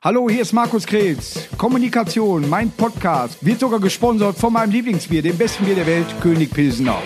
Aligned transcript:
Hallo, 0.00 0.30
hier 0.30 0.42
ist 0.42 0.52
Markus 0.52 0.86
Krebs. 0.86 1.48
Kommunikation, 1.58 2.48
mein 2.48 2.70
Podcast, 2.70 3.44
wird 3.44 3.58
sogar 3.58 3.80
gesponsert 3.80 4.36
von 4.36 4.52
meinem 4.52 4.70
Lieblingsbier, 4.70 5.22
dem 5.22 5.36
besten 5.36 5.64
Bier 5.64 5.74
der 5.74 5.88
Welt, 5.88 6.06
König 6.22 6.52
Pilsener. 6.52 7.02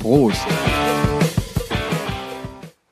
Prost. 0.00 0.46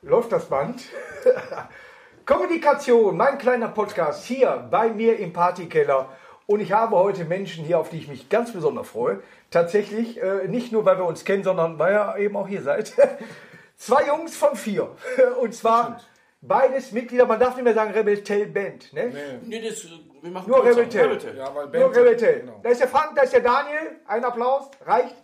Läuft 0.03 0.31
das 0.31 0.45
Band? 0.45 0.83
Kommunikation, 2.27 3.17
mein 3.17 3.39
kleiner 3.39 3.69
Podcast 3.69 4.25
hier 4.25 4.67
bei 4.69 4.89
mir 4.89 5.17
im 5.17 5.33
Partykeller. 5.33 6.09
Und 6.45 6.59
ich 6.59 6.71
habe 6.71 6.95
heute 6.95 7.25
Menschen 7.25 7.65
hier, 7.65 7.79
auf 7.79 7.89
die 7.89 7.97
ich 7.97 8.07
mich 8.07 8.29
ganz 8.29 8.53
besonders 8.53 8.89
freue. 8.89 9.23
Tatsächlich, 9.49 10.21
äh, 10.21 10.47
nicht 10.47 10.71
nur, 10.71 10.85
weil 10.85 10.99
wir 10.99 11.05
uns 11.05 11.25
kennen, 11.25 11.43
sondern 11.43 11.79
weil 11.79 11.95
ihr 11.95 12.17
eben 12.25 12.35
auch 12.35 12.47
hier 12.47 12.61
seid. 12.61 12.93
Zwei 13.75 14.05
Jungs 14.05 14.37
von 14.37 14.55
vier. 14.55 14.91
Und 15.41 15.55
zwar 15.55 15.99
beides 16.41 16.91
Mitglieder, 16.91 17.25
man 17.25 17.39
darf 17.39 17.55
nicht 17.55 17.63
mehr 17.65 17.73
sagen 17.73 17.91
Rebel 17.91 18.17
Band. 18.47 18.93
Ne? 18.93 19.39
Nee, 19.45 19.61
das, 19.61 19.85
wir 20.21 20.31
machen 20.31 20.49
Nur. 20.49 20.63
Rebel 20.65 20.87
Tail. 20.87 21.07
Rebel. 21.11 21.37
Ja, 21.37 21.53
weil 21.55 21.67
Nur 21.67 21.95
Rebel 21.95 22.17
Tail. 22.17 22.39
Genau. 22.41 22.59
Da 22.63 22.69
ist 22.69 22.81
der 22.81 22.87
Frank, 22.87 23.15
da 23.15 23.23
ist 23.23 23.33
der 23.33 23.41
Daniel. 23.41 23.99
Ein 24.07 24.23
Applaus, 24.23 24.69
reicht. 24.85 25.15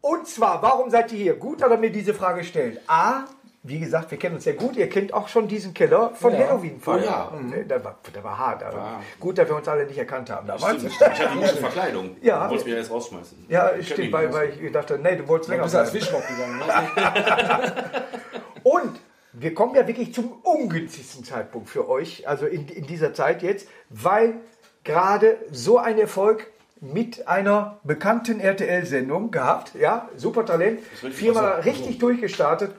Und 0.00 0.28
zwar, 0.28 0.62
warum 0.62 0.90
seid 0.90 1.12
ihr 1.12 1.18
hier? 1.18 1.34
Gut, 1.34 1.62
dass 1.62 1.70
er 1.70 1.78
mir 1.78 1.90
diese 1.90 2.14
Frage 2.14 2.44
stellt. 2.44 2.80
A, 2.86 3.24
wie 3.64 3.80
gesagt, 3.80 4.12
wir 4.12 4.18
kennen 4.18 4.36
uns 4.36 4.44
sehr 4.44 4.52
gut. 4.54 4.76
Ihr 4.76 4.88
kennt 4.88 5.12
auch 5.12 5.26
schon 5.26 5.48
diesen 5.48 5.74
Keller 5.74 6.10
von 6.14 6.32
Halloween. 6.32 6.80
Oh 6.86 6.94
ja. 6.94 7.32
Mhm. 7.36 7.66
Der 7.66 7.84
war, 7.84 7.98
der 8.14 8.22
war 8.22 8.38
hart. 8.38 8.62
Also 8.62 8.78
Gut, 9.18 9.38
dass 9.38 9.48
wir 9.48 9.56
uns 9.56 9.66
alle 9.66 9.84
nicht 9.86 9.98
erkannt 9.98 10.30
haben 10.30 10.46
damals. 10.46 10.76
Stimmt, 10.76 10.92
Ich 10.92 11.00
hatte 11.00 11.28
eine 11.30 11.40
gute 11.40 11.56
Verkleidung. 11.56 12.16
Ja. 12.22 12.44
Du 12.44 12.50
wolltest 12.50 12.66
mich 12.66 12.76
erst 12.76 12.90
rausschmeißen. 12.92 13.46
Ja, 13.48 13.72
Ich 13.74 13.88
stimmt, 13.88 14.12
weil, 14.12 14.32
weil 14.32 14.50
ich 14.50 14.70
dachte, 14.70 14.98
nee, 15.02 15.16
du 15.16 15.26
wolltest 15.26 15.48
Du 15.48 15.52
länger 15.54 15.64
bist 15.64 15.74
als. 15.74 15.90
Fischbock 15.90 16.22
gegangen. 16.28 16.58
Ne? 16.58 17.82
Und 18.62 19.00
wir 19.38 19.54
kommen 19.54 19.74
ja 19.74 19.86
wirklich 19.86 20.14
zum 20.14 20.32
ungünstigsten 20.42 21.22
Zeitpunkt 21.24 21.68
für 21.68 21.88
euch, 21.88 22.26
also 22.26 22.46
in, 22.46 22.68
in 22.68 22.86
dieser 22.86 23.12
Zeit 23.12 23.42
jetzt, 23.42 23.68
weil 23.90 24.34
gerade 24.82 25.36
so 25.50 25.78
ein 25.78 25.98
Erfolg 25.98 26.46
mit 26.80 27.26
einer 27.28 27.78
bekannten 27.84 28.40
RTL-Sendung 28.40 29.30
gehabt, 29.30 29.72
ja, 29.74 30.08
super 30.16 30.44
Talent, 30.46 30.80
viermal 31.12 31.60
richtig 31.60 31.98
durchgestartet 31.98 32.72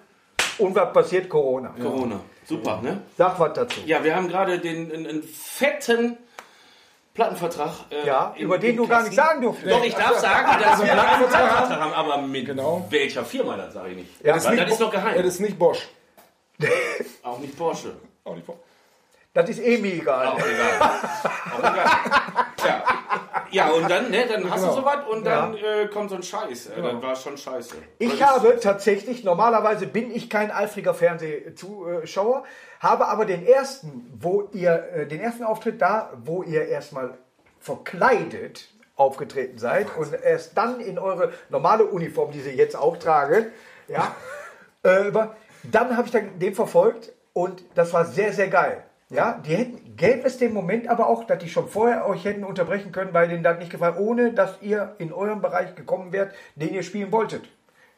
und 0.58 0.73
was 0.75 0.94
passiert? 0.94 1.30
Corona. 1.30 1.73
Corona. 1.81 2.19
Super, 2.45 2.80
ne? 2.81 3.02
Sag 3.17 3.39
was 3.39 3.53
dazu. 3.53 3.81
Ja, 3.85 4.03
wir 4.03 4.16
haben 4.16 4.28
gerade 4.28 4.59
den 4.59 4.91
einen, 4.91 5.22
fetten 5.23 6.17
Plattenvertrag. 7.13 7.72
äh, 7.91 8.05
Ja, 8.05 8.33
in- 8.35 8.45
über 8.45 8.58
den 8.58 8.78
du 8.78 8.88
gar 8.88 9.03
nicht 9.03 9.16
sagen 9.16 9.41
durftest. 9.41 9.72
Doch, 9.72 9.83
ich 9.83 9.94
darf 9.95 10.17
sagen, 10.19 10.47
dass 10.61 10.81
wir 10.83 10.91
einen 10.91 11.02
Plattenvertrag 11.02 11.69
haben, 11.80 11.94
aber 11.94 12.22
mit 12.22 12.45
Genau. 12.45 12.85
welcher 12.89 13.25
Firma, 13.25 13.58
das 13.58 13.73
sage 13.73 13.89
ich 13.91 13.97
nicht. 13.97 14.09
Ja, 14.22 14.28
Weil 14.28 14.33
das 14.35 14.45
ist 14.45 14.59
das 14.59 14.72
ist 14.72 14.80
noch 14.80 14.91
geheim. 14.91 15.16
Ja, 15.16 15.22
das 15.23 15.33
ist 15.33 15.39
nicht 15.41 15.58
Bosch. 15.59 15.88
Auch 17.23 17.39
nicht 17.39 17.58
Porsche. 17.58 17.95
Auch 18.23 18.36
nicht 18.36 18.45
Bosch. 18.45 18.58
Das 19.33 19.47
ist 19.50 19.59
eh 19.59 19.77
mir 19.77 19.94
egal. 19.94 20.27
Auch 20.27 20.39
egal. 20.39 21.00
Auch 21.53 21.59
egal. 21.59 21.86
Ja. 22.66 22.83
ja, 23.52 23.69
und 23.69 23.88
dann, 23.89 24.09
ne, 24.09 24.25
dann 24.27 24.50
hast 24.50 24.61
Genau. 24.61 24.73
du 24.75 24.80
sowas 24.81 24.97
und 25.11 25.23
dann 25.25 25.55
äh, 25.55 25.88
kommt 25.88 26.09
so 26.09 26.16
ein 26.16 26.23
Scheiß. 26.23 26.67
Äh, 26.67 26.81
Das 26.81 27.02
war 27.03 27.16
schon 27.16 27.38
scheiße. 27.38 27.75
Ich 28.00 28.23
habe 28.23 28.59
tatsächlich, 28.59 29.23
normalerweise 29.23 29.85
bin 29.85 30.13
ich 30.13 30.30
kein 30.30 30.50
eifriger 30.50 30.95
Fernsehzuschauer, 30.95 32.44
habe 32.80 33.08
aber 33.08 33.25
den 33.25 33.45
ersten, 33.45 34.11
wo 34.19 34.50
ihr, 34.53 34.89
äh, 34.94 35.05
den 35.08 35.19
ersten 35.22 35.44
Auftritt 35.44 35.81
da, 35.81 36.11
wo 36.23 36.41
ihr 36.41 36.67
erstmal 36.67 37.16
verkleidet 37.59 38.69
aufgetreten 38.95 39.59
seid 39.59 39.95
und 39.97 40.13
erst 40.13 40.58
dann 40.58 40.80
in 40.80 40.97
eure 40.97 41.31
normale 41.50 41.85
Uniform, 41.85 42.31
die 42.31 42.41
sie 42.41 42.52
jetzt 42.52 42.75
auch 42.75 42.97
tragen, 42.97 43.52
ja, 43.88 44.16
äh, 44.83 45.08
über- 45.08 45.35
dann 45.71 45.95
habe 45.97 46.07
ich 46.07 46.11
dann 46.11 46.39
den 46.39 46.53
verfolgt 46.55 47.11
und 47.33 47.63
das 47.75 47.93
war 47.93 48.05
sehr, 48.05 48.33
sehr 48.33 48.47
geil. 48.47 48.83
Ja, 49.09 49.41
die 49.45 49.55
hätten, 49.55 49.95
gäbe 49.95 50.27
es 50.27 50.37
den 50.37 50.53
Moment 50.53 50.89
aber 50.89 51.07
auch, 51.07 51.23
dass 51.23 51.37
die 51.39 51.47
schon 51.49 51.69
vorher 51.69 52.07
euch 52.07 52.25
hätten 52.25 52.43
unterbrechen 52.43 52.91
können, 52.91 53.13
weil 53.13 53.29
denen 53.29 53.41
das 53.43 53.57
nicht 53.57 53.71
gefallen, 53.71 53.95
ohne 53.97 54.33
dass 54.33 54.57
ihr 54.61 54.95
in 54.97 55.13
eurem 55.13 55.41
Bereich 55.41 55.75
gekommen 55.75 56.11
wärt, 56.11 56.33
den 56.55 56.73
ihr 56.73 56.83
spielen 56.83 57.11
wolltet. 57.13 57.43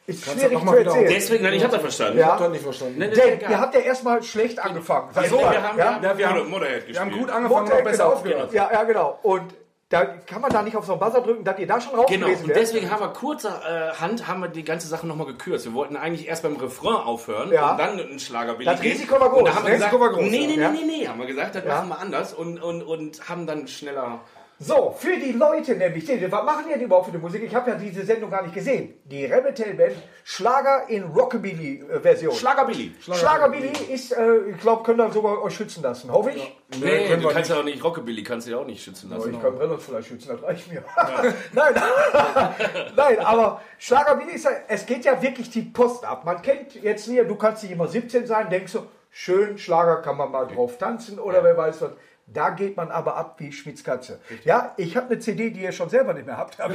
Ist 0.06 0.24
Kannst 0.24 0.40
schwierig 0.40 0.64
zu 0.64 0.74
erzählen. 0.76 1.06
Deswegen, 1.08 1.44
nein, 1.44 1.52
ich 1.54 1.62
habe 1.62 1.72
das 1.72 1.82
verstanden. 1.82 2.18
Ja. 2.18 2.26
Ich 2.26 2.32
hab 2.32 2.38
das 2.38 2.50
nicht 2.50 2.62
verstanden. 2.62 2.98
Ne, 2.98 3.08
Denn 3.10 3.34
egal. 3.34 3.50
ihr 3.50 3.60
habt 3.60 3.74
ja 3.74 3.80
erstmal 3.80 4.22
schlecht 4.22 4.58
angefangen. 4.58 5.08
Sag 5.12 5.26
So, 5.26 5.36
ich 5.36 5.42
mal, 5.42 5.52
wir 5.52 5.62
haben, 5.62 5.78
ja? 5.78 5.84
wir 5.84 5.92
haben, 5.94 6.04
Ja, 6.04 6.18
wir 6.18 6.30
haben- 6.30 6.50
Motorhead. 6.50 6.88
Wir 6.88 7.00
haben 7.00 7.10
gut 7.10 7.30
angefangen, 7.30 7.48
Montag, 7.48 7.78
noch 7.78 7.84
besser 7.84 8.04
genau. 8.04 8.14
aufgehört. 8.16 8.52
Ja, 8.52 8.70
ja, 8.72 8.84
genau. 8.84 9.18
Und 9.22 9.54
da 9.90 10.04
kann 10.04 10.40
man 10.40 10.50
da 10.52 10.62
nicht 10.62 10.76
auf 10.76 10.86
so 10.86 10.92
einen 10.92 11.00
Buzzer 11.00 11.20
drücken, 11.20 11.42
dass 11.44 11.58
ihr 11.58 11.66
da 11.66 11.80
schon 11.80 11.94
raus 11.98 12.06
Genau, 12.08 12.28
und 12.28 12.46
wärt. 12.46 12.56
deswegen 12.58 12.90
haben 12.90 13.00
wir 13.00 13.08
kurzerhand 13.08 14.26
haben 14.28 14.40
wir 14.40 14.48
die 14.48 14.64
ganze 14.64 14.86
Sache 14.86 15.06
nochmal 15.06 15.26
gekürzt. 15.26 15.66
Wir 15.66 15.74
wollten 15.74 15.96
eigentlich 15.96 16.28
erst 16.28 16.44
beim 16.44 16.56
Refrain 16.56 16.94
aufhören 16.94 17.52
Ja. 17.52 17.72
und 17.72 17.78
dann 17.78 17.98
einen 18.00 18.18
Schlagerbilly 18.20 18.64
Das. 18.66 18.80
Risiko 18.82 19.18
war 19.20 19.30
groß, 19.30 19.38
Und 19.40 19.48
da 19.48 19.54
haben 19.56 19.66
wir 19.66 19.72
gesagt, 19.72 19.92
Risiko 19.92 20.04
war 20.04 20.12
groß, 20.12 20.30
nee, 20.30 20.46
nee, 20.46 20.56
nee, 20.56 20.68
nee, 20.68 20.84
nee, 21.00 21.08
haben 21.08 21.18
wir 21.18 21.26
gesagt, 21.26 21.56
das 21.56 21.64
Ja. 21.64 21.74
machen 21.82 21.88
wir 21.88 21.98
anders 21.98 22.32
und, 22.32 22.62
und, 22.62 22.82
und 22.82 23.28
haben 23.28 23.46
dann 23.46 23.66
schneller... 23.68 24.20
So, 24.62 24.94
für 24.94 25.16
die 25.16 25.32
Leute 25.32 25.74
nämlich, 25.74 26.04
die- 26.04 26.30
was 26.30 26.44
machen 26.44 26.64
die 26.68 26.74
denn 26.74 26.82
überhaupt 26.82 27.06
für 27.06 27.12
die 27.12 27.16
Musik? 27.18 27.42
Ich 27.42 27.54
habe 27.54 27.70
ja 27.70 27.76
diese 27.76 28.04
Sendung 28.04 28.30
gar 28.30 28.42
nicht 28.42 28.54
gesehen. 28.54 28.92
Die 29.06 29.24
Rebel 29.24 29.54
Band, 29.74 29.96
Schlager 30.22 30.84
in 30.90 31.04
Rockabilly-Version. 31.04 32.34
Schlagerbilly. 32.34 32.94
Schlagerbilly 33.00 33.72
ist, 33.90 34.12
äh, 34.12 34.50
ich 34.50 34.58
glaube, 34.60 34.82
könnt 34.82 35.00
ihr 35.00 35.10
sogar 35.12 35.40
euch 35.42 35.54
schützen 35.54 35.82
lassen. 35.82 36.12
Hoffe 36.12 36.32
ich. 36.32 36.56
Nee, 36.78 37.06
können 37.08 37.22
du 37.22 37.30
kannst 37.30 37.48
ja 37.48 37.58
auch 37.58 37.64
nicht, 37.64 37.82
Rockabilly 37.82 38.22
kannst 38.22 38.48
du 38.48 38.50
ja 38.50 38.58
auch 38.58 38.66
nicht 38.66 38.84
schützen 38.84 39.08
lassen. 39.08 39.32
Ich 39.32 39.40
kann 39.40 39.56
Reynolds 39.56 39.82
vielleicht 39.86 40.08
schützen, 40.08 40.28
das 40.28 40.42
reicht 40.42 40.70
mir. 40.70 40.84
Nein, 41.54 41.74
nein, 42.96 43.18
aber 43.20 43.62
Schlagerbilly 43.78 44.32
ist 44.34 44.44
ja, 44.44 44.50
es 44.68 44.84
geht 44.84 45.06
ja 45.06 45.22
wirklich 45.22 45.48
die 45.48 45.62
Post 45.62 46.04
ab. 46.04 46.26
Man 46.26 46.42
kennt 46.42 46.74
jetzt 46.74 47.06
hier, 47.06 47.24
du 47.24 47.34
kannst 47.36 47.62
nicht 47.62 47.72
immer 47.72 47.88
17 47.88 48.26
sein, 48.26 48.50
denkst 48.50 48.74
du, 48.74 48.80
schön, 49.10 49.56
Schlager 49.56 50.02
kann 50.02 50.18
man 50.18 50.30
mal 50.30 50.46
drauf 50.46 50.76
tanzen 50.76 51.18
oder 51.18 51.42
wer 51.42 51.56
weiß 51.56 51.80
was. 51.80 51.92
Da 52.32 52.50
geht 52.50 52.76
man 52.76 52.90
aber 52.90 53.16
ab 53.16 53.34
wie 53.38 53.50
Schmitzkatze. 53.52 54.20
Ja, 54.44 54.72
ich 54.76 54.96
habe 54.96 55.06
eine 55.08 55.18
CD, 55.18 55.50
die 55.50 55.62
ihr 55.62 55.72
schon 55.72 55.88
selber 55.88 56.14
nicht 56.14 56.26
mehr 56.26 56.36
habt. 56.36 56.60
Aber 56.60 56.74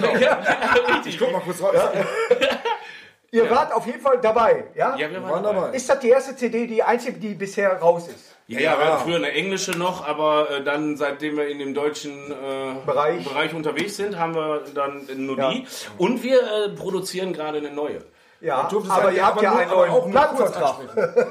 Ich 1.06 1.18
guck 1.18 1.32
mal 1.32 1.40
kurz 1.42 1.62
raus. 1.62 1.76
Ihr 3.32 3.50
wart 3.50 3.74
auf 3.74 3.86
jeden 3.86 4.00
Fall 4.02 4.20
dabei, 4.22 4.66
ja? 4.76 4.96
Ja, 4.96 5.10
wir 5.12 5.22
waren 5.24 5.44
dabei. 5.44 5.70
Ist 5.76 5.90
das 5.90 6.00
die 6.00 6.10
erste 6.10 6.36
CD, 6.36 6.68
die 6.68 6.82
einzige, 6.84 7.20
die 7.20 7.34
bisher 7.34 7.78
raus 7.80 8.08
ist? 8.08 8.34
Ja, 8.48 8.60
ja, 8.60 8.78
wir 8.78 8.86
hatten 8.86 9.04
früher 9.04 9.16
eine 9.16 9.32
englische 9.32 9.72
noch, 9.72 10.08
aber 10.08 10.50
äh, 10.52 10.64
dann, 10.64 10.96
seitdem 10.98 11.36
wir 11.36 11.48
in 11.48 11.58
dem 11.60 11.74
deutschen 11.74 12.32
äh, 12.32 12.76
Bereich. 12.86 13.54
unterwegs 13.54 13.98
sind, 13.98 14.20
haben 14.20 14.36
wir 14.36 14.62
dann 14.76 15.06
nur 15.18 15.38
Ja. 15.38 15.50
die. 15.52 15.66
Und 15.98 16.22
wir 16.22 16.42
äh, 16.44 16.70
produzieren 16.70 17.34
gerade 17.34 17.58
eine 17.58 17.72
neue. 17.72 18.04
Ja, 18.42 18.70
aber 18.90 19.12
ihr 19.12 19.26
habt 19.26 19.42
ja 19.42 19.56
einen 19.56 19.70
neuen 19.72 20.12
Plattenvertrag. 20.12 20.76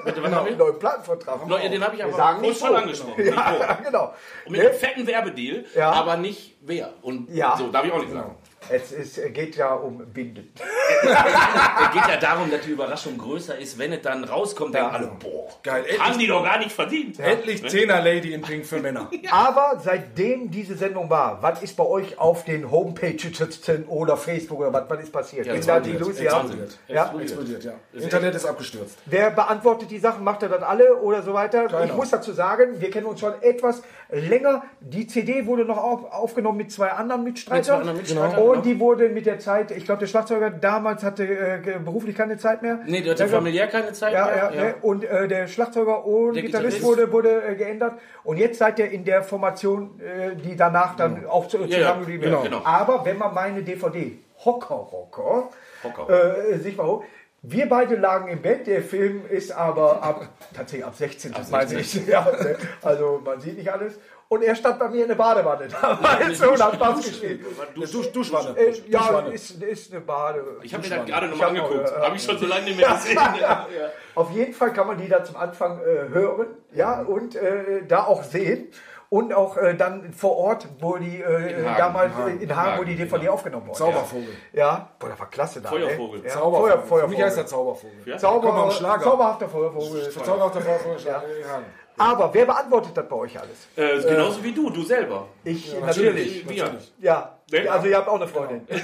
Bitte, 0.04 0.22
was 0.22 0.32
haben 0.32 0.46
Einen 0.46 0.58
wir? 0.58 0.64
neuen 0.64 0.78
Plattenvertrag. 0.78 1.40
Leute, 1.46 1.70
den 1.70 1.84
habe 1.84 1.94
ich 1.96 2.02
aber 2.02 2.12
sagen 2.14 2.38
kurz 2.38 2.48
nicht 2.48 2.60
schon 2.66 2.74
angesprochen. 2.76 3.26
Ja, 3.26 3.78
genau. 3.84 4.14
Und 4.46 4.52
mit 4.52 4.60
Ne? 4.62 4.68
einem 4.70 4.78
fetten 4.78 5.06
Werbedeal, 5.06 5.64
Ja. 5.74 5.92
aber 5.92 6.16
nicht 6.16 6.56
wer. 6.62 6.90
Und 7.02 7.28
Ja. 7.30 7.56
so, 7.56 7.68
darf 7.70 7.84
ich 7.84 7.92
auch 7.92 7.98
nicht 7.98 8.12
sagen. 8.12 8.36
Es 8.70 8.92
ist, 8.92 9.20
geht 9.34 9.56
ja 9.56 9.74
um 9.74 9.98
Binden. 10.06 10.52
Es 10.56 11.92
geht 11.92 12.08
ja 12.08 12.16
darum, 12.20 12.50
dass 12.50 12.62
die 12.62 12.70
Überraschung 12.70 13.18
größer 13.18 13.58
ist, 13.58 13.78
wenn 13.78 13.92
es 13.92 14.02
dann 14.02 14.24
rauskommt, 14.24 14.74
denken 14.74 14.88
Ja. 14.90 14.98
alle, 14.98 15.06
boah, 15.18 15.48
Geil, 15.62 15.84
haben 15.98 16.18
die 16.18 16.26
doch 16.26 16.42
gar 16.44 16.58
nicht 16.58 16.72
verdient. 16.72 17.18
Endlich 17.18 17.66
Zehner 17.68 18.00
Lady 18.00 18.32
in 18.32 18.42
Pink 18.42 18.66
für 18.66 18.80
Männer. 18.80 19.10
Aber 19.30 19.80
seitdem 19.82 20.50
diese 20.50 20.74
Sendung 20.76 21.08
war, 21.10 21.42
was 21.42 21.62
ist 21.62 21.76
bei 21.76 21.84
euch 21.84 22.18
auf 22.18 22.44
den 22.44 22.70
Homepages 22.70 23.60
oder 23.88 24.16
Facebook 24.16 24.60
oder 24.60 24.72
was, 24.72 24.84
was 24.88 25.02
ist 25.04 25.12
passiert? 25.12 25.46
Ja, 25.46 25.54
explodiert, 25.54 26.00
Lucia? 26.00 26.40
explodiert. 26.40 26.78
Ja? 26.88 27.14
Explodiert, 27.20 27.64
ja. 27.64 27.72
Internet 27.92 28.34
ist 28.34 28.46
abgestürzt. 28.46 28.98
Wer 29.06 29.30
beantwortet 29.30 29.90
die 29.90 29.98
Sachen? 29.98 30.24
Macht 30.24 30.42
er 30.42 30.48
das 30.48 30.62
alle 30.62 30.96
oder 30.96 31.22
so 31.22 31.32
weiter? 31.34 31.66
Keiner. 31.66 31.84
Ich 31.86 31.94
muss 31.94 32.10
dazu 32.10 32.32
sagen, 32.32 32.80
wir 32.80 32.90
kennen 32.90 33.06
uns 33.06 33.20
schon 33.20 33.34
etwas 33.42 33.82
länger. 34.10 34.62
Die 34.80 35.06
CD 35.06 35.46
wurde 35.46 35.64
noch 35.64 35.78
auf, 35.78 36.12
aufgenommen 36.12 36.58
mit 36.58 36.72
zwei 36.72 36.90
anderen 36.90 37.24
Mitstreitern. 37.24 37.56
Mit 37.58 37.64
zwei 37.66 37.74
anderen 37.74 37.96
Mitstreitern, 37.98 38.38
Und 38.56 38.66
die 38.66 38.78
wurde 38.80 39.08
mit 39.08 39.26
der 39.26 39.38
Zeit, 39.38 39.70
ich 39.70 39.84
glaube, 39.84 40.00
der 40.00 40.06
Schlagzeuger 40.06 40.50
damals 40.50 41.02
hatte 41.02 41.24
äh, 41.24 41.78
beruflich 41.84 42.16
keine 42.16 42.36
Zeit 42.38 42.62
mehr. 42.62 42.78
Nee, 42.86 43.00
der 43.02 43.12
hatte 43.12 43.24
Ja, 43.24 43.28
familiär 43.28 43.66
keine 43.68 43.92
Zeit 43.92 44.12
Ja, 44.12 44.26
mehr. 44.26 44.52
ja, 44.54 44.62
Ne? 44.64 44.74
und 44.82 45.04
äh, 45.04 45.28
der 45.28 45.46
Schlagzeuger 45.48 46.04
und 46.06 46.34
Der 46.34 46.42
Gitarrist, 46.42 46.76
Gitarrist. 46.78 46.82
wurde, 46.84 47.12
wurde 47.12 47.42
äh, 47.44 47.54
geändert. 47.56 47.94
Und 48.24 48.36
jetzt 48.38 48.58
seid 48.58 48.78
ihr 48.78 48.90
in 48.90 49.04
der 49.04 49.22
Formation, 49.22 50.00
äh, 50.00 50.34
die 50.36 50.56
danach 50.56 50.96
dann 50.96 51.26
auch 51.26 51.48
zu, 51.48 51.58
ja, 51.64 51.78
zusammengeblieben 51.78 52.24
genau, 52.30 52.42
genau. 52.42 52.62
Aber 52.64 53.04
wenn 53.04 53.18
man 53.18 53.34
meine 53.34 53.62
DVD 53.62 54.12
Hocker 54.44 54.74
Rocker, 54.74 55.48
Hocker. 55.82 56.50
Äh, 56.52 56.58
sich 56.58 56.76
mal 56.76 56.86
hoch. 56.86 57.04
Wir 57.46 57.68
beide 57.68 57.96
lagen 57.96 58.28
im 58.28 58.40
Bett, 58.40 58.66
der 58.66 58.80
Film 58.80 59.22
ist 59.28 59.52
aber 59.52 60.02
ab, 60.02 60.28
tatsächlich 60.56 60.86
ab 60.86 60.94
16, 60.94 61.32
das 61.34 61.50
meine 61.50 61.78
ich. 61.78 62.06
Ja, 62.06 62.22
ne? 62.24 62.56
also 62.80 63.20
man 63.22 63.38
sieht 63.40 63.58
nicht 63.58 63.70
alles. 63.70 63.98
Und 64.28 64.42
er 64.42 64.54
stand 64.56 64.78
bei 64.78 64.88
mir 64.88 65.02
in 65.02 65.08
der 65.08 65.14
Badewanne 65.14 65.68
damals 65.68 66.40
und 66.40 66.62
hat 66.64 66.74
Spaß 66.74 66.96
geschrieben. 67.04 67.44
Eine 67.76 67.86
Dusch, 67.86 68.10
Duschwanne. 68.10 68.58
Äh, 68.58 68.72
ja, 68.88 69.20
ist, 69.20 69.62
ist 69.62 69.92
eine 69.92 70.00
Bade. 70.00 70.42
Ich 70.62 70.72
habe 70.74 70.82
mir 70.88 70.96
das 70.96 71.06
gerade 71.06 71.28
nochmal 71.28 71.48
angeguckt. 71.48 71.90
ja, 71.90 72.02
Habe 72.02 72.16
ich 72.16 72.22
schon 72.24 72.38
so 72.38 72.46
lange 72.46 72.64
nicht 72.64 72.76
mehr 72.78 72.88
gesehen. 72.94 73.16
Ja. 73.40 73.66
Auf 74.14 74.30
jeden 74.30 74.54
Fall 74.54 74.72
kann 74.72 74.86
man 74.86 74.98
die 74.98 75.08
da 75.08 75.22
zum 75.22 75.36
Anfang 75.36 75.78
äh, 75.80 76.08
hören, 76.08 76.46
ja, 76.72 77.02
und 77.02 77.36
äh, 77.36 77.86
da 77.86 78.04
auch 78.04 78.22
sehen. 78.22 78.70
Und 79.10 79.32
auch 79.32 79.56
äh, 79.58 79.74
dann 79.76 80.12
vor 80.12 80.36
Ort, 80.36 80.66
wo 80.80 80.96
die 80.96 81.20
äh, 81.22 81.62
damals 81.76 82.12
in 82.40 82.56
Hagen, 82.56 82.74
äh, 82.76 82.78
wo 82.80 82.84
die 82.84 82.96
DVD 82.96 83.28
aufgenommen 83.28 83.68
wurde. 83.68 83.78
Zaubervogel. 83.78 84.34
Ja, 84.52 84.90
boah, 84.98 85.10
das 85.10 85.20
war 85.20 85.30
klasse 85.30 85.60
da. 85.60 85.68
Feuervogel. 85.68 86.20
ey. 86.22 86.26
Ja, 86.26 86.32
Zaubervogel. 86.32 86.72
Für 86.72 86.78
Feuervogel. 86.86 87.08
mich 87.16 87.22
heißt 87.24 87.38
er 87.38 87.46
Zaubervogel. 87.46 87.92
Ja? 88.06 88.18
Zauber, 88.18 88.48
Komm 88.48 88.56
mal, 88.56 88.70
Schlager. 88.72 89.02
Zauberhafter 89.04 89.48
Feuervogel. 89.48 90.10
Zauberhafter 90.10 90.60
Feuervogel. 90.62 90.98
Ja. 91.96 92.04
Aber 92.04 92.34
wer 92.34 92.46
beantwortet 92.46 92.96
das 92.96 93.08
bei 93.08 93.16
euch 93.16 93.38
alles? 93.38 93.68
Äh, 93.76 94.08
genauso 94.08 94.42
wie 94.42 94.52
du, 94.52 94.70
du 94.70 94.82
selber. 94.82 95.28
Ich 95.44 95.74
natürlich. 95.80 96.48
Wir. 96.48 96.74
Ja. 97.00 97.36
Wer? 97.50 97.72
Also 97.72 97.86
ihr 97.88 97.96
habt 97.96 98.08
auch 98.08 98.16
eine 98.16 98.26
Freundin. 98.26 98.66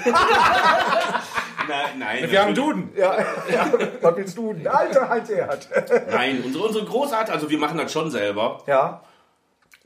Nein, 1.67 1.99
nein. 1.99 2.31
Wir 2.31 2.41
haben 2.41 2.49
natürlich. 2.49 2.69
Duden. 2.69 2.91
Ja, 2.97 3.17
ja. 3.53 3.71
Was 4.01 4.15
willst 4.17 4.37
du? 4.37 4.53
denn? 4.53 4.67
Alter 4.67 5.09
Heinz 5.09 5.29
Erhardt. 5.29 5.69
Nein, 6.09 6.41
unsere, 6.43 6.65
unsere 6.65 6.85
Großart, 6.85 7.29
also 7.29 7.49
wir 7.49 7.57
machen 7.59 7.77
das 7.77 7.91
schon 7.93 8.09
selber. 8.09 8.57
Ja. 8.65 9.01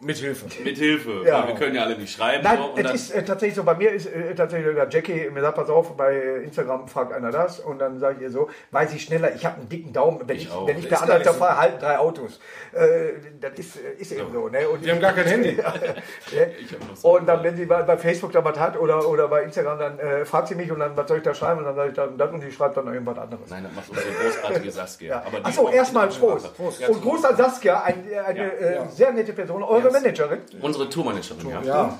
Mit 0.02 0.18
Hilfe. 0.18 0.48
Mit 0.62 0.78
Hilfe. 0.78 1.24
Ja. 1.26 1.48
Wir 1.48 1.56
können 1.56 1.74
ja 1.74 1.84
alle 1.84 1.98
nicht 1.98 2.14
schreiben. 2.18 2.44
Nein, 2.44 2.58
so, 2.58 2.66
und 2.66 2.78
es 2.80 2.84
dann, 2.84 2.96
ist 2.96 3.12
äh, 3.12 3.24
tatsächlich 3.24 3.56
so, 3.56 3.64
bei 3.64 3.76
mir 3.76 3.92
ist 3.92 4.08
äh, 4.08 4.36
tatsächlich 4.36 4.76
der 4.76 4.90
Jackie 4.90 5.30
mir 5.30 5.40
sagt, 5.40 5.56
pass 5.56 5.70
auf, 5.70 5.96
bei 5.96 6.18
Instagram 6.44 6.90
fragt 6.90 7.14
einer 7.14 7.32
das 7.32 7.62
und 7.62 7.80
dann 7.80 7.98
sage 8.00 8.16
ich 8.18 8.22
ihr 8.24 8.30
so, 8.30 8.50
weiß 8.72 8.94
ich 8.94 9.04
schneller, 9.04 9.34
ich 9.34 9.46
habe 9.46 9.56
einen 9.56 9.70
dicken 9.70 9.94
Daumen, 9.94 10.20
wenn 10.26 10.36
ich, 10.36 10.52
auch. 10.52 10.68
wenn 10.68 10.78
ich 10.78 10.90
per 10.90 11.02
Anhalter 11.02 11.30
nicht 11.32 11.40
fahre, 11.40 11.58
halten 11.58 11.80
drei 11.80 11.98
Autos. 11.98 12.42
Äh, 12.74 13.14
das 13.40 13.54
ist, 13.58 13.78
äh, 13.78 13.94
ist 13.98 14.12
eben 14.12 14.34
so. 14.34 14.50
Ne? 14.50 14.68
Und 14.68 14.84
Wir 14.84 14.92
haben 14.94 15.00
gar 15.00 15.14
kein 15.14 15.28
Handy. 15.28 15.58
So 16.96 17.16
Und 17.18 17.26
dann, 17.28 17.42
wenn 17.44 17.56
sie 17.56 17.66
bei, 17.66 17.82
bei 17.84 17.98
Facebook 17.98 18.32
da 18.34 18.44
was 18.44 18.60
hat 18.60 18.78
oder, 18.78 19.08
oder 19.08 19.28
bei 19.30 19.44
Instagram, 19.44 19.80
dann 19.80 20.00
äh, 20.00 20.26
fragt 20.26 20.50
sie 20.50 20.56
mich 20.56 20.72
und 20.72 20.80
dann, 20.80 20.96
was 20.98 21.08
soll 21.08 21.18
ich 21.18 21.24
da 21.24 21.34
schreiben? 21.34 21.60
Und 21.60 21.66
dann 21.66 21.76
sage 21.76 21.90
ich 21.90 21.96
dann 21.96 22.18
das 22.18 22.32
und 22.32 22.42
sie 22.42 22.52
schreibt 22.52 22.76
dann 22.76 22.88
irgendwas 22.88 23.18
anderes. 23.18 23.50
Nein, 23.50 23.64
das 23.64 23.74
macht 23.74 23.90
unsere 23.90 24.08
großartige 24.14 24.72
Saskia. 24.72 25.24
Ja. 25.32 25.40
Die 25.40 25.46
Achso, 25.46 25.70
erstmal 25.70 26.10
die 26.10 26.18
Prost. 26.20 26.60
macht- 26.60 26.90
Und 26.90 27.02
Gruß 27.02 27.26
an 27.26 27.38
Saskia, 27.38 27.82
ein, 27.84 28.04
eine 28.26 28.54
äh, 28.58 28.80
sehr 28.90 29.12
nette 29.14 29.32
Person, 29.34 29.64
eure 29.64 29.85
Managerin. 29.92 30.42
Unsere 30.62 30.90
Tourmanagerin, 30.90 31.50
ja. 31.50 31.62
Ja. 31.62 32.00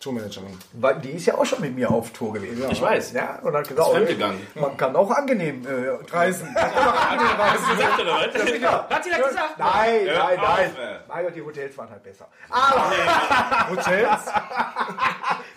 Tourmanagerin. 0.00 0.58
Weil 0.72 0.94
die 1.00 1.10
ist 1.10 1.26
ja 1.26 1.34
auch 1.36 1.44
schon 1.44 1.60
mit 1.60 1.74
mir 1.76 1.90
auf 1.90 2.10
Tour 2.12 2.32
gewesen. 2.32 2.64
Ich 2.70 2.80
weiß. 2.80 3.12
Ja, 3.12 3.38
und 3.42 3.54
hat 3.54 3.68
gesagt, 3.68 3.80
Ist 3.80 3.86
oh, 3.86 3.92
fremdgegangen. 3.92 4.46
man 4.54 4.74
kann 4.78 4.96
auch 4.96 5.10
angenehm 5.10 5.62
äh, 5.66 5.90
Reisen. 6.10 6.48
Hast 6.56 7.64
du 7.68 7.76
gesagt, 7.76 8.00
oder 8.00 8.12
was? 8.14 8.90
Hat 8.96 9.04
sie 9.04 9.10
das 9.10 9.28
gesagt? 9.28 9.58
Nein, 9.58 10.00
Hör 10.06 10.24
nein, 10.24 10.38
auf, 10.38 10.58
nein. 11.06 11.24
Gott, 11.26 11.36
die 11.36 11.42
Hotels 11.42 11.76
waren 11.76 11.90
halt 11.90 12.02
besser. 12.02 12.28
Aber 12.48 12.90
Hotels. 13.70 14.20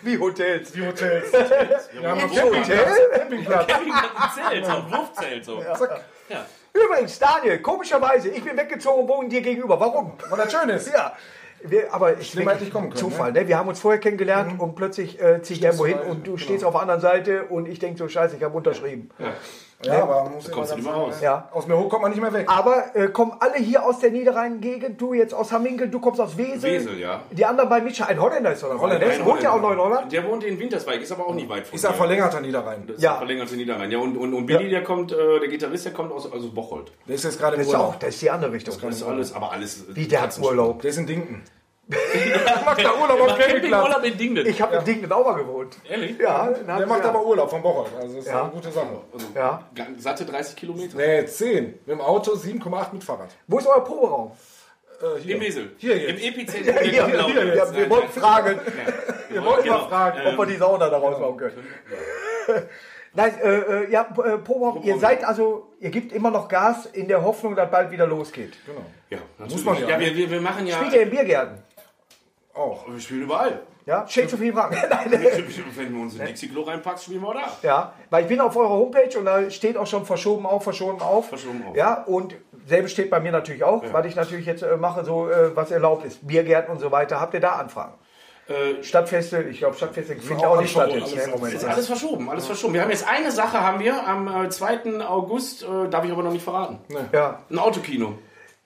wie 0.02 0.18
Hotels? 0.18 0.72
Die 0.72 0.86
Hotels. 0.86 1.32
Wir 1.32 2.10
haben 2.10 2.20
Camping- 2.20 2.60
Hotel? 2.60 2.86
Campingplatz. 3.14 3.68
Hat 3.70 3.72
ein 3.72 4.34
Zelt, 4.34 4.66
so 4.66 4.72
ein 4.72 4.90
Wurfzelt. 4.92 5.44
So. 5.44 5.62
Ja. 6.28 6.44
Übrigens, 6.74 7.18
Daniel, 7.18 7.60
komischerweise, 7.60 8.28
ich 8.28 8.42
bin 8.44 8.56
weggezogen 8.58 9.02
und 9.02 9.08
wohne 9.08 9.28
dir 9.30 9.40
gegenüber. 9.40 9.78
Warum? 9.80 10.12
Weil 10.28 10.38
das 10.38 10.52
schön 10.52 10.68
ist. 10.68 10.92
Ja. 10.92 11.12
Wir, 11.66 11.94
aber 11.94 12.18
ich 12.18 12.30
Schlimmer 12.30 12.52
hätte 12.52 12.64
ich 12.64 12.70
kommen 12.72 12.90
können, 12.90 12.96
Zufall, 12.96 13.32
ne? 13.32 13.48
Wir 13.48 13.56
haben 13.58 13.68
uns 13.68 13.80
vorher 13.80 13.98
kennengelernt 14.00 14.60
und 14.60 14.74
plötzlich 14.74 15.20
äh, 15.20 15.40
ziehe 15.42 15.58
ich 15.58 15.64
irgendwo 15.64 15.86
hin 15.86 15.98
und 15.98 16.26
du 16.26 16.36
stehst 16.36 16.64
auf 16.64 16.72
der 16.72 16.82
anderen 16.82 17.00
Seite 17.00 17.44
und 17.44 17.66
ich 17.66 17.78
denke 17.78 17.98
so, 17.98 18.06
scheiße, 18.08 18.36
ich 18.36 18.42
habe 18.42 18.56
unterschrieben. 18.56 19.10
Ja, 19.82 20.02
aber 20.02 20.24
man 20.24 20.34
muss 20.34 20.50
kommst 20.50 20.70
du 20.72 20.76
immer 20.76 20.82
nicht 20.84 20.96
mehr 20.96 21.04
raus. 21.06 21.20
Ja. 21.20 21.48
Aus 21.52 21.66
mir 21.66 21.76
hoch 21.76 21.90
kommt 21.90 22.02
man 22.02 22.10
nicht 22.10 22.20
mehr 22.20 22.32
weg. 22.32 22.46
Aber 22.48 22.94
äh, 22.94 23.08
kommen 23.08 23.32
alle 23.40 23.56
hier 23.56 23.84
aus 23.84 23.98
der 23.98 24.12
Niederrhein-Gegend, 24.12 24.98
du 24.98 25.12
jetzt 25.12 25.34
aus 25.34 25.52
Hamminkel, 25.52 25.88
du 25.88 26.00
kommst 26.00 26.20
aus 26.20 26.38
Wesel. 26.38 26.62
Wesel, 26.62 26.98
ja. 26.98 27.20
Die 27.30 27.44
anderen 27.44 27.68
bei 27.68 27.80
Mitscher, 27.82 28.08
ein 28.08 28.18
Holländer 28.20 28.52
ist 28.52 28.64
oder 28.64 28.80
Holländer, 28.80 29.06
Der 29.06 29.24
wohnt 29.26 29.42
ja 29.42 29.52
auch 29.52 29.60
noch 29.60 29.72
in 29.72 29.78
Holland. 29.78 30.10
Der 30.12 30.26
wohnt 30.26 30.44
in 30.44 30.58
Winterswijk, 30.58 31.02
ist 31.02 31.12
aber 31.12 31.26
auch 31.26 31.34
nicht 31.34 31.48
weit 31.50 31.66
von 31.66 31.76
Ist 31.76 31.82
ja 31.84 31.92
verlängerter 31.92 32.40
Niederrhein. 32.40 32.84
Das 32.86 32.96
ist 32.96 33.02
Ja. 33.02 33.12
ja. 33.12 33.16
verlängert 33.18 33.50
in 33.52 33.58
Niederrhein. 33.58 33.90
Ja, 33.90 33.98
und, 33.98 34.16
und, 34.16 34.32
und 34.32 34.46
Billy, 34.46 34.70
der 34.70 34.84
kommt, 34.84 35.12
äh, 35.12 35.16
der 35.40 35.48
Gitarrist, 35.48 35.84
der 35.84 35.92
kommt 35.92 36.12
aus, 36.12 36.30
aus 36.32 36.54
Bocholt. 36.54 36.92
Der 37.06 37.16
ist 37.16 37.24
jetzt 37.24 37.38
gerade 37.38 37.56
im 37.56 37.60
Das 37.60 37.68
ist, 37.68 37.74
auch, 37.74 37.80
Urlaub. 37.80 38.00
das 38.00 38.08
ist 38.10 38.22
die 38.22 38.30
andere 38.30 38.52
Richtung. 38.52 38.74
Das 38.80 38.96
ist 38.96 39.02
alles, 39.02 39.34
aber 39.34 39.52
alles. 39.52 39.84
Wie 39.94 40.06
der 40.06 40.22
hat 40.22 40.38
Urlaub. 40.38 40.80
Der 40.80 40.90
ist 40.90 40.98
in 40.98 41.06
Dinken. 41.06 41.42
Macht 42.64 42.82
da 42.84 42.94
Urlaub 43.00 43.20
auf 43.20 43.38
Campingurlaub 43.38 44.04
in 44.04 44.16
Dingen. 44.16 44.46
Ich 44.46 44.60
habe 44.60 44.76
im 44.76 44.84
Ding 44.84 45.02
in 45.02 45.12
Auber 45.12 45.36
gewohnt. 45.36 45.76
Ehrlich? 45.88 46.18
Ja, 46.18 46.48
Der 46.48 46.86
macht 46.86 47.04
aber 47.04 47.24
Urlaub 47.24 47.50
von 47.50 47.62
Bocholt. 47.62 47.90
Also 48.00 48.16
das 48.16 48.24
ist 48.24 48.30
Ja. 48.30 48.42
eine 48.42 48.50
gute 48.52 48.70
Sache. 48.70 49.00
Ja. 49.34 49.68
Ga- 49.74 49.86
Satte 49.98 50.24
30 50.24 50.56
Kilometer. 50.56 50.96
Nee, 50.96 51.26
10. 51.26 51.64
Mit 51.64 51.88
dem 51.88 52.00
Auto 52.00 52.32
7,8 52.34 52.92
mit 52.92 53.04
Fahrrad. 53.04 53.30
Wo 53.46 53.58
ist 53.58 53.66
euer 53.66 53.84
Proberaum? 53.84 54.32
Äh, 55.02 55.20
hier. 55.20 55.34
Im 55.34 55.40
Wesel. 55.42 55.72
Hier 55.76 55.98
jetzt. 55.98 56.22
Im 56.22 56.32
Epizentrum. 56.32 56.74
Ja, 56.74 56.82
der 56.82 56.82
hier, 56.90 57.26
hier, 57.26 57.54
ja, 57.56 57.74
wir 57.76 57.90
wollten 57.90 58.08
fragen, 58.18 58.60
wir 59.28 59.44
wollten 59.44 59.64
genau. 59.64 59.78
mal 59.78 59.88
fragen, 59.88 60.26
ob 60.26 60.38
wir 60.38 60.46
die 60.46 60.56
Sauna 60.56 60.88
da 60.88 60.96
rausbauen 60.98 61.36
können. 61.36 61.66
Nein, 63.16 63.32
äh, 63.42 63.58
äh, 63.58 63.90
ja, 63.92 64.02
äh, 64.02 64.38
Proberaum, 64.38 64.82
ihr 64.82 64.98
seid 64.98 65.24
also, 65.24 65.72
ihr 65.78 65.90
gebt 65.90 66.12
immer 66.12 66.30
noch 66.32 66.48
Gas 66.48 66.86
in 66.86 67.06
der 67.06 67.22
Hoffnung, 67.22 67.54
dass 67.54 67.70
bald 67.70 67.92
wieder 67.92 68.06
losgeht. 68.08 68.54
Genau. 68.66 68.84
Ja, 69.08 69.18
natürlich. 69.38 69.64
Muss 69.64 69.64
man 69.64 69.82
ja. 69.82 69.90
ja 69.90 70.00
wir, 70.00 70.16
wir, 70.16 70.30
wir 70.30 70.40
machen 70.40 70.66
ja. 70.66 70.76
Spielt 70.76 70.94
ihr 70.94 71.02
in 71.02 71.10
Biergärten? 71.10 71.58
Auch. 72.54 72.88
Wir 72.88 73.00
spielen 73.00 73.22
überall. 73.22 73.60
Ja, 73.86 74.06
zu 74.06 74.36
viel 74.36 74.52
Fragen. 74.52 74.76
Wenn 75.76 75.92
du 75.92 76.02
uns 76.02 76.16
in 76.16 76.24
Dixie-Klo 76.24 76.62
reinpackst, 76.62 77.04
spielen 77.04 77.20
wir 77.20 77.28
auch 77.28 77.34
da. 77.34 77.48
Ja, 77.62 77.92
weil 78.10 78.22
ich 78.22 78.28
bin 78.28 78.40
auf 78.40 78.56
eurer 78.56 78.70
Homepage 78.70 79.18
und 79.18 79.26
da 79.26 79.50
steht 79.50 79.76
auch 79.76 79.86
schon 79.86 80.06
verschoben 80.06 80.46
auf, 80.46 80.62
verschoben 80.64 81.02
auf. 81.02 81.28
Verschoben 81.28 81.62
auf. 81.68 81.76
Ja, 81.76 82.02
und 82.04 82.34
selbe 82.66 82.88
steht 82.88 83.10
bei 83.10 83.20
mir 83.20 83.32
natürlich 83.32 83.62
auch, 83.62 83.82
weil 83.92 84.06
ich 84.06 84.16
natürlich 84.16 84.46
jetzt 84.46 84.62
äh, 84.62 84.76
mache, 84.76 85.04
so 85.04 85.28
äh, 85.28 85.54
was 85.54 85.70
erlaubt 85.70 86.06
ist. 86.06 86.26
Biergärten 86.26 86.72
und 86.72 86.80
so 86.80 86.90
weiter. 86.90 87.20
Habt 87.20 87.34
ihr 87.34 87.40
da 87.40 87.56
Anfragen? 87.56 87.94
Äh, 88.46 88.82
Stadtfeste, 88.82 89.42
ich 89.42 89.58
glaube 89.58 89.74
Stadtfeste 89.74 90.16
finden 90.16 90.44
auch 90.44 90.56
auch 90.56 90.60
nicht 90.60 90.70
statt 90.70 90.90
alles 90.92 91.14
ist 91.54 91.64
alles 91.64 91.86
verschoben, 91.86 92.28
alles 92.28 92.44
verschoben. 92.44 92.74
Wir 92.74 92.82
haben 92.82 92.90
jetzt 92.90 93.08
eine 93.08 93.30
Sache, 93.30 93.58
haben 93.58 93.80
wir 93.80 94.06
am 94.06 94.44
äh, 94.44 94.50
2. 94.50 95.00
August, 95.00 95.62
äh, 95.62 95.88
darf 95.88 96.04
ich 96.04 96.12
aber 96.12 96.22
noch 96.22 96.32
nicht 96.32 96.44
verraten. 96.44 96.78
Ja, 97.12 97.40
Ein 97.50 97.58
Autokino. 97.58 98.18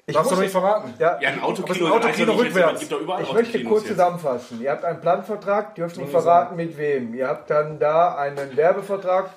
Ich, 0.08 0.14
Darfst 0.14 0.32
du 0.32 0.36
nicht 0.36 0.50
verraten? 0.50 0.94
ja, 0.98 1.18
Ja, 1.20 1.28
ein 1.28 1.42
Autokino. 1.42 1.86
Ein 1.86 1.92
Autokino 1.92 2.32
jetzt, 2.32 2.40
rückwärts. 2.40 2.72
Es 2.74 2.80
gibt 2.80 2.92
doch 2.92 3.00
überall 3.00 3.22
ich 3.22 3.32
möchte 3.32 3.62
kurz 3.64 3.82
jetzt. 3.84 3.90
zusammenfassen. 3.92 4.60
Ihr 4.62 4.70
habt 4.70 4.84
einen 4.84 5.00
Planvertrag, 5.00 5.74
dürft 5.74 5.96
nicht 5.98 6.10
verraten 6.10 6.56
mit 6.56 6.76
wem. 6.78 7.14
Ihr 7.14 7.28
habt 7.28 7.50
dann 7.50 7.78
da 7.78 8.16
einen 8.16 8.56
Werbevertrag, 8.56 9.30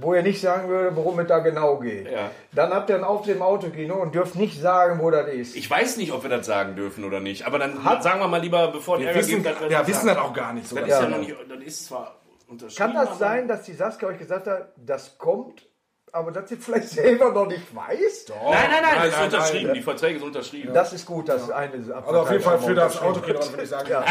wo 0.00 0.12
ihr 0.14 0.22
nicht 0.22 0.40
sagen 0.40 0.68
würde, 0.68 0.94
worum 0.96 1.18
es 1.20 1.28
da 1.28 1.38
genau 1.38 1.76
geht. 1.78 2.10
Ja. 2.10 2.30
Dann 2.52 2.74
habt 2.74 2.90
ihr 2.90 2.96
einen 2.96 3.04
Auftritt 3.04 3.36
im 3.36 3.42
Autokino 3.42 3.94
und 3.94 4.14
dürft 4.14 4.34
nicht 4.34 4.60
sagen, 4.60 4.98
wo 5.00 5.10
das 5.10 5.28
ist. 5.28 5.56
Ich 5.56 5.70
weiß 5.70 5.96
nicht, 5.96 6.12
ob 6.12 6.22
wir 6.24 6.30
das 6.30 6.44
sagen 6.46 6.76
dürfen 6.76 7.04
oder 7.04 7.20
nicht, 7.20 7.46
aber 7.46 7.58
dann 7.58 7.84
Hat- 7.84 8.02
sagen 8.02 8.20
wir 8.20 8.28
mal 8.28 8.40
lieber, 8.40 8.68
bevor 8.72 8.96
die 8.98 9.04
Wir 9.04 9.08
Ärger 9.10 9.20
wissen, 9.20 9.42
gibt, 9.42 9.46
dass 9.46 9.60
wir 9.60 9.70
ja, 9.70 9.78
das 9.78 9.88
wissen 9.88 10.06
sagen. 10.06 10.18
das 10.20 10.26
auch 10.26 10.34
gar 10.34 10.52
nicht 10.52 10.68
so. 10.68 10.76
Das 10.76 10.84
ganz 10.88 10.92
ist 10.94 11.00
ja 11.00 11.04
genau. 11.06 11.16
noch 11.18 11.26
nicht, 11.26 11.50
das 11.50 11.64
ist 11.66 11.86
zwar 11.86 12.16
unterschrieben. 12.48 12.92
Kann 12.92 13.06
das 13.06 13.18
sein, 13.18 13.48
dass 13.48 13.62
die 13.62 13.72
Saskia 13.72 14.08
euch 14.08 14.18
gesagt 14.18 14.46
hat, 14.46 14.72
das 14.76 15.16
kommt, 15.16 15.62
aber 16.12 16.32
dass 16.32 16.48
sie 16.48 16.56
vielleicht 16.56 16.88
selber 16.88 17.32
noch 17.32 17.46
nicht 17.46 17.74
weiß? 17.74 18.26
Nein, 18.28 18.38
nein, 18.52 18.82
nein, 18.82 18.94
das 18.96 19.06
ist 19.06 19.12
nein, 19.12 19.24
unterschrieben. 19.24 19.66
nein. 19.66 19.74
Die 19.74 19.82
Verträge 19.82 20.18
sind 20.18 20.28
unterschrieben. 20.28 20.74
Das 20.74 20.92
ist 20.92 21.06
gut, 21.06 21.28
dass 21.28 21.50
eine 21.50 21.72
Also 21.72 22.20
auf 22.20 22.30
jeden 22.30 22.42
Fall 22.42 22.58
für 22.58 22.74
das 22.74 23.00
Autokino, 23.00 23.38
würde 23.50 23.62
ich 23.62 23.68
sagen. 23.68 23.88
Ja. 23.90 24.04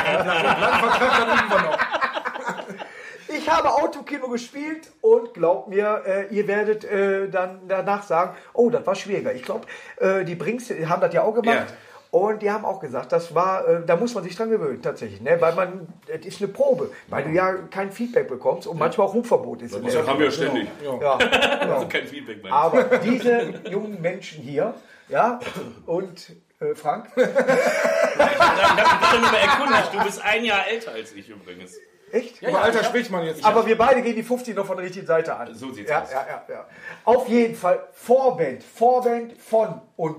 Ich 3.29 3.49
habe 3.49 3.69
Autokino 3.69 4.29
gespielt 4.29 4.89
und 5.01 5.33
glaubt 5.33 5.67
mir, 5.67 6.01
äh, 6.05 6.35
ihr 6.35 6.47
werdet 6.47 6.83
äh, 6.85 7.29
dann 7.29 7.61
danach 7.67 8.03
sagen, 8.03 8.35
oh, 8.53 8.69
das 8.69 8.85
war 8.85 8.95
schwieriger. 8.95 9.33
Ich 9.33 9.44
glaube, 9.44 9.67
äh, 9.97 10.23
die 10.23 10.35
Brinks 10.35 10.69
haben 10.69 11.01
das 11.01 11.13
ja 11.13 11.23
auch 11.23 11.33
gemacht. 11.33 11.67
Ja. 11.69 11.75
Und 12.09 12.42
die 12.42 12.50
haben 12.50 12.63
auch 12.65 12.80
gesagt, 12.80 13.12
das 13.12 13.36
war, 13.36 13.68
äh, 13.68 13.86
da 13.86 13.95
muss 13.98 14.13
man 14.15 14.24
sich 14.24 14.36
dran 14.36 14.50
gewöhnen, 14.50 14.81
tatsächlich, 14.81 15.21
ne? 15.21 15.39
weil 15.39 15.54
man, 15.56 15.88
das 16.07 16.25
ist 16.25 16.42
eine 16.42 16.47
Probe, 16.47 16.90
weil 17.07 17.26
du 17.26 17.31
ja 17.31 17.54
kein 17.69 17.92
Feedback 17.92 18.28
bekommst 18.30 18.66
und 18.68 18.80
manchmal 18.80 19.07
auch 19.07 19.14
Rufverbot 19.14 19.61
ist. 19.61 19.76
Das 19.76 20.07
haben 20.07 20.18
wir 20.19 20.26
ja 20.26 20.31
ständig. 20.31 20.68
ja, 21.02 21.18
Also 21.18 21.87
kein 21.87 22.07
Feedback 22.07 22.44
mehr. 22.44 22.54
aber 22.54 22.83
diese 22.99 23.54
jungen 23.69 24.02
Menschen 24.02 24.42
hier, 24.42 24.73
ja, 25.09 25.40
und 25.85 26.31
äh, 26.59 26.76
Frank, 26.76 27.07
Ich 27.16 27.23
habe 27.23 29.19
mich 29.21 29.31
mal 29.31 29.37
erkundigt. 29.37 29.94
Du 29.94 30.04
bist 30.04 30.21
ein 30.23 30.44
Jahr 30.45 30.68
älter 30.68 30.92
als 30.92 31.14
ich 31.14 31.30
übrigens. 31.30 31.76
echt? 32.11 32.42
Über 32.42 32.61
Alter 32.61 32.83
spricht 32.83 33.11
man 33.11 33.26
jetzt. 33.26 33.44
Aber 33.45 33.66
wir 33.66 33.78
beide 33.78 34.02
gehen 34.02 34.16
die 34.16 34.23
50 34.23 34.56
noch 34.56 34.66
von 34.66 34.78
der 34.78 34.85
richtigen 34.85 35.06
Seite 35.06 35.35
an. 35.35 35.54
So 35.54 35.71
sieht's 35.71 35.90
ja, 35.90 36.04
aus. 36.04 36.11
Ja, 36.11 36.26
ja, 36.28 36.44
ja. 36.49 36.66
Auf 37.04 37.28
jeden 37.28 37.56
Fall 37.56 37.87
Vorband, 37.94 38.64
Vorband 38.64 39.33
von 39.33 39.81
und 39.95 40.18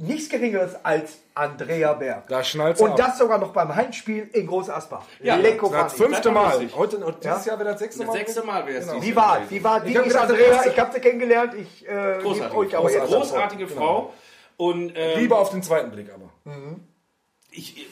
nichts 0.00 0.28
Geringeres 0.28 0.76
als 0.82 1.18
Andrea 1.34 1.92
Berg. 1.92 2.26
Da 2.28 2.42
schnallt's 2.42 2.80
Und 2.80 2.90
ab. 2.92 2.96
das 2.96 3.18
sogar 3.18 3.38
noch 3.38 3.52
beim 3.52 3.74
Heimspiel 3.74 4.28
in 4.32 4.46
Groß 4.46 4.70
Asbach. 4.70 5.04
Ja, 5.22 5.36
Lecko 5.36 5.68
Das 5.70 5.92
fünfte 5.92 6.22
Das 6.30 6.32
Mal. 6.32 6.68
Heute, 6.74 6.96
und 6.98 7.22
dieses 7.22 7.44
Ja. 7.44 7.52
Jahr 7.52 7.58
wird 7.58 7.68
das 7.70 7.78
sechste 7.80 7.98
Das 8.00 8.06
Mal. 8.08 8.12
sechste 8.14 8.42
Mal 8.42 8.66
wäre 8.66 8.78
es 8.78 8.88
Genau. 8.88 9.02
Wie 9.02 9.14
war, 9.16 9.38
wie 9.50 9.62
war, 9.62 9.84
wie 9.84 9.90
Ich 9.90 9.96
hab 9.96 10.06
ist 10.06 10.12
gedacht, 10.12 10.30
Andrea? 10.30 10.56
das 10.56 10.66
Ich 10.66 10.78
habe 10.78 10.92
sie 10.92 11.00
kennengelernt. 11.00 11.54
Ich 11.54 11.86
äh, 11.88 12.18
Großartige 12.22 12.82
euch 12.82 12.92
jetzt 12.94 13.06
Großartige 13.06 13.68
Frau. 13.68 14.12
Und 14.56 14.92
ähm, 14.96 15.18
Liebe 15.20 15.36
auf 15.36 15.50
den 15.50 15.62
zweiten 15.62 15.90
Blick 15.90 16.10
aber. 16.12 16.30
ich, 17.50 17.86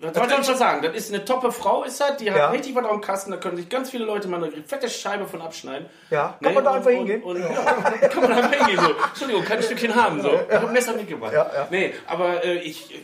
was 0.00 0.14
soll 0.30 0.40
ich 0.40 0.46
schon 0.46 0.56
sagen? 0.56 0.82
Das 0.82 0.94
ist 0.96 1.12
eine 1.12 1.24
toppe 1.24 1.52
Frau, 1.52 1.84
ist 1.84 2.00
das. 2.00 2.16
Die 2.16 2.30
hat 2.30 2.38
Ja. 2.38 2.50
richtig 2.50 2.74
was 2.74 2.84
auf 2.84 2.92
dem 2.92 3.00
Kasten. 3.00 3.30
Da 3.30 3.36
können 3.36 3.56
sich 3.56 3.68
ganz 3.68 3.90
viele 3.90 4.04
Leute 4.04 4.28
mal 4.28 4.42
eine 4.42 4.50
fette 4.66 4.88
Scheibe 4.88 5.26
von 5.26 5.42
abschneiden. 5.42 5.86
Ja. 6.10 6.38
Kann 6.42 6.54
man 6.54 6.64
da 6.64 6.70
und- 6.70 6.76
einfach 6.76 6.90
und, 6.90 6.96
hingehen? 6.96 7.22
Und, 7.22 7.38
ja, 7.38 7.46
kann 8.08 8.22
man 8.22 8.30
da 8.30 8.36
einfach 8.38 8.66
hingehen. 8.66 8.80
So. 8.84 8.90
Entschuldigung, 9.08 9.44
kann 9.44 9.56
ein 9.58 9.62
Stückchen 9.62 9.94
haben. 9.94 10.22
So. 10.22 10.30
Ich 10.48 10.54
habe 10.54 10.66
ein 10.68 10.72
Messer 10.72 10.94
mitgebracht. 10.94 11.32
Ja, 11.34 11.50
ja. 11.54 11.68
Nee, 11.70 11.92
aber 12.06 12.42
äh, 12.44 12.58
ich. 12.58 12.94
äh, 12.94 12.98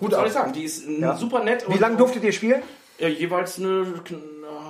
Was 0.00 0.10
soll 0.12 0.26
ich 0.28 0.32
sagen? 0.32 0.52
Die 0.52 0.64
ist 0.64 0.86
äh, 0.88 1.14
super 1.16 1.42
nett. 1.44 1.64
Wie 1.68 1.72
und- 1.72 1.80
lange 1.80 1.96
durftet 1.96 2.22
ihr 2.24 2.32
spielen? 2.32 2.62
Äh, 2.98 3.08
jeweils 3.08 3.58
eine 3.58 3.86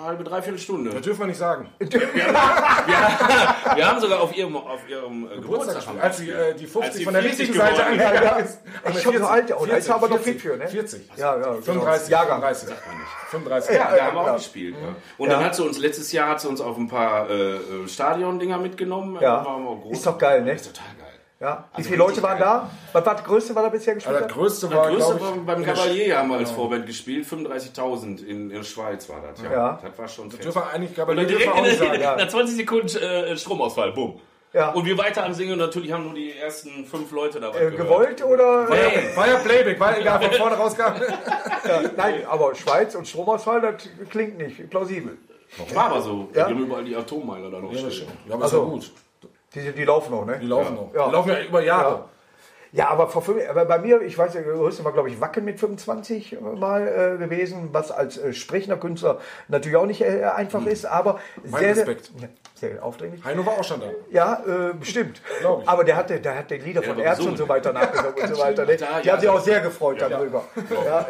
halbe, 0.03 0.25
dreiviertel 0.25 0.59
Stunde. 0.59 0.91
Das 0.91 1.03
dürfen 1.03 1.21
wir 1.21 1.27
nicht 1.27 1.39
sagen. 1.39 1.69
Wir 1.79 3.89
haben 3.89 4.01
sogar 4.01 4.21
auf 4.21 4.37
ihrem, 4.37 4.57
auf 4.57 4.89
ihrem 4.89 5.31
äh, 5.31 5.37
Geburtstag 5.37 5.87
haben 5.87 5.97
wir 5.97 6.03
Als 6.03 6.17
die, 6.17 6.31
äh, 6.31 6.55
die 6.55 6.67
50 6.67 6.83
Als 6.83 6.97
die 6.97 7.05
von 7.05 7.15
der 7.15 7.23
40 7.23 7.41
richtigen 7.41 7.59
Seite 7.59 7.85
angegangen 7.85 8.15
Ja, 8.15 8.25
ja. 8.25 8.37
ist. 8.37 8.59
haben 8.85 8.85
wir 8.85 8.91
Ich 8.91 8.97
hab 8.97 9.03
so 9.03 9.11
40, 9.11 9.29
alte, 9.29 9.55
oh, 9.55 9.67
da 9.67 9.77
ist 9.77 9.87
40, 9.87 9.93
aber 9.93 10.09
noch 10.09 10.21
40, 10.21 10.33
fit 10.33 10.43
für, 10.43 10.57
ne? 10.57 10.69
40. 10.69 11.11
Ja, 11.17 11.37
ja. 11.37 11.37
genau. 11.37 11.61
35, 11.61 12.09
Jahrgang. 12.09 12.41
35. 12.41 12.75
35. 13.31 13.75
Ja, 13.75 13.79
da 13.79 13.85
haben 14.05 14.17
wir 14.17 14.23
ja. 14.23 14.31
auch 14.31 14.37
gespielt. 14.37 14.77
Ja. 14.81 14.89
Und 15.19 15.29
dann 15.31 15.45
hat 15.45 15.55
sie 15.55 15.65
uns, 15.65 15.79
letztes 15.79 16.13
Jahr 16.13 16.29
hat 16.29 16.41
sie 16.41 16.49
uns 16.49 16.61
auf 16.61 16.77
ein 16.77 16.89
paar 16.89 17.29
äh, 17.31 17.57
äh, 17.57 17.89
Stadion-Dinger 17.89 18.59
mitgenommen. 18.59 19.17
Ja. 19.21 19.39
Da 19.39 19.45
waren 19.45 19.65
wir 19.65 19.77
groß. 19.77 19.99
Ist 19.99 20.07
doch 20.07 20.19
geil, 20.19 20.43
ne? 20.43 20.53
Ist 20.53 20.67
total 20.67 20.87
geil. 20.99 21.10
Ja. 21.41 21.65
Wie 21.73 21.77
Also 21.79 21.89
viele 21.89 21.99
Leute 21.99 22.23
waren 22.23 22.39
geil. 22.39 22.47
da? 22.47 22.71
Was 22.93 23.07
war 23.07 23.15
das 23.15 23.25
Größte, 23.25 23.55
was 23.55 23.65
er 23.65 23.71
bisher 23.71 23.95
gespielt 23.95 24.15
Also 24.15 24.27
das 24.27 24.35
hat? 24.35 24.41
größte 24.41 24.67
Das 24.69 24.77
war, 24.77 24.89
größte 24.91 25.17
glaube 25.17 25.37
war 25.39 25.45
beim 25.47 25.59
in 25.61 25.65
Cavalier 25.67 26.19
haben 26.19 26.29
wir 26.29 26.37
als 26.37 26.51
Vorband 26.51 26.87
gespielt, 26.87 27.27
35.000 27.27 28.05
in, 28.05 28.19
in 28.27 28.49
der 28.51 28.63
Schweiz 28.63 29.09
war 29.09 29.23
das. 29.23 29.43
Ja, 29.43 29.51
Ja. 29.53 29.79
das 29.83 29.99
war 29.99 30.07
schon 30.09 30.31
fett. 30.31 30.45
Dürfen 30.45 30.61
wir 30.63 30.71
eigentlich 30.71 30.97
wir 30.99 31.15
nicht 31.15 31.31
direkt 31.31 31.55
sagen. 32.03 32.17
nach 32.19 32.29
20 32.29 32.57
Sekunden 32.57 32.97
äh, 32.99 33.37
Stromausfall, 33.39 33.93
bumm. 33.93 34.21
Ja. 34.53 34.71
Und 34.73 34.85
wir 34.85 34.99
weiter 34.99 35.25
am 35.25 35.33
Singen 35.33 35.53
und 35.53 35.59
natürlich 35.61 35.93
haben 35.93 36.05
nur 36.05 36.15
die 36.15 36.33
ersten 36.33 36.85
fünf 36.85 37.11
Leute 37.13 37.39
dabei 37.41 37.61
Äh, 37.61 37.71
gewollt 37.71 38.23
oder? 38.25 38.69
War 38.69 38.77
ja, 38.77 39.17
war 39.17 39.29
ja 39.29 39.37
Playback, 39.37 39.79
war 39.81 39.97
egal, 39.97 40.21
von 40.21 40.33
vorne 40.33 40.57
rauskam. 40.57 40.93
Ja, 41.69 41.83
nein, 41.97 42.23
aber 42.29 42.55
Schweiz 42.55 42.95
und 42.97 43.07
Stromausfall, 43.07 43.61
das 43.61 43.89
klingt 44.11 44.39
nicht 44.39 44.69
plausibel. 44.71 45.17
War 45.73 45.85
aber 45.87 46.01
so. 46.03 46.29
Ja. 46.35 46.47
Die 46.49 46.55
haben 46.55 46.65
überall 46.65 46.85
die 46.85 46.97
Atommeiler 46.97 47.51
da 47.51 47.61
noch 47.61 47.73
stehen. 47.73 48.09
Ja, 48.29 48.35
aber 48.35 48.45
Also, 48.45 48.57
ist 48.57 48.63
ja 48.65 48.71
gut. 48.71 48.93
Die, 49.55 49.73
die 49.73 49.85
laufen 49.85 50.13
noch, 50.13 50.25
ne? 50.25 50.39
Die 50.39 50.47
laufen 50.47 50.75
noch. 50.75 50.95
Ja. 50.95 51.07
Die 51.07 51.13
laufen 51.13 51.29
ja 51.31 51.43
über 51.43 51.63
Jahre. 51.63 52.05
Ja, 52.73 52.89
aber, 52.89 53.09
vor 53.09 53.23
fünf, 53.23 53.43
aber 53.49 53.65
bei 53.65 53.79
mir, 53.79 54.01
ich 54.03 54.17
weiß, 54.17 54.33
der 54.33 54.43
größte 54.43 54.85
war, 54.85 54.93
glaube 54.93 55.09
ich, 55.09 55.21
Wacken 55.21 55.45
mit 55.45 55.59
25 55.59 56.39
mal 56.41 56.87
äh, 56.87 57.19
gewesen, 57.19 57.71
was 57.73 57.91
als 57.91 58.17
äh, 58.17 58.33
sprechender 58.33 58.77
Künstler 58.77 59.19
natürlich 59.49 59.77
auch 59.77 59.87
nicht 59.87 60.03
äh, 60.03 60.23
einfach 60.25 60.65
ist, 60.67 60.87
aber 60.87 61.19
sehr, 61.43 61.71
Respekt. 61.71 62.13
Ja, 62.21 62.29
sehr 62.55 62.85
aufdringlich. 62.85 63.25
Heino 63.25 63.45
war 63.45 63.55
auch 63.55 63.65
schon 63.65 63.81
da. 63.81 63.87
Ja, 64.11 64.45
äh, 64.47 64.75
bestimmt. 64.75 65.21
Ich. 65.41 65.69
Aber 65.69 65.83
der 65.83 65.97
hatte, 65.97 66.21
der 66.21 66.39
hat 66.39 66.51
die 66.51 66.59
Lieder 66.59 66.83
von 66.83 66.93
aber 66.93 67.03
Ärzten 67.03 67.29
und 67.31 67.39
so 67.39 67.49
weiter 67.49 67.73
nachgesungen 67.73 68.15
und 68.15 68.29
so 68.37 68.41
weiter. 68.41 68.65
Ne? 68.65 68.77
Da, 68.77 69.01
Die 69.01 69.07
ja. 69.09 69.15
haben 69.15 69.21
sich 69.21 69.29
auch 69.29 69.41
sehr 69.41 69.61
gefreut 69.61 70.01
darüber. 70.01 70.45
Ja. 70.85 71.07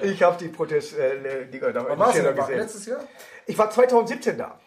ich 0.00 0.22
habe 0.22 0.36
die 0.38 0.48
Protest-Lieder 0.48 1.68
äh, 1.68 1.72
da 1.72 1.84
Wann 1.88 1.98
warst 1.98 2.12
du 2.12 2.16
Schilder 2.18 2.30
denn? 2.30 2.38
War 2.38 2.46
gesehen. 2.46 2.60
Letztes 2.60 2.86
Jahr? 2.86 3.00
Ich 3.46 3.58
war 3.58 3.68
2017 3.68 4.38
da. 4.38 4.60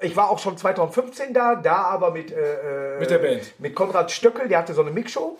Ich 0.00 0.16
war 0.16 0.30
auch 0.30 0.38
schon 0.38 0.56
2015 0.56 1.34
da, 1.34 1.56
da 1.56 1.76
aber 1.76 2.10
mit, 2.10 2.32
äh, 2.32 2.98
Mit 2.98 3.10
der 3.10 3.18
Band. 3.18 3.52
mit 3.58 3.74
Konrad 3.74 4.10
Stöckel, 4.10 4.48
der 4.48 4.58
hatte 4.58 4.72
so 4.74 4.80
eine 4.82 4.90
Mixshow. 4.90 5.36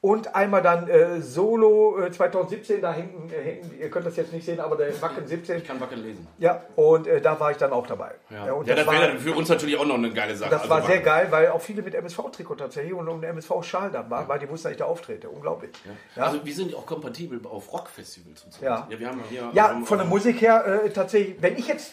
Und 0.00 0.34
einmal 0.34 0.62
dann 0.62 0.88
äh, 0.88 1.20
Solo 1.20 1.96
äh, 2.00 2.10
2017, 2.10 2.80
da 2.80 2.92
hinten, 2.92 3.32
äh, 3.32 3.40
hinten, 3.40 3.78
ihr 3.80 3.88
könnt 3.88 4.04
das 4.04 4.16
jetzt 4.16 4.32
nicht 4.32 4.44
sehen, 4.44 4.58
aber 4.58 4.74
der 4.74 5.00
Wacken 5.00 5.28
17. 5.28 5.58
Ich 5.58 5.64
kann 5.64 5.80
wackeln 5.80 6.02
lesen. 6.02 6.26
Ja, 6.38 6.64
und 6.74 7.06
äh, 7.06 7.20
da 7.20 7.38
war 7.38 7.52
ich 7.52 7.56
dann 7.56 7.72
auch 7.72 7.86
dabei. 7.86 8.16
Ja, 8.28 8.52
und 8.52 8.66
ja 8.66 8.74
das, 8.74 8.84
das, 8.84 8.94
wäre 8.94 9.16
für 9.16 9.32
uns 9.32 9.48
natürlich 9.48 9.76
auch 9.76 9.84
noch 9.86 9.94
eine 9.94 10.10
geile 10.10 10.34
Sache. 10.34 10.50
das 10.50 10.62
Also 10.62 10.70
war 10.70 10.80
sehr 10.80 10.88
Wackeln. 10.96 11.04
geil, 11.04 11.26
weil 11.30 11.48
auch 11.50 11.60
viele 11.60 11.82
mit 11.82 11.94
MSV-Trikot 11.94 12.56
tatsächlich 12.56 12.94
und, 12.94 13.06
und 13.06 13.22
MSV-Schal 13.22 13.92
da 13.92 14.10
waren, 14.10 14.26
weil 14.26 14.40
die 14.40 14.48
wussten, 14.48 14.64
dass 14.64 14.72
ich 14.72 14.78
da 14.78 14.86
auftrete. 14.86 15.28
Unglaublich. 15.28 15.70
Ja. 16.16 16.24
Also 16.24 16.44
wir 16.44 16.52
sind 16.52 16.74
auch 16.74 16.84
kompatibel 16.84 17.40
auf 17.48 17.72
Rockfestivals 17.72 18.42
und 18.42 18.54
so. 18.54 18.64
Ja. 18.64 18.88
ja 18.90 18.98
wir 18.98 19.06
haben 19.06 19.20
hier, 19.30 19.50
Ja, 19.52 19.82
von 19.84 19.98
der 19.98 20.06
Musik 20.08 20.40
her 20.40 20.82
äh, 20.84 20.90
tatsächlich, 20.90 21.36
wenn 21.40 21.56
ich 21.56 21.68
jetzt 21.68 21.92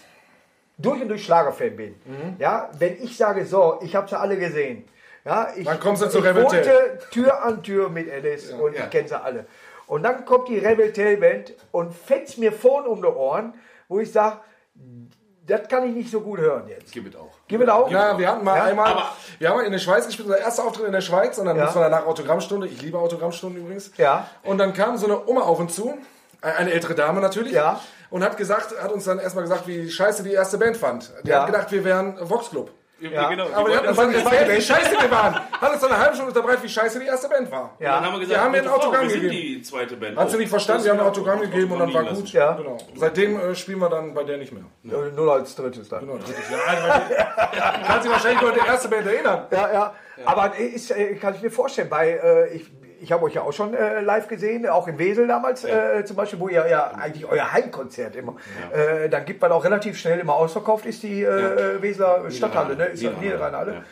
durch 0.79 1.01
und 1.01 1.09
durch 1.09 1.23
Schlagerfan 1.23 1.75
bin, 1.75 1.95
Mhm. 2.05 2.35
ja, 2.39 2.69
wenn 2.79 3.01
ich 3.03 3.15
sage, 3.17 3.45
so, 3.45 3.79
ich 3.81 3.95
habe 3.95 4.07
sie 4.09 4.17
alle 4.17 4.37
gesehen, 4.37 4.87
ja, 5.25 5.49
ich, 5.55 5.65
Dann 5.65 5.79
kommst 5.79 6.01
du 6.01 6.05
ich 6.07 6.11
zu 6.11 6.19
Rebel 6.19 6.45
Tail. 6.45 6.65
wohnte 6.65 6.99
Tür 7.11 7.43
an 7.43 7.61
Tür 7.61 7.89
mit 7.89 8.11
Alice 8.11 8.51
und 8.51 8.73
Ja. 8.75 8.85
ich 8.85 8.89
kenne 8.89 9.07
sie 9.07 9.21
alle. 9.21 9.45
Und 9.87 10.03
dann 10.03 10.23
kommt 10.25 10.47
die 10.47 10.57
Rebel 10.57 10.91
Tail 10.93 11.17
Band 11.17 11.53
und 11.71 11.93
fetzt 11.93 12.37
mir 12.37 12.51
vorn 12.51 12.85
um 12.87 13.01
die 13.01 13.07
Ohren, 13.07 13.53
wo 13.87 13.99
ich 13.99 14.11
sage, 14.11 14.37
das 15.45 15.67
kann 15.67 15.83
ich 15.89 15.95
nicht 15.95 16.11
so 16.11 16.21
gut 16.21 16.39
hören 16.39 16.67
jetzt. 16.67 16.91
Gib 16.91 17.07
it 17.07 17.15
auch. 17.15 17.31
Gib 17.47 17.61
es 17.61 17.69
auch. 17.69 17.89
Ja, 17.89 18.17
wir 18.17 18.29
hatten 18.29 18.43
mal 18.45 18.55
Ja, 18.57 18.63
einmal, 18.65 18.91
aber- 18.91 19.09
wir 19.39 19.49
haben 19.49 19.61
in 19.61 19.71
der 19.71 19.79
Schweiz 19.79 20.05
gespielt, 20.05 20.27
unser 20.27 20.39
erster 20.39 20.63
Auftritt 20.63 20.85
in 20.85 20.91
der 20.91 21.01
Schweiz, 21.01 21.37
und 21.39 21.45
dann 21.45 21.57
Ja. 21.57 21.73
wir 21.73 21.81
danach 21.81 22.05
Autogrammstunde. 22.05 22.67
Ich 22.67 22.81
liebe 22.81 22.99
Autogrammstunden 22.99 23.59
übrigens. 23.63 23.91
Ja. 23.97 24.29
Und 24.43 24.59
dann 24.59 24.73
kam 24.73 24.95
so 24.97 25.07
eine 25.07 25.27
Oma 25.27 25.41
auf 25.41 25.59
uns 25.59 25.75
zu, 25.75 25.97
eine 26.41 26.71
ältere 26.71 26.93
Dame 26.93 27.19
natürlich, 27.19 27.53
Ja. 27.53 27.81
Und 28.09 28.23
hat 28.23 28.37
gesagt, 28.37 28.73
hat 28.81 28.91
uns 28.91 29.05
dann 29.05 29.19
erstmal 29.19 29.43
gesagt, 29.43 29.67
wie 29.67 29.89
scheiße 29.89 30.23
die 30.23 30.33
erste 30.33 30.57
Band 30.57 30.77
fand. 30.77 31.11
Die 31.23 31.29
Ja. 31.29 31.41
hat 31.41 31.47
gedacht, 31.47 31.71
wir 31.71 31.83
wären 31.83 32.17
Vox 32.21 32.49
Club. 32.49 32.71
Ja, 33.01 33.29
genau. 33.29 33.47
Aber 33.53 33.69
die 33.69 33.77
hat 33.77 33.87
uns 33.87 33.95
dann 33.95 34.13
erzählt, 34.13 34.57
wie 34.57 34.61
scheiße 34.61 34.91
wir 34.91 35.09
waren. 35.09 35.33
Hat 35.33 35.71
uns 35.71 35.79
dann 35.79 35.89
eine 35.93 36.01
halbe 36.01 36.15
Stunde 36.15 36.33
unterbreitet, 36.33 36.63
wie 36.63 36.67
scheiße 36.67 36.99
die 36.99 37.05
erste 37.05 37.29
Band 37.29 37.49
war. 37.49 37.73
Dann 37.79 38.03
haben 38.05 38.11
wir 38.11 38.19
gesagt, 38.19 38.29
Wir 38.29 38.43
haben 38.43 38.53
ihr 38.53 38.61
ein 38.61 38.67
Frau, 38.67 38.75
Autogramm 38.75 39.03
wir 39.03 39.09
sind 39.11 39.21
gegeben. 39.21 39.41
die 39.55 39.61
zweite 39.61 39.95
Band. 39.95 40.17
Hat 40.17 40.29
sie 40.31 40.37
nicht 40.37 40.49
verstanden, 40.49 40.83
wir 40.83 40.91
haben 40.91 40.99
ein 40.99 41.05
ist 41.05 41.11
Autogramm 41.11 41.39
gegeben 41.39 41.71
und 41.71 41.79
dann 41.79 41.93
war 41.93 42.03
gut. 42.13 42.29
Ja. 42.33 42.51
Genau. 42.57 42.77
Seitdem 42.97 43.39
äh, 43.39 43.55
spielen 43.55 43.79
wir 43.79 43.87
dann 43.89 44.13
bei 44.13 44.23
der 44.25 44.37
nicht 44.37 44.51
mehr. 44.51 44.63
Äh, 44.83 45.11
Nur 45.11 45.31
als 45.33 45.55
drittes 45.55 45.87
dann. 45.87 46.01
Genau, 46.01 46.17
drittes. 46.17 46.35
Also, 46.67 46.87
Kann 47.87 48.01
sich 48.01 48.11
wahrscheinlich 48.11 48.41
nur 48.41 48.51
an 48.51 48.59
die 48.61 48.67
erste 48.67 48.87
Band 48.89 49.07
erinnern. 49.07 49.47
Ja, 49.51 49.71
ja. 49.73 49.93
Aber 50.25 50.57
ist, 50.57 50.91
äh, 50.91 51.15
kann 51.15 51.35
ich 51.35 51.41
mir 51.41 51.51
vorstellen, 51.51 51.87
bei, 51.89 52.09
äh, 52.21 52.53
ich, 52.53 52.69
ich 53.01 53.11
habe 53.11 53.23
euch 53.25 53.33
ja 53.33 53.41
auch 53.41 53.53
schon 53.53 53.73
äh, 53.73 54.01
live 54.01 54.27
gesehen, 54.27 54.67
auch 54.67 54.87
in 54.87 54.97
Wesel 54.99 55.27
damals 55.27 55.63
äh, 55.63 56.03
zum 56.05 56.15
Beispiel, 56.15 56.39
wo 56.39 56.47
ihr 56.49 56.67
ja 56.67 56.91
eigentlich 56.91 57.25
euer 57.25 57.51
Heimkonzert 57.51 58.15
immer, 58.15 58.35
äh, 58.73 59.09
dann 59.09 59.25
gibt 59.25 59.41
man 59.41 59.51
auch 59.51 59.63
relativ 59.63 59.97
schnell 59.97 60.19
immer 60.19 60.33
ausverkauft, 60.33 60.85
ist 60.85 61.03
die 61.03 61.23
äh, 61.23 61.27
äh, 61.77 61.81
Weseler 61.81 62.29
Stadthalle, 62.31 62.75
ne? 62.75 62.85
ist 62.85 63.01
ja 63.01 63.11
Niederrhein, 63.11 63.51
Niederrheinhalle. 63.51 63.73
ja. 63.73 63.83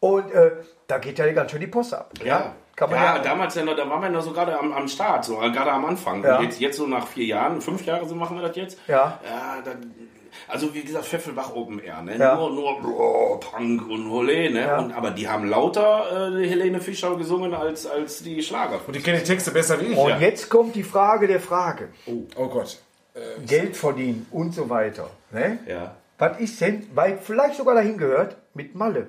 Und 0.00 0.32
äh, 0.32 0.52
da 0.86 0.96
geht 0.98 1.18
ja 1.18 1.30
ganz 1.32 1.50
schön 1.50 1.60
die 1.60 1.66
Post 1.66 1.92
ab. 1.92 2.10
Ja, 2.24 2.54
Kann 2.74 2.88
man 2.90 2.98
ja, 2.98 3.16
ja- 3.16 3.22
damals 3.22 3.54
ja 3.54 3.62
noch, 3.64 3.76
da 3.76 3.88
waren 3.88 4.00
wir 4.02 4.08
noch 4.08 4.22
so 4.22 4.32
gerade 4.32 4.58
am, 4.58 4.72
am 4.72 4.88
Start, 4.88 5.26
so 5.26 5.42
äh, 5.42 5.50
gerade 5.50 5.70
am 5.72 5.84
Anfang. 5.84 6.24
Ja. 6.24 6.40
Jetzt, 6.40 6.58
jetzt 6.58 6.78
so 6.78 6.86
nach 6.86 7.06
vier 7.06 7.26
Jahren, 7.26 7.60
fünf 7.60 7.84
Jahre 7.84 8.06
so 8.06 8.14
machen 8.14 8.38
wir 8.40 8.48
das 8.48 8.56
jetzt. 8.56 8.78
Ja. 8.88 9.18
Ja, 9.22 9.58
dann, 9.62 9.92
also 10.48 10.74
wie 10.74 10.82
gesagt, 10.82 11.06
Pfeffelbach 11.06 11.54
Open 11.54 11.78
Air, 11.78 12.02
ne? 12.02 12.16
Ja. 12.18 12.34
Nur, 12.36 12.50
nur 12.50 12.84
oh, 12.84 13.36
Punk 13.38 13.88
und 13.88 14.10
Ole, 14.10 14.50
ne? 14.50 14.60
Ja. 14.60 14.78
Und, 14.78 14.92
aber 14.92 15.10
die 15.10 15.28
haben 15.28 15.48
lauter 15.48 16.30
äh, 16.36 16.46
Helene 16.48 16.80
Fischer 16.80 17.16
gesungen 17.16 17.54
als, 17.54 17.86
als 17.86 18.22
die 18.22 18.42
Schlager. 18.42 18.80
Und 18.86 18.94
die 18.96 19.00
kennen 19.00 19.18
die 19.18 19.24
Texte 19.24 19.50
besser 19.50 19.80
wie 19.80 19.86
ich. 19.92 19.96
Und 19.98 20.10
Ja. 20.10 20.18
jetzt 20.18 20.48
kommt 20.48 20.74
die 20.74 20.82
Frage 20.84 21.26
der 21.26 21.40
Frage. 21.40 21.88
Oh 22.36 22.46
Gott. 22.48 22.78
Geld 23.46 23.76
verdienen 23.76 24.26
und 24.30 24.54
so 24.54 24.70
weiter. 24.70 25.10
Ne? 25.32 25.58
Ja. 25.66 25.96
Was 26.18 26.38
ist 26.38 26.60
denn, 26.60 26.86
weil 26.94 27.18
vielleicht 27.18 27.56
sogar 27.56 27.74
dahin 27.74 27.98
gehört, 27.98 28.36
mit 28.54 28.74
Malle? 28.74 29.08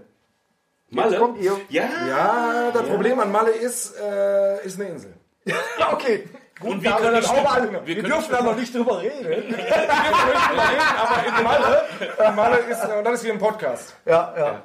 Malle? 0.90 1.18
kommt 1.18 1.40
ihr. 1.42 1.54
Ja. 1.70 1.84
Ja, 2.08 2.72
das 2.74 2.84
Problem 2.84 3.20
an 3.20 3.32
Malle 3.32 3.52
ist, 3.52 3.96
äh, 3.98 4.66
ist 4.66 4.80
eine 4.80 4.90
Insel. 4.90 5.14
Ja, 5.46 5.56
okay. 5.94 6.24
Gut, 6.62 6.72
Und 6.72 6.84
wir 6.84 6.92
können 6.92 7.16
nicht- 7.16 7.30
auch 7.30 7.44
mal, 7.44 7.72
wir 7.72 7.86
wir, 7.86 8.04
dürfen 8.04 8.32
da 8.32 8.42
noch 8.44 8.56
nicht 8.56 8.74
drüber 8.74 9.02
reden. 9.02 9.56
Aber 11.02 11.38
in 11.38 11.44
Malle, 11.44 11.84
Malle 12.36 12.58
ist, 12.60 12.84
und 12.86 13.04
das 13.04 13.14
ist 13.16 13.24
wie 13.26 13.32
ein 13.32 13.40
Podcast. 13.40 13.96
Ja, 14.06 14.34
ja. 14.38 14.64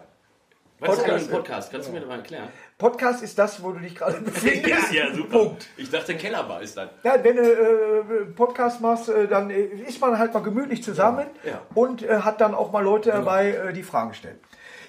Was 0.78 0.98
ist 0.98 1.06
denn 1.06 1.06
Podcast. 1.06 1.24
ein 1.24 1.30
Podcast? 1.30 1.72
Kannst 1.72 1.88
du 1.88 1.92
mir 1.92 2.00
das 2.00 2.08
mal 2.08 2.16
erklären? 2.18 2.48
Podcast 2.76 3.22
ist 3.22 3.38
das, 3.38 3.62
wo 3.62 3.72
du 3.72 3.78
dich 3.80 3.94
gerade 3.94 4.20
befindest. 4.20 4.92
ja, 4.92 5.14
super. 5.14 5.56
Ich 5.78 5.90
dachte, 5.90 6.14
Kellerbar 6.16 6.60
ist 6.60 6.76
das. 6.76 6.90
Ja, 7.02 7.14
wenn 7.24 7.36
du 7.36 7.42
äh, 7.42 8.24
Podcast 8.26 8.82
machst, 8.82 9.08
äh, 9.08 9.26
dann 9.26 9.48
äh, 9.48 9.58
ist 9.62 9.98
man 10.02 10.18
halt 10.18 10.34
mal 10.34 10.42
gemütlich 10.42 10.82
zusammen 10.84 11.26
Ja. 11.44 11.62
und 11.74 12.02
äh, 12.02 12.18
hat 12.18 12.42
dann 12.42 12.54
auch 12.54 12.72
mal 12.72 12.84
Leute 12.84 13.10
dabei, 13.10 13.52
äh, 13.52 13.72
die 13.72 13.82
Fragen 13.82 14.12
stellen. 14.12 14.38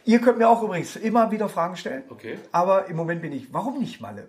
Ihr 0.04 0.20
könnt 0.20 0.38
mir 0.38 0.50
auch 0.50 0.62
übrigens 0.62 0.98
immer 0.98 1.32
wieder 1.32 1.48
Fragen 1.48 1.78
stellen. 1.78 2.04
Okay. 2.10 2.38
Aber 2.52 2.88
im 2.88 2.98
Moment 2.98 3.22
bin 3.22 3.32
ich, 3.32 3.54
warum 3.54 3.80
nicht 3.80 4.02
Malle? 4.02 4.28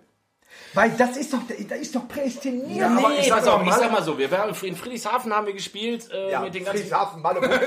Weil 0.73 0.91
das 0.91 1.17
ist 1.17 1.33
doch, 1.33 1.39
da 1.67 1.75
ist 1.75 1.95
doch 1.95 2.07
prädestiniert. 2.07 2.77
Ja, 2.77 2.87
aber 2.95 3.11
ich 3.17 3.27
sag 3.27 3.43
doch 3.43 3.59
auf, 3.59 3.67
ich 3.67 3.73
sag 3.73 3.91
mal 3.91 4.03
so, 4.03 4.17
wir 4.17 4.29
waren 4.29 4.49
in 4.49 4.75
Friedrichshafen 4.75 5.33
haben 5.33 5.47
wir 5.47 5.53
gespielt 5.53 6.09
äh, 6.11 6.31
ja, 6.31 6.41
mit 6.41 6.53
den 6.53 6.63
ganzen 6.63 6.81
Friedrichshafen, 6.83 7.21
Malle. 7.21 7.41
Nein, 7.41 7.59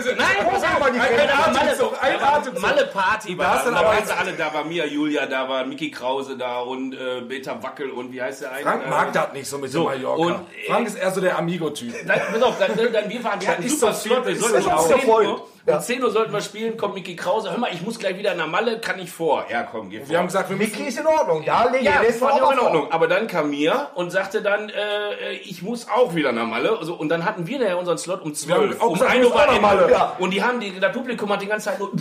pass 0.50 0.62
auf, 0.62 0.78
mal 0.78 0.92
die 0.92 1.00
ein. 1.00 1.30
Atemzug, 1.30 1.92
ein 2.00 2.20
Atemzug. 2.20 2.62
Malle 2.62 2.86
Party 2.86 3.36
war 3.36 3.64
da. 3.64 3.70
Da 3.70 3.84
waren 3.84 4.06
sie 4.06 4.12
alle 4.12 4.32
da, 4.32 4.54
war 4.54 4.64
Mia 4.64 4.84
Julia 4.86 5.26
da, 5.26 5.48
war 5.48 5.64
Mickey 5.66 5.90
Krause 5.90 6.36
da 6.36 6.60
und 6.60 6.94
äh, 6.94 7.22
Peter 7.22 7.60
Wackel 7.62 7.90
und 7.90 8.12
wie 8.12 8.22
heißt 8.22 8.42
der 8.42 8.52
eine? 8.52 8.62
Frank 8.62 8.84
Äh, 8.86 8.90
mag 8.90 9.12
das 9.12 9.32
nicht 9.32 9.48
so 9.48 9.58
mit 9.58 9.70
so, 9.72 9.88
dem 9.88 10.02
Mallorca. 10.02 10.22
und, 10.22 10.32
äh, 10.32 10.66
Frank 10.68 10.86
ist 10.86 10.94
eher 10.96 11.10
so 11.10 11.20
der 11.20 11.38
Amigo-Typ. 11.38 11.94
Nein, 12.04 12.20
pass 12.32 12.42
auf, 12.42 12.58
dann, 12.58 12.76
dann, 12.92 13.10
wir 13.10 13.24
waren, 13.24 13.40
wir 13.40 13.48
hatten 13.48 13.62
ist 13.64 13.80
super 13.80 13.92
so 13.94 14.08
Slot, 14.08 14.26
wir 14.26 14.36
sollten 14.36 14.62
so 14.62 15.48
um 15.66 15.72
auch. 15.72 15.72
10 15.72 15.72
Voll. 15.72 15.72
Uhr, 15.72 15.72
Ja. 15.72 15.76
um 15.76 15.82
10 15.82 16.02
Uhr 16.04 16.10
sollten 16.10 16.32
wir 16.32 16.40
spielen, 16.40 16.76
kommt 16.76 16.94
Mickey 16.94 17.16
Krause, 17.16 17.50
hör 17.50 17.58
mal, 17.58 17.70
ich 17.72 17.82
muss 17.82 17.98
gleich 17.98 18.18
wieder 18.18 18.34
nach 18.34 18.46
Malle, 18.46 18.80
kann 18.80 18.98
ich 18.98 19.10
vor? 19.10 19.44
Ja, 19.50 19.62
komm, 19.62 19.90
geh 19.90 20.00
vor. 20.00 20.08
Wir 20.08 20.18
haben 20.18 20.26
gesagt, 20.26 20.48
wir 20.50 20.56
Mickey 20.56 20.70
müssen, 20.82 20.88
ist 20.88 20.98
in 21.00 21.06
Ordnung. 21.06 21.44
Da 21.44 21.68
lege 21.70 21.84
Ja, 21.84 22.02
das 22.06 22.20
war 22.20 22.32
auch 22.32 22.38
ja 22.38 22.50
in 22.52 22.58
vor. 22.58 22.66
Ordnung. 22.68 22.92
Aber 22.92 23.06
dann 23.08 23.26
kam 23.26 23.50
Mia 23.50 23.90
und 23.94 24.10
sagte 24.10 24.42
dann, 24.42 24.68
äh, 24.70 25.32
ich 25.42 25.62
muss 25.62 25.88
auch 25.88 26.14
wieder 26.14 26.32
nach 26.32 26.46
Malle. 26.46 26.76
Also, 26.78 26.94
und 26.94 27.08
dann 27.08 27.24
hatten 27.24 27.46
wir 27.46 27.58
ja 27.60 27.76
unseren 27.76 27.98
Slot 27.98 28.20
um 28.22 28.26
haben 28.28 28.34
12. 28.34 28.80
auch 28.80 28.86
Um 28.88 28.92
gesagt, 28.94 29.10
1 29.12 29.20
wir 29.22 29.28
Uhr 29.30 29.34
war 29.36 29.46
nach 29.46 29.60
Malle. 29.60 29.90
Ja. 29.90 30.16
Und 30.18 30.30
die 30.32 30.42
haben, 30.42 30.60
die, 30.60 30.78
das 30.80 30.92
Publikum 30.92 31.30
hat 31.32 31.42
die 31.42 31.46
ganze 31.46 31.66
Zeit 31.70 31.78
nur 31.78 31.92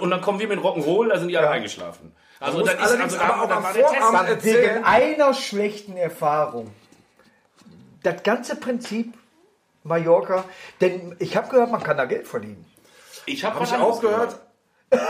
und 0.00 0.10
dann 0.10 0.20
kommen 0.20 0.38
wir 0.38 0.48
mit 0.48 0.60
Rock'n'Roll, 0.60 1.08
da 1.08 1.18
sind 1.18 1.28
die 1.28 1.36
alle 1.38 1.50
eingeschlafen. 1.50 2.12
Also, 2.38 2.60
das 2.64 2.74
ist, 2.74 3.00
also, 3.00 3.18
aber 3.18 3.42
auch 3.42 3.50
am 3.50 3.72
der. 3.74 3.84
Vorabend. 3.88 4.44
Wegen 4.44 4.84
einer 4.84 5.32
schlechten 5.34 5.96
Erfahrung. 5.96 6.70
Das 8.02 8.22
ganze 8.24 8.56
Prinzip 8.56 9.14
Mallorca, 9.84 10.44
denn 10.80 11.16
ich 11.18 11.36
habe 11.36 11.48
gehört, 11.48 11.70
man 11.70 11.82
kann 11.82 11.96
da 11.96 12.04
Geld 12.04 12.26
verdienen. 12.28 12.64
Ich 13.26 13.44
habe 13.44 13.56
Hab 13.60 13.64
ich 13.66 13.74
auch 13.74 14.00
gehört, 14.00 14.36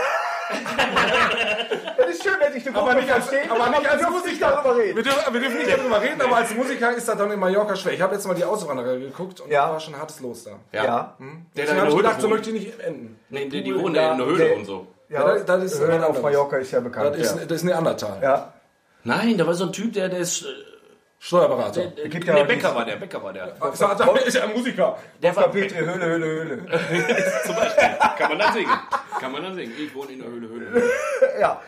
Das 1.97 2.09
ist 2.09 2.23
schön, 2.23 2.33
dass 2.39 2.55
ich 2.55 2.67
eine 2.67 2.77
aber 2.77 2.93
nicht 2.95 3.11
als, 3.11 3.27
verstehe, 3.27 3.51
aber 3.51 3.69
nicht 3.69 3.89
als 3.89 4.01
wir 4.01 4.25
nicht 4.31 4.41
darüber 4.41 4.77
Wir 4.77 4.83
reden. 4.83 5.03
dürfen, 5.03 5.33
wir 5.33 5.39
dürfen 5.41 5.57
nicht 5.57 5.71
darüber 5.77 6.01
reden, 6.01 6.21
aber 6.21 6.35
als 6.37 6.53
Musiker 6.55 6.91
ist 6.91 7.07
das 7.07 7.17
dann 7.17 7.31
in 7.31 7.39
Mallorca 7.39 7.75
schwer. 7.75 7.93
Ich 7.93 8.01
habe 8.01 8.13
jetzt 8.15 8.27
mal 8.27 8.33
die 8.35 8.43
Auswanderer 8.43 8.97
geguckt 8.97 9.39
und 9.41 9.49
Ja. 9.51 9.67
da 9.67 9.73
war 9.73 9.79
schon 9.79 9.97
hartes 9.97 10.19
Los 10.19 10.43
da. 10.43 10.51
Ja. 10.71 10.83
Ja. 10.83 11.17
Der 11.55 11.65
da 11.65 11.71
in 11.73 11.77
habe 11.77 11.79
der 11.79 11.87
ich 11.87 11.93
Höhle 11.95 12.03
gedacht, 12.03 12.21
so 12.21 12.27
möchte 12.29 12.49
ich 12.51 12.65
nicht 12.67 12.79
enden. 12.79 13.19
Nee, 13.29 13.49
die, 13.49 13.63
die 13.63 13.75
wohnen 13.75 13.93
da 13.95 14.11
in 14.11 14.17
der 14.17 14.27
Höhle 14.27 14.45
der- 14.45 14.55
und 14.57 14.65
so. 14.65 14.87
Ja, 15.09 15.23
das- 15.23 15.45
das 15.45 15.63
ist 15.63 15.81
was 15.81 15.89
auf 15.89 15.95
anderes. 15.95 16.21
Mallorca 16.21 16.57
ist 16.57 16.71
ja 16.71 16.79
bekannt. 16.79 17.15
Das 17.15 17.21
ist, 17.21 17.35
ja. 17.39 17.45
das 17.45 17.57
ist 17.57 17.63
Neandertal. 17.63 18.19
Ja. 18.21 18.53
Nein, 19.03 19.37
da 19.37 19.45
war 19.47 19.53
so 19.53 19.65
ein 19.65 19.73
Typ, 19.73 19.93
der, 19.93 20.09
der 20.09 20.19
ist. 20.19 20.45
Äh, 21.23 21.25
Steuerberater. 21.25 21.87
der, 21.87 22.09
der 22.09 22.35
ja 22.37 22.43
Bäcker 22.43 22.55
dieses- 22.55 22.75
war 22.75 22.85
der, 22.85 22.95
Bäcker 22.97 23.23
war 23.23 23.31
der. 23.33 23.47
Ist 23.71 23.81
er- 23.81 24.25
ist 24.27 24.33
ja 24.35 24.43
ein 24.43 24.53
Musiker. 24.53 24.97
Der 25.21 25.35
war 25.35 25.47
Petri, 25.49 25.77
Höhle, 25.79 26.05
Höhle, 26.05 26.25
Höhle. 26.25 26.57
zum 27.45 27.55
Beispiel. 27.55 27.83
Kann 28.17 28.29
man 28.29 28.39
dann 28.39 28.53
singen. 28.53 28.71
Kann 29.19 29.31
man 29.31 29.43
dann 29.43 29.55
singen. 29.55 29.71
Ich 29.79 29.95
wohne 29.95 30.11
in 30.11 30.19
der 30.19 30.27
Höhle, 30.29 30.49
Höhle. 30.49 30.83
Ja. 31.39 31.61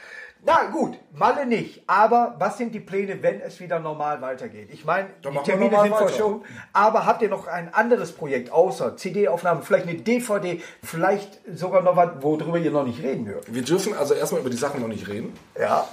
Na 0.47 0.65
gut, 0.65 0.95
Malle 1.11 1.47
nicht. 1.47 1.81
Aber 1.87 2.35
was 2.37 2.59
sind 2.59 2.75
die 2.75 2.79
Pläne, 2.79 3.23
wenn 3.23 3.41
es 3.41 3.59
wieder 3.59 3.79
normal 3.79 4.21
weitergeht? 4.21 4.69
Ich 4.71 4.85
meine, 4.85 5.07
die 5.23 5.37
Termine 5.43 5.79
sind 5.81 5.95
verschoben. 5.95 6.43
Aber 6.71 7.07
habt 7.07 7.23
ihr 7.23 7.29
noch 7.29 7.47
ein 7.47 7.73
anderes 7.73 8.11
Projekt 8.11 8.51
außer 8.51 8.95
CD-Aufnahmen, 8.95 9.63
vielleicht 9.63 9.87
eine 9.87 9.97
DVD, 9.97 10.61
vielleicht 10.83 11.39
sogar 11.51 11.81
noch 11.81 11.95
was, 11.95 12.09
worüber 12.19 12.59
ihr 12.59 12.69
noch 12.69 12.85
nicht 12.85 13.01
reden 13.01 13.25
hört? 13.27 13.51
Wir 13.51 13.63
dürfen 13.63 13.95
also 13.95 14.13
erstmal 14.13 14.41
über 14.41 14.51
die 14.51 14.57
Sachen 14.57 14.81
noch 14.81 14.87
nicht 14.87 15.07
reden. 15.07 15.33
Ja. 15.59 15.87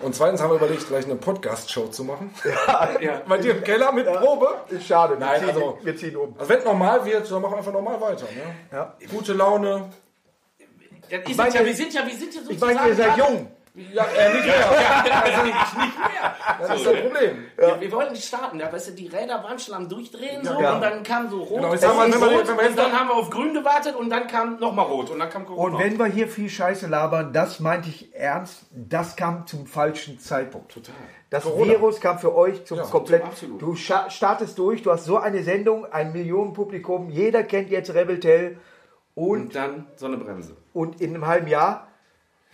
Und 0.00 0.14
zweitens 0.14 0.40
haben 0.42 0.50
wir 0.50 0.56
überlegt, 0.56 0.82
vielleicht 0.82 1.08
eine 1.08 1.16
Podcast-Show 1.16 1.88
zu 1.88 2.04
machen. 2.04 2.34
Ja. 3.00 3.22
Bei 3.26 3.38
dir 3.38 3.56
im 3.56 3.64
Keller 3.64 3.92
mit 3.92 4.06
Probe. 4.06 4.48
Ist 4.68 4.86
schade. 4.86 5.14
Wir, 5.18 5.26
Nein, 5.26 5.40
ziehen, 5.40 5.48
also- 5.50 5.78
wir 5.82 5.96
ziehen 5.96 6.16
um. 6.16 6.34
Also 6.38 6.48
wenn 6.48 6.64
normal 6.64 7.04
wird, 7.04 7.30
dann 7.30 7.42
machen 7.42 7.52
wir 7.52 7.58
einfach 7.58 7.72
normal 7.72 8.00
weiter. 8.00 8.24
Ne? 8.26 8.54
Ja. 8.72 8.94
Gute 9.10 9.32
Laune. 9.32 9.90
Das 11.10 11.20
ist 11.30 11.36
meine, 11.36 11.48
es 11.50 11.54
ja, 11.54 11.64
wir 11.64 11.74
sind 11.74 11.94
ja, 11.94 12.06
wir 12.06 12.14
sind 12.16 12.34
ja 12.34 12.40
Ich 12.48 12.60
meine, 12.60 12.88
ihr 12.88 12.94
seid 12.94 13.16
jung. 13.16 13.50
Ja, 13.92 14.04
äh, 14.04 14.32
nicht 14.34 14.46
mehr. 14.46 14.70
Also 14.70 15.42
nicht, 15.42 15.76
nicht 15.76 15.98
mehr. 15.98 16.34
Das 16.60 16.76
ist 16.78 16.86
das 16.86 17.00
Problem. 17.02 17.44
Wir, 17.56 17.80
wir 17.80 17.92
wollten 17.92 18.12
nicht 18.14 18.24
starten, 18.24 18.58
ja, 18.58 18.72
weißt 18.72 18.88
du, 18.88 18.92
die 18.92 19.06
Räder 19.08 19.42
waren 19.44 19.58
schon 19.58 19.74
am 19.74 19.86
Durchdrehen 19.88 20.42
so 20.44 20.58
Ja. 20.60 20.74
und 20.76 20.80
dann 20.80 21.02
kam 21.02 21.28
so 21.28 21.42
rot, 21.42 21.56
Genau, 21.60 21.72
jetzt 21.72 21.86
haben 21.86 21.98
wir- 22.10 22.16
rot, 22.16 22.48
wenn 22.48 22.56
wir 22.58 22.68
und 22.70 22.78
dann 22.78 22.92
haben 22.92 23.08
wir 23.08 23.14
auf 23.16 23.28
grün 23.28 23.52
gewartet 23.52 23.94
und 23.96 24.08
dann 24.08 24.26
kam 24.28 24.58
nochmal 24.58 24.86
rot 24.86 25.10
und 25.10 25.18
dann 25.18 25.28
kam 25.28 25.44
Corona. 25.44 25.74
Und 25.76 25.82
wenn 25.82 25.98
wir 25.98 26.06
hier 26.06 26.26
viel 26.26 26.48
Scheiße 26.48 26.86
labern, 26.86 27.32
das 27.34 27.60
meinte 27.60 27.88
ich 27.90 28.14
ernst, 28.14 28.62
das 28.70 29.14
kam 29.14 29.46
zum 29.46 29.66
falschen 29.66 30.18
Zeitpunkt. 30.18 30.72
Total. 30.72 30.94
Das 31.28 31.42
Corona. 31.42 31.72
Virus 31.72 32.00
kam 32.00 32.18
für 32.18 32.34
euch 32.34 32.64
zum 32.64 32.78
komplett. 32.80 33.24
absolut. 33.24 33.60
Du 33.60 33.74
startest 33.74 34.56
durch, 34.58 34.82
du 34.82 34.90
hast 34.92 35.04
so 35.04 35.18
eine 35.18 35.42
Sendung, 35.42 35.84
ein 35.92 36.12
Millionenpublikum, 36.12 37.10
jeder 37.10 37.42
kennt 37.42 37.68
jetzt 37.70 37.92
Rebel 37.92 38.20
Tell 38.20 38.58
und, 39.14 39.40
Und 39.40 39.54
dann 39.54 39.86
so 39.96 40.06
eine 40.06 40.16
Bremse. 40.18 40.56
und 40.72 41.00
in 41.00 41.14
einem 41.14 41.26
halben 41.26 41.48
Jahr 41.48 41.85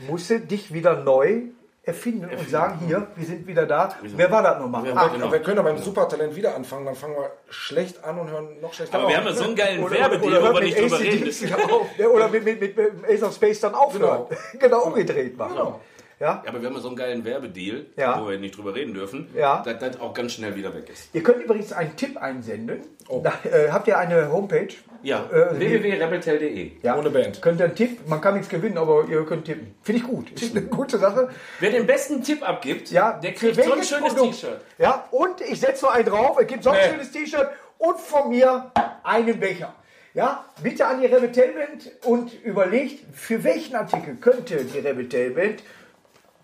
musst 0.08 0.30
du 0.30 0.40
dich 0.40 0.72
wieder 0.72 0.96
neu 1.02 1.42
erfinden 1.84 2.28
und 2.30 2.48
sagen, 2.48 2.78
hier, 2.86 3.08
wir 3.16 3.26
sind 3.26 3.44
wieder 3.46 3.66
da. 3.66 3.92
Wer 4.02 4.30
war 4.30 4.40
das 4.42 4.60
nochmal? 4.60 4.88
Ah, 4.92 4.94
war- 4.94 5.10
genau. 5.10 5.32
Wir 5.32 5.40
können 5.40 5.56
ja 5.56 5.62
beim 5.62 5.78
Supertalent 5.78 6.36
wieder 6.36 6.54
anfangen, 6.54 6.86
dann 6.86 6.94
fangen 6.94 7.16
wir 7.16 7.32
schlecht 7.50 8.04
an 8.04 8.20
und 8.20 8.30
hören 8.30 8.60
noch 8.60 8.72
schlechter 8.72 8.94
Aber 8.98 9.06
auf. 9.06 9.10
wir 9.10 9.16
haben 9.16 9.26
ja 9.26 9.32
so 9.32 9.44
einen 9.44 9.56
geilen 9.56 9.90
Werbedeal, 9.90 10.38
oder, 10.38 10.40
wo 10.42 10.54
wir 10.54 10.60
mit 10.60 10.62
nicht 10.62 10.78
drüber 10.80 11.00
reden 11.00 11.24
müssen. 11.24 11.48
Ja, 11.98 12.06
oder 12.06 12.28
mit, 12.28 12.44
mit, 12.44 12.60
mit, 12.60 12.78
Ace 13.08 13.22
of 13.24 13.34
Space 13.34 13.60
dann 13.60 13.74
aufhören. 13.74 14.26
Genau, 14.60 14.84
umgedreht 14.84 15.36
machen. 15.36 15.54
Genau. 15.56 15.80
Ja? 16.20 16.42
Ja, 16.44 16.50
aber 16.50 16.60
wir 16.60 16.68
haben 16.68 16.74
ja 16.76 16.80
so 16.80 16.88
einen 16.88 16.96
geilen 16.96 17.24
Werbedeal, 17.24 17.86
Ja. 17.96 18.20
wo 18.22 18.28
wir 18.28 18.38
nicht 18.38 18.56
drüber 18.56 18.74
reden 18.74 18.94
dürfen, 18.94 19.28
Ja. 19.34 19.62
dass 19.64 19.78
das 19.78 20.00
auch 20.00 20.14
ganz 20.14 20.32
schnell 20.32 20.54
wieder 20.54 20.72
weg 20.74 20.88
ist. 20.90 21.08
Ihr 21.14 21.22
könnt 21.22 21.42
übrigens 21.42 21.72
einen 21.72 21.96
Tipp 21.96 22.16
einsenden. 22.16 22.80
Da, 23.22 23.32
äh, 23.44 23.70
habt 23.70 23.88
ihr 23.88 23.98
eine 23.98 24.30
Homepage? 24.30 24.68
Ja, 25.02 25.28
Äh, 25.32 25.58
www.rebeltel.de. 25.58 26.72
Ja. 26.82 26.96
Ohne 26.96 27.10
Band. 27.10 27.42
Könnt 27.42 27.60
ihr 27.60 27.64
einen 27.66 27.74
Tipp? 27.74 28.06
Man 28.08 28.20
kann 28.20 28.34
nichts 28.34 28.48
gewinnen, 28.48 28.78
aber 28.78 29.04
ihr 29.08 29.24
könnt 29.26 29.44
tippen. 29.46 29.74
Finde 29.82 30.00
ich 30.00 30.06
gut. 30.06 30.30
Ist 30.40 30.56
eine 30.56 30.64
gute 30.66 30.98
Sache. 30.98 31.28
Wer 31.58 31.70
den 31.70 31.86
besten 31.86 32.22
Tipp 32.22 32.48
abgibt, 32.48 32.90
Ja, 32.90 33.14
der 33.14 33.32
kriegt 33.34 33.56
so 33.56 33.72
ein 33.72 33.82
schönes? 33.82 34.14
T-Shirt. 34.14 34.60
Ja, 34.78 35.06
und 35.10 35.40
ich 35.40 35.58
setze 35.60 35.84
noch 35.86 35.92
einen 35.94 36.06
drauf. 36.06 36.38
Es 36.40 36.46
gibt 36.46 36.62
so 36.62 36.70
ein 36.70 36.76
Nee. 36.76 36.90
schönes 36.92 37.10
T-Shirt 37.10 37.48
und 37.78 37.98
von 37.98 38.28
mir 38.30 38.70
einen 39.02 39.40
Becher. 39.40 39.74
Ja, 40.14 40.44
bitte 40.62 40.86
an 40.86 41.00
die 41.00 41.06
Rebel 41.06 41.28
Band 41.30 41.90
und 42.04 42.44
überlegt, 42.44 43.02
für 43.16 43.42
welchen 43.44 43.74
Artikel 43.74 44.16
könnte 44.16 44.62
die 44.64 44.78
Rebel 44.78 45.04
Band, 45.30 45.62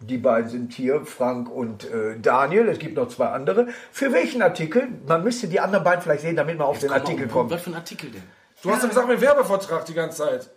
die 0.00 0.18
beiden 0.18 0.48
sind 0.48 0.72
hier, 0.72 1.04
Frank 1.04 1.50
und 1.50 1.84
äh, 1.84 2.18
Daniel, 2.20 2.68
es 2.68 2.78
gibt 2.78 2.96
noch 2.96 3.08
zwei 3.08 3.26
andere, 3.26 3.68
für 3.90 4.12
welchen 4.12 4.42
Artikel, 4.42 4.88
man 5.06 5.24
müsste 5.24 5.48
die 5.48 5.60
anderen 5.60 5.84
beiden 5.84 6.02
vielleicht 6.02 6.22
sehen, 6.22 6.36
damit 6.36 6.58
man 6.58 6.66
auf 6.66 6.78
den 6.78 6.92
Artikel 6.92 7.28
kommt. 7.28 7.50
Was 7.50 7.62
für 7.62 7.70
ein 7.70 7.76
Artikel 7.76 8.10
denn? 8.10 8.22
Du 8.62 8.70
hast 8.70 8.82
ja 8.82 8.88
gesagt, 8.88 9.08
mit 9.08 9.20
Werbevertrag 9.20 9.84
die 9.84 9.94
ganze 9.94 10.18
Zeit. 10.18 10.50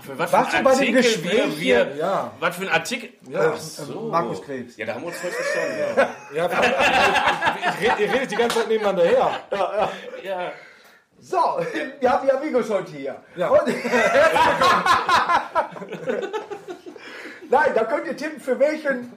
Für 0.00 0.18
was 0.18 0.32
Warst 0.32 0.50
für 0.50 0.56
du 0.56 0.58
ein 0.58 0.64
bei 0.64 0.70
dem 0.70 0.78
Artikel 0.78 1.02
Gespräch 1.02 1.60
wir, 1.60 1.84
hier? 1.84 1.96
Ja. 1.96 2.32
Was 2.40 2.56
für 2.56 2.62
ein 2.62 2.68
Artikel? 2.68 3.10
Ja. 3.28 3.56
So. 3.56 4.08
Markus 4.10 4.42
Krebs. 4.42 4.76
Ja, 4.76 4.86
da 4.86 4.94
haben 4.94 5.02
wir 5.02 5.08
uns 5.08 5.18
voll 5.18 5.30
verstanden. 5.30 6.08
ja 6.34 6.48
ich 7.80 7.90
red, 7.90 8.00
ihr 8.00 8.12
redet 8.12 8.30
die 8.30 8.36
ganze 8.36 8.58
Zeit 8.58 8.68
nebeneinander 8.68 9.04
her. 9.04 9.40
Ja. 10.22 10.52
So, 11.20 11.36
wir 12.00 12.10
haben 12.10 12.26
die 12.26 12.32
Amigos 12.32 12.68
heute 12.68 12.90
hier. 12.90 13.16
Ja. 13.36 13.48
Und 13.48 13.68
Nein, 17.52 17.72
da 17.74 17.84
könnt 17.84 18.06
ihr 18.06 18.16
tippen, 18.16 18.40
für 18.40 18.58
welchen 18.58 19.12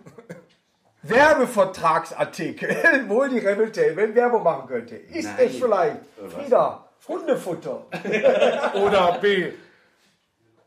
Werbevertragsartikel 1.04 2.70
wohl 3.08 3.30
die 3.30 3.40
Rebel 3.40 3.72
Tailwind 3.72 4.14
Werbung 4.14 4.44
machen 4.44 4.68
könnte. 4.68 4.98
Ist 4.98 5.38
Nein. 5.38 5.48
es 5.48 5.56
vielleicht 5.56 5.98
Frieda, 6.34 6.86
Hundefutter? 7.08 7.86
Oder 8.74 9.20
B. 9.22 9.54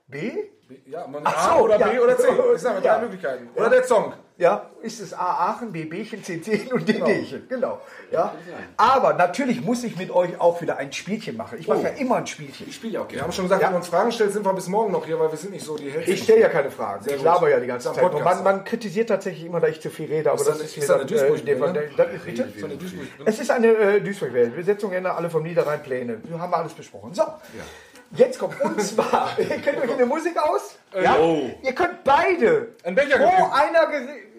B? 0.07 0.45
Ja, 0.87 1.07
man 1.09 1.23
Ach 1.27 1.37
A 1.37 1.59
so, 1.59 1.65
oder 1.65 1.79
ja. 1.79 1.89
B 1.89 1.99
oder 1.99 2.17
C. 2.17 2.27
Das 2.53 2.61
sind 2.61 2.71
aber 2.71 2.81
drei. 2.81 3.01
Möglichkeiten. 3.01 3.49
Oder 3.55 3.71
der 3.71 3.85
Song. 3.85 4.15
Ja, 4.41 4.71
ist 4.83 5.01
es 5.01 5.13
A 5.13 5.49
Aachen, 5.51 5.73
B 5.73 5.85
Bchen, 5.85 6.23
C 6.23 6.41
Zehn 6.41 6.73
und 6.73 6.89
D 6.89 6.93
Dchen. 6.93 7.49
Genau. 7.49 7.81
Ja. 8.13 8.33
Aber 8.77 9.15
natürlich 9.15 9.61
muss 9.63 9.83
ich 9.83 9.97
mit 9.97 10.13
euch 10.13 10.41
auch 10.41 10.61
wieder 10.61 10.77
ein 10.77 10.93
Spielchen 10.93 11.37
machen. 11.37 11.59
Ich 11.59 11.67
mache 11.67 11.83
ja 11.83 11.89
immer 11.89 12.17
ein 12.19 12.27
Spielchen. 12.29 12.69
Ich 12.69 12.77
spiele 12.77 12.93
ja 12.95 13.01
auch 13.01 13.05
Wir 13.07 13.15
gerne. 13.17 13.25
haben 13.25 13.33
schon 13.33 13.47
gesagt, 13.47 13.63
Ja. 13.63 13.67
wenn 13.69 13.73
du 13.75 13.79
uns 13.79 13.89
Fragen 13.89 14.13
stellst, 14.13 14.35
sind 14.35 14.47
wir 14.47 14.53
bis 14.53 14.69
morgen 14.69 14.93
noch 14.93 15.05
hier, 15.05 15.19
weil 15.19 15.33
wir 15.33 15.37
sind 15.37 15.51
nicht 15.53 15.65
so 15.67 15.77
die 15.77 15.91
Hälfte. 15.91 16.13
Ich 16.13 16.23
stelle 16.23 16.41
ja 16.43 16.49
keine 16.49 16.71
Fragen. 16.71 17.05
ich 17.05 17.17
gut. 17.17 17.25
laber 17.25 17.51
ja 17.51 17.59
die 17.59 17.67
ganze 17.67 17.93
Zeit. 17.93 18.13
man, 18.25 18.45
man 18.45 18.65
kritisiert 18.65 19.09
tatsächlich 19.09 19.45
immer, 19.45 19.59
dass 19.59 19.71
ich 19.71 19.81
zu 19.81 19.91
viel 19.91 20.07
rede, 20.07 20.31
aber 20.31 20.41
Ist 20.41 20.47
das 20.49 20.59
da- 20.59 20.65
ist 20.65 20.77
ist 20.77 20.89
mir 20.89 20.95
eine 20.95 21.03
äh, 21.03 21.07
Duisburg 21.07 21.39
in 21.41 21.47
dem 21.47 21.59
Fall- 21.59 21.73
drin, 21.73 21.91
ne? 21.97 22.79
das. 23.25 23.35
Es 23.35 23.41
ist 23.41 23.51
eine 23.51 23.67
äh, 23.67 24.01
Duisburg-Welt. 24.01 24.55
Besetzung 24.55 24.93
ändern 24.93 25.17
alle 25.17 25.29
vom 25.31 25.43
Niederrhein-Pläne. 25.43 26.19
Wir 26.23 26.39
haben 26.39 26.55
alles 26.55 26.75
besprochen. 26.75 27.13
So, 27.13 27.25
jetzt 28.13 28.39
kommt. 28.39 28.61
Und 28.61 28.81
zwar, 28.81 29.31
ihr 29.39 29.47
kennt 29.59 29.79
euch 29.83 29.91
in 29.91 29.99
der 29.99 30.07
Musik 30.07 30.37
aus? 30.41 30.77
Ja? 31.03 31.17
oh. 31.19 31.51
Ihr 31.63 31.73
könnt 31.75 32.03
beide 32.05 32.69
Ein 32.85 32.95
Becher 32.95 33.19
gekriegt. 33.19 33.53
einer 33.53 33.89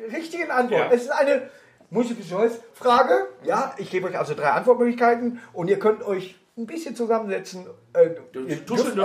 richtigen 0.10 0.52
Antwort. 0.52 0.89
Ja. 0.89 0.91
Es 0.91 1.04
ist 1.04 1.12
eine 1.12 1.50
Multiple-Choice-Frage. 1.89 3.28
Ja, 3.43 3.74
ich 3.78 3.89
gebe 3.89 4.08
euch 4.08 4.17
also 4.17 4.34
drei 4.34 4.50
Antwortmöglichkeiten 4.52 5.39
und 5.54 5.67
ihr 5.69 5.80
könnt 5.80 6.04
euch 6.04 6.36
ein 6.58 6.65
bisschen 6.67 6.95
zusammensetzen. 6.95 7.65
Äh, 7.93 8.10
dürft, 8.34 8.50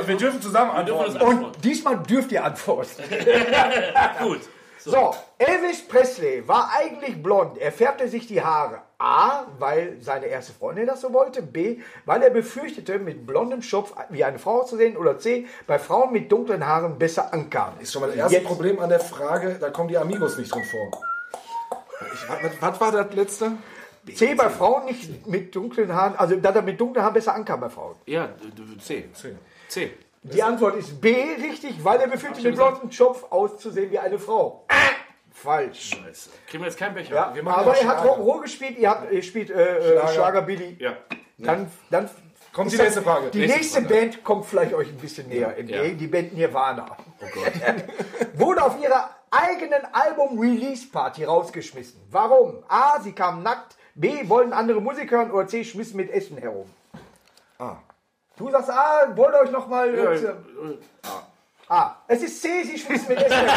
Wir 0.09 0.17
dürfen 0.17 0.43
zusammen 0.43 0.87
dürfen 0.87 1.01
antworten. 1.01 1.13
antworten. 1.17 1.45
und 1.45 1.65
diesmal 1.65 1.99
dürft 2.03 2.33
ihr 2.33 2.45
antworten. 2.45 3.03
Gut. 4.23 4.41
So, 4.79 5.15
Elvis 5.39 5.87
Presley 5.89 6.47
war 6.47 6.71
eigentlich 6.77 7.23
blond. 7.23 7.57
Er 7.57 7.73
färbte 7.73 8.07
sich 8.09 8.27
die 8.27 8.43
Haare. 8.43 8.83
A, 9.05 9.47
weil 9.59 9.99
seine 10.01 10.27
erste 10.27 10.55
Freundin 10.55 10.87
das 10.87 11.03
so 11.03 11.13
wollte. 11.13 11.43
B, 11.43 11.81
weil 12.07 12.23
er 12.23 12.31
befürchtete, 12.31 12.99
mit 12.99 13.27
blondem 13.27 13.61
Schopf 13.61 13.93
wie 14.09 14.25
eine 14.25 14.39
Frau 14.39 14.65
zu 14.65 14.79
sehen. 14.79 14.97
Oder 14.97 15.19
C, 15.19 15.47
bei 15.67 15.79
Frauen 15.79 16.11
mit 16.13 16.33
dunklen 16.33 16.67
Haaren 16.67 16.99
besser 16.99 17.33
ankam. 17.35 17.75
Ist 17.81 17.93
schon 17.93 18.01
mal 18.01 18.07
das 18.09 18.17
erste 18.17 18.37
Jetzt- 18.39 18.47
Problem 18.47 18.79
an 18.81 18.89
der 18.89 19.01
Frage, 19.01 19.57
da 19.61 19.69
kommen 19.69 19.89
die 19.91 19.99
Amigos 19.99 20.39
nicht 20.39 20.53
drin 20.55 20.65
vor. 20.65 21.03
Ich, 22.15 22.29
was, 22.29 22.53
was 22.61 22.81
war 22.81 22.93
das 22.93 23.15
letzte? 23.15 23.53
C, 24.15 24.35
bei 24.35 24.49
Frauen 24.49 24.87
nicht 24.87 25.27
mit 25.27 25.55
dunklen 25.55 25.93
Haaren, 25.95 26.17
also 26.17 26.37
dass 26.37 26.55
er 26.57 26.63
mit 26.63 26.81
dunklen 26.81 27.03
Haaren 27.03 27.15
besser 27.15 27.35
ankam 27.35 27.61
bei 27.61 27.69
Frauen. 27.69 27.97
Ja, 28.07 28.31
C. 28.81 29.09
C. 29.13 29.35
C. 29.69 29.93
Die 30.23 30.43
Antwort 30.43 30.77
ist 30.77 30.99
B, 31.03 31.15
richtig, 31.43 31.85
weil 31.85 32.01
er 32.01 32.09
befürchtete, 32.09 32.49
mit 32.49 32.57
blondem 32.57 32.91
Schopf 32.91 33.25
auszusehen 33.31 33.91
wie 33.91 33.99
eine 33.99 34.19
Frau. 34.19 34.65
Falsch. 35.35 35.91
Scheiße. 35.91 36.31
Kriegen 36.47 36.63
wir 36.63 36.69
jetzt 36.71 36.79
keinen 36.79 36.95
Becher? 36.95 37.15
Ja, 37.15 37.35
aber 37.47 37.77
er 37.77 37.87
hat 37.87 38.01
Schlager. 38.01 38.09
Rock'n'Roll 38.09 38.43
gespielt, 38.43 38.79
ihr, 38.79 38.89
habt, 38.89 39.13
ihr 39.13 39.23
spielt 39.23 39.51
äh, 39.51 39.79
äh, 39.79 39.93
Schlager. 39.93 40.09
Schlager 40.15 40.43
Billy. 40.43 40.77
Ja. 40.81 40.97
Dann, 41.39 41.71
dann 41.91 42.09
Kommt 42.53 42.73
die 42.73 42.77
nächste 42.77 43.03
Frage. 43.03 43.31
Die 43.31 43.39
Nächste 43.41 43.57
nächste 43.59 43.83
Frage. 43.83 43.95
Band 43.95 44.25
kommt 44.25 44.47
vielleicht 44.47 44.75
euch 44.75 44.89
ein 44.89 44.97
bisschen 44.97 45.29
näher 45.29 45.57
entgegen, 45.59 45.85
Ja. 45.85 45.91
die 45.91 46.07
Band 46.07 46.35
Nirvana. 46.35 46.87
Oh 47.21 47.27
Gott. 47.35 47.53
Wurde 48.39 48.63
auf 48.63 48.81
ihrer 48.81 49.11
eigenen 49.33 49.83
Album-Release-Party 49.93 51.25
rausgeschmissen. 51.25 52.01
Warum? 52.13 52.63
A, 52.69 53.01
sie 53.01 53.13
kamen 53.13 53.43
nackt. 53.43 53.77
B, 53.97 54.29
wollten 54.29 54.53
andere 54.53 54.81
Musik 54.81 55.11
hören. 55.11 55.33
Oder 55.33 55.49
C, 55.49 55.65
schmissen 55.65 55.97
mit 55.97 56.11
Essen 56.11 56.39
herum. 56.39 56.71
Ah. 57.59 57.77
Du 58.37 58.49
sagst 58.51 58.71
A, 58.71 59.17
wollt 59.17 59.35
ihr 59.35 59.41
euch 59.41 59.51
nochmal... 59.51 59.93
Ja, 59.97 60.13
Äh, 60.13 60.17
äh, 60.17 60.79
A. 61.69 61.97
Es 62.09 62.23
ist 62.23 62.43
C, 62.43 62.63
sie 62.65 62.79
schmissen 62.79 63.09
mit 63.09 63.19
Essen 63.19 63.33
herum. 63.33 63.49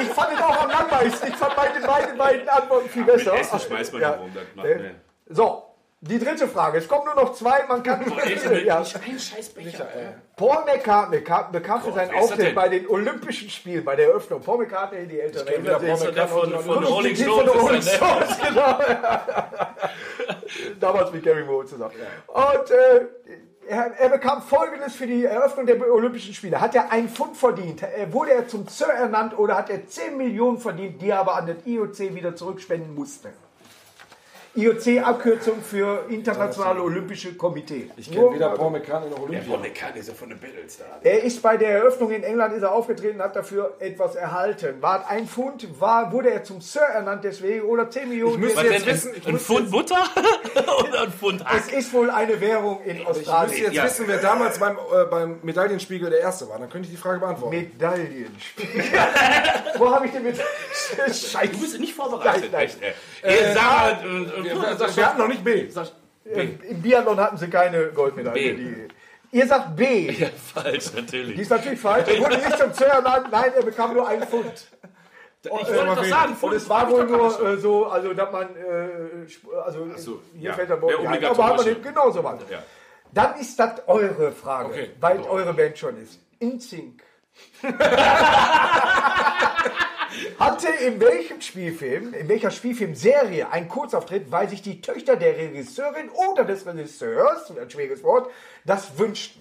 Ich 0.00 0.08
fand 0.08 0.32
es 0.34 0.40
auch 0.42 0.62
am 0.64 0.70
langweiligsten. 0.70 1.28
Ich 1.28 1.36
fand 1.36 1.56
meine 1.56 1.86
beiden, 1.86 2.18
beiden 2.18 2.48
Antworten 2.48 2.88
viel 2.88 3.04
besser. 3.04 3.34
Essen 3.34 3.60
schmeißt 3.60 3.92
man 3.92 4.02
Ja. 4.02 4.18
Äh, 4.64 4.74
nee. 4.76 4.90
So, 5.28 5.62
die 6.00 6.18
dritte 6.18 6.48
Frage. 6.48 6.78
Es 6.78 6.88
kommen 6.88 7.04
nur 7.04 7.14
noch 7.14 7.32
zwei. 7.32 7.64
Man 7.68 7.80
kann... 7.82 8.04
ja. 8.64 8.80
Nicht 8.80 8.96
ein 8.96 9.18
scheiß 9.20 9.50
Becher. 9.50 9.86
Paul 10.36 10.64
McCartney 10.64 11.22
kam, 11.22 11.52
bekam 11.52 11.80
für 11.80 11.92
seinen 11.92 12.12
Auftritt 12.16 12.54
bei 12.56 12.68
den 12.68 12.88
Olympischen 12.88 13.48
Spielen, 13.48 13.84
bei 13.84 13.94
der 13.94 14.08
Eröffnung. 14.08 14.40
Paul 14.40 14.58
McCartney, 14.58 15.06
die 15.06 15.20
Älteren 15.20 15.46
kenn 15.46 15.62
wieder 15.62 15.74
erinnern 15.74 15.96
sich. 15.96 16.06
Paul 16.06 16.14
Der 16.14 16.28
von, 16.28 16.60
von 16.60 16.84
Rolling 16.84 17.14
Stones. 17.14 17.54
Rolling 17.54 17.84
ne? 17.84 17.90
Stones, 17.90 18.40
genau. 18.40 18.78
Damals 20.80 21.12
mit 21.12 21.22
Gary 21.22 21.44
Moore 21.44 21.66
zusammen. 21.66 21.94
Und 22.26 22.70
äh, 22.72 23.06
er, 23.72 23.98
er 23.98 24.08
bekam 24.10 24.42
Folgendes 24.42 24.94
für 24.94 25.06
die 25.06 25.24
Eröffnung 25.24 25.64
der 25.64 25.80
Olympischen 25.90 26.34
Spiele. 26.34 26.60
Hat 26.60 26.74
er 26.74 26.92
einen 26.92 27.08
Pfund 27.08 27.36
verdient? 27.36 27.82
Äh, 27.82 28.12
Wurde 28.12 28.32
er 28.32 28.46
zum 28.46 28.68
Sir 28.68 28.88
ernannt 28.88 29.38
oder 29.38 29.56
hat 29.56 29.70
er 29.70 29.86
10 29.86 30.16
Millionen 30.16 30.58
verdient, 30.58 31.00
die 31.00 31.08
er 31.08 31.20
aber 31.20 31.36
an 31.36 31.46
den 31.46 31.56
IOC 31.64 32.14
wieder 32.14 32.36
zurückspenden 32.36 32.94
musste? 32.94 33.30
IOC-Abkürzung 34.54 35.62
für 35.62 36.04
Internationale 36.10 36.82
Olympische 36.82 37.34
Komitee. 37.34 37.88
Ich 37.96 38.10
kenne 38.12 38.34
weder 38.34 38.50
Paul 38.50 38.70
McCartney 38.70 39.08
noch 39.10 39.20
Olympia. 39.20 39.56
Der 39.56 39.70
kann 39.72 39.94
ist 39.96 40.08
ja 40.08 40.14
von 40.14 40.28
den 40.28 40.38
Beatles 40.38 40.76
da. 40.78 40.84
Er 41.02 41.22
ist 41.22 41.40
bei 41.40 41.56
der 41.56 41.70
Eröffnung 41.70 42.10
in 42.10 42.22
England 42.22 42.54
ist 42.54 42.62
er 42.62 42.72
aufgetreten, 42.72 43.22
hat 43.22 43.34
dafür 43.34 43.76
etwas 43.78 44.14
erhalten. 44.14 44.82
War 44.82 45.08
ein 45.08 45.26
Pfund, 45.26 45.80
war, 45.80 46.12
wurde 46.12 46.30
er 46.30 46.44
zum 46.44 46.60
Sir 46.60 46.82
ernannt 46.82 47.24
deswegen 47.24 47.62
oder 47.62 47.88
10 47.88 48.08
Millionen. 48.10 48.34
Ich 48.34 48.40
müsste 48.40 48.66
jetzt 48.66 48.86
denn, 48.86 48.94
wissen, 48.94 49.12
ein 49.26 49.32
muss 49.32 49.42
Pfund 49.42 49.70
Butter 49.70 50.04
oder 50.84 51.02
ein 51.02 51.12
Pfund 51.12 51.44
Hack? 51.44 51.62
es 51.68 51.72
ist 51.72 51.92
wohl 51.94 52.10
eine 52.10 52.38
Währung 52.40 52.82
in 52.84 52.96
Ich 52.96 53.08
müsste 53.08 53.10
Australien. 53.20 53.62
jetzt 53.64 53.74
Ja. 53.74 53.84
wissen, 53.84 54.04
wer 54.06 54.18
damals 54.18 54.58
beim, 54.58 54.76
äh, 54.76 55.04
beim 55.10 55.38
Medaillenspiegel 55.42 56.10
der 56.10 56.20
Erste 56.20 56.46
war. 56.50 56.58
Dann 56.58 56.68
könnte 56.68 56.88
ich 56.88 56.94
die 56.94 57.00
Frage 57.00 57.20
beantworten. 57.20 57.56
Medaillenspiel. 57.56 58.68
Wo 59.78 59.90
habe 59.90 60.04
ich 60.06 60.12
denn 60.12 60.24
mit? 60.24 60.36
Scheiße. 61.06 61.48
Du 61.52 61.58
bist 61.60 61.80
nicht 61.80 61.94
vorbereitet. 61.94 62.50
Nein, 62.52 62.68
nein. 62.80 62.90
Echt. 62.90 62.96
Äh, 63.22 63.54
sag, 63.54 64.02
äh, 64.02 64.06
äh, 64.06 64.44
wir, 64.44 64.96
wir 64.96 65.06
hatten 65.06 65.18
noch 65.18 65.28
nicht 65.28 65.44
B. 65.44 65.68
sag, 65.68 65.88
Im 66.24 66.82
Biathlon 66.82 67.18
hatten 67.20 67.36
sie 67.36 67.48
keine 67.48 67.88
Goldmedaille. 67.88 68.54
B. 68.54 68.56
Die, 68.56 68.88
ihr 69.38 69.46
sagt 69.46 69.76
B. 69.76 70.10
ja, 70.10 70.28
falsch, 70.54 70.90
Die 70.90 71.00
natürlich. 71.00 71.38
ist 71.38 71.50
natürlich 71.50 71.80
falsch. 71.80 72.08
Er 72.08 72.20
wurde 72.20 72.36
nicht 72.36 72.58
zum 72.58 72.86
ernannt. 72.86 73.28
Nein, 73.30 73.52
er 73.54 73.62
bekam 73.62 73.94
nur 73.94 74.06
einen 74.08 74.24
Pfund. 74.24 74.66
Ich 75.44 75.50
wollte 75.50 75.84
doch 75.96 76.04
sagen, 76.04 76.36
Und 76.40 76.52
es 76.52 76.68
war 76.68 76.88
wohl 76.88 77.04
nur 77.04 77.44
äh, 77.48 77.56
so, 77.56 77.86
also 77.86 78.14
dass 78.14 78.30
man, 78.30 78.54
äh, 78.54 79.26
also 79.64 79.88
so, 79.96 80.22
hier 80.34 80.50
ja. 80.50 80.54
fällt 80.54 80.70
der 80.70 80.76
Bord, 80.76 80.92
ja, 80.92 80.98
aber 81.00 81.08
obligatorische. 81.08 81.42
haben 81.42 81.58
wir 81.58 81.72
nicht, 81.72 81.82
genau 81.82 82.10
so 82.12 82.22
was. 82.22 82.38
Ja. 82.48 82.62
Dann 83.12 83.40
ist 83.40 83.58
das 83.58 83.82
eure 83.88 84.30
Frage, 84.32 84.68
Okay. 84.68 84.90
weil 85.00 85.20
eure 85.22 85.52
Band 85.52 85.76
schon 85.78 86.00
ist. 86.00 86.20
InSync. 86.38 87.02
Hatte 90.38 90.68
in 90.68 91.00
welchem 91.00 91.40
Spielfilm, 91.40 92.14
in 92.14 92.28
welcher 92.28 92.50
Spielfilmserie 92.50 93.50
ein 93.50 93.68
Kurzauftritt, 93.68 94.30
weil 94.30 94.48
sich 94.48 94.62
die 94.62 94.80
Töchter 94.80 95.16
der 95.16 95.36
Regisseurin 95.36 96.08
oder 96.30 96.44
des 96.44 96.66
Regisseurs, 96.66 97.50
ein 97.50 97.70
schwieriges 97.70 98.02
Wort, 98.02 98.30
das 98.64 98.98
wünschten. 98.98 99.40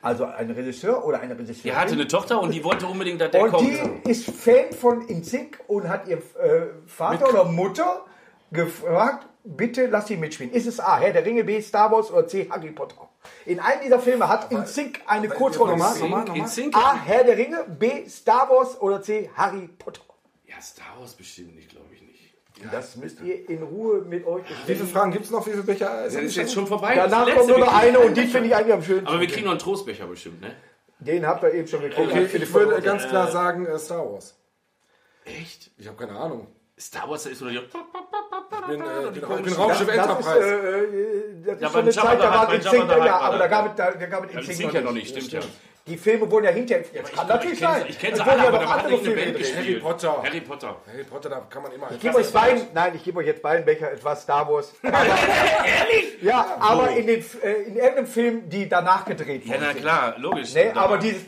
Also 0.00 0.26
ein 0.26 0.50
Regisseur 0.50 1.04
oder 1.04 1.20
eine 1.20 1.36
Regisseurin. 1.36 1.72
Er 1.72 1.80
hatte 1.80 1.94
eine 1.94 2.06
Tochter 2.06 2.40
und 2.40 2.52
die 2.52 2.62
wollte 2.62 2.86
unbedingt, 2.86 3.20
dass 3.20 3.32
der 3.32 3.42
Und 3.42 3.50
kommt. 3.50 3.68
die 4.04 4.10
ist 4.10 4.30
Fan 4.30 4.72
von 4.72 5.06
InSync 5.08 5.58
und 5.66 5.88
hat 5.88 6.06
ihr 6.06 6.18
äh, 6.18 6.66
Vater 6.86 7.28
oder 7.28 7.44
Mutter 7.44 8.04
gefragt, 8.52 9.26
bitte 9.42 9.86
lass 9.86 10.06
sie 10.06 10.16
mitspielen. 10.16 10.52
Ist 10.52 10.66
es 10.66 10.78
A, 10.78 10.98
Herr 10.98 11.12
der 11.12 11.24
Ringe, 11.24 11.42
B, 11.44 11.60
Star 11.60 11.90
Wars 11.90 12.12
oder 12.12 12.26
C, 12.28 12.48
Harry 12.48 12.70
Potter? 12.70 13.07
In 13.46 13.60
einem 13.60 13.82
dieser 13.82 14.00
Filme 14.00 14.28
hat 14.28 14.50
InSync 14.50 15.00
eine 15.06 15.28
Kurzrolle 15.28 15.76
nochmal, 15.76 16.24
gespielt. 16.24 16.66
In? 16.68 16.74
A, 16.74 16.94
Herr 16.94 17.24
der 17.24 17.36
Ringe, 17.36 17.64
B, 17.78 18.08
Star 18.08 18.48
Wars 18.50 18.80
oder 18.80 19.02
C, 19.02 19.30
Harry 19.34 19.68
Potter? 19.78 20.02
Ja, 20.46 20.60
Star 20.60 20.98
Wars 20.98 21.14
bestimmt 21.14 21.54
nicht, 21.54 21.70
glaube 21.70 21.86
ich 21.94 22.02
nicht. 22.02 22.34
Das 22.72 22.96
müsst 22.96 23.20
ihr 23.20 23.48
in 23.48 23.62
Ruhe 23.62 24.02
mit 24.02 24.26
euch 24.26 24.42
Wie 24.42 24.46
viele 24.46 24.58
besprechen. 24.66 24.88
Fragen 24.88 25.12
gibt 25.12 25.24
es 25.26 25.30
noch? 25.30 25.46
Wie 25.46 25.50
viele 25.50 25.62
Becher? 25.62 26.04
Das 26.04 26.14
ist 26.14 26.36
jetzt 26.36 26.52
schon 26.52 26.66
vorbei. 26.66 26.94
Danach 26.96 27.32
kommt 27.32 27.48
nur 27.48 27.58
noch 27.58 27.72
eine 27.72 28.00
und 28.00 28.16
die 28.16 28.26
finde 28.26 28.48
ich 28.48 28.56
eigentlich 28.56 28.74
am 28.74 28.82
schönsten. 28.82 29.06
Aber 29.06 29.20
wir 29.20 29.28
kriegen 29.28 29.44
noch 29.44 29.52
einen 29.52 29.60
Trostbecher 29.60 30.06
bestimmt, 30.06 30.40
ne? 30.40 30.54
Den 31.00 31.24
habt 31.26 31.44
ihr 31.44 31.54
eben 31.54 31.68
schon 31.68 31.82
gekriegt. 31.82 32.10
Okay, 32.10 32.24
ich 32.24 32.52
würde 32.52 32.82
ganz 32.82 33.06
klar 33.06 33.30
sagen 33.30 33.66
äh, 33.66 33.78
Star 33.78 34.10
Wars. 34.10 34.36
Echt? 35.24 35.70
Ich 35.78 35.86
habe 35.86 35.96
keine 35.96 36.18
Ahnung. 36.18 36.48
Star 36.78 37.08
Wars 37.08 37.26
ist 37.26 37.40
oder 37.42 37.52
die. 37.52 37.60
Ich 38.70 38.78
bin, 38.78 38.80
äh, 38.82 39.08
ich 39.08 39.12
bin 39.12 39.20
Das, 39.20 39.58
Raumschiff 39.58 39.86
das 39.86 39.96
ist, 39.96 40.02
Enterprise. 40.02 40.38
äh, 40.38 41.44
das 41.46 41.54
ist 41.54 41.62
Ja, 41.62 41.68
schon 41.70 41.80
eine 41.80 41.90
Zeit, 41.90 42.20
da 42.20 42.30
war 42.30 42.46
bei 42.46 42.54
in 42.56 42.62
man 42.86 42.98
aber 43.08 43.38
da- 43.38 43.46
gab 43.46 43.66
es 43.66 43.72
da, 43.76 43.90
da 43.92 44.06
gab 44.06 44.24
es 44.24 44.32
Ja, 44.32 44.40
in 44.40 44.46
das 44.46 44.46
Sync 44.46 44.56
singt 44.58 44.72
ja 44.74 44.80
noch 44.82 44.92
nicht, 44.92 45.08
stimmt 45.08 45.32
ja. 45.32 45.40
Die 45.88 45.96
Filme 45.96 46.30
wurden 46.30 46.44
ja 46.44 46.50
hinterher. 46.50 46.84
Das 47.02 47.12
kann 47.12 47.26
natürlich 47.28 47.52
ich 47.54 47.58
sein. 47.60 47.84
ich 47.88 47.98
kenn 47.98 48.12
Es 48.12 48.18
sie 48.18 48.24
alle, 48.24 48.42
ja 48.42 48.48
aber 48.48 48.58
noch 48.58 48.64
da 48.64 48.70
hat 48.74 48.84
andere 48.84 49.00
Filme 49.00 49.22
Band 49.22 49.38
gespielt. 49.38 49.56
Harry 49.66 49.74
Potter. 49.80 50.22
Harry 50.22 50.40
Potter. 50.40 50.76
Harry 50.92 51.04
Potter, 51.04 51.28
da 51.30 51.42
kann 51.50 51.62
man 51.62 51.72
immer 51.72 51.90
Ich 51.90 52.00
gebe 52.00 52.16
euch 52.16 52.32
beiden, 52.32 52.62
nein, 52.74 52.92
ich 52.94 53.04
gebe 53.04 53.18
euch 53.20 53.26
jetzt 53.26 53.42
beiden 53.42 53.64
Becher 53.64 53.90
etwas 53.92 54.22
Star 54.22 54.48
Wars. 54.48 54.72
Ehrlich? 54.82 56.22
Ja, 56.22 56.56
aber 56.60 56.90
in, 56.90 57.06
den, 57.06 57.24
äh, 57.42 57.52
in 57.62 57.76
irgendeinem 57.76 58.06
Film, 58.06 58.48
die 58.48 58.68
danach 58.68 59.04
gedreht 59.04 59.44
Ja, 59.46 59.54
wurden. 59.54 59.64
na 59.66 59.74
klar, 59.74 60.14
logisch. 60.18 60.54
Nee, 60.54 60.70
aber 60.74 60.98
dieses 60.98 61.22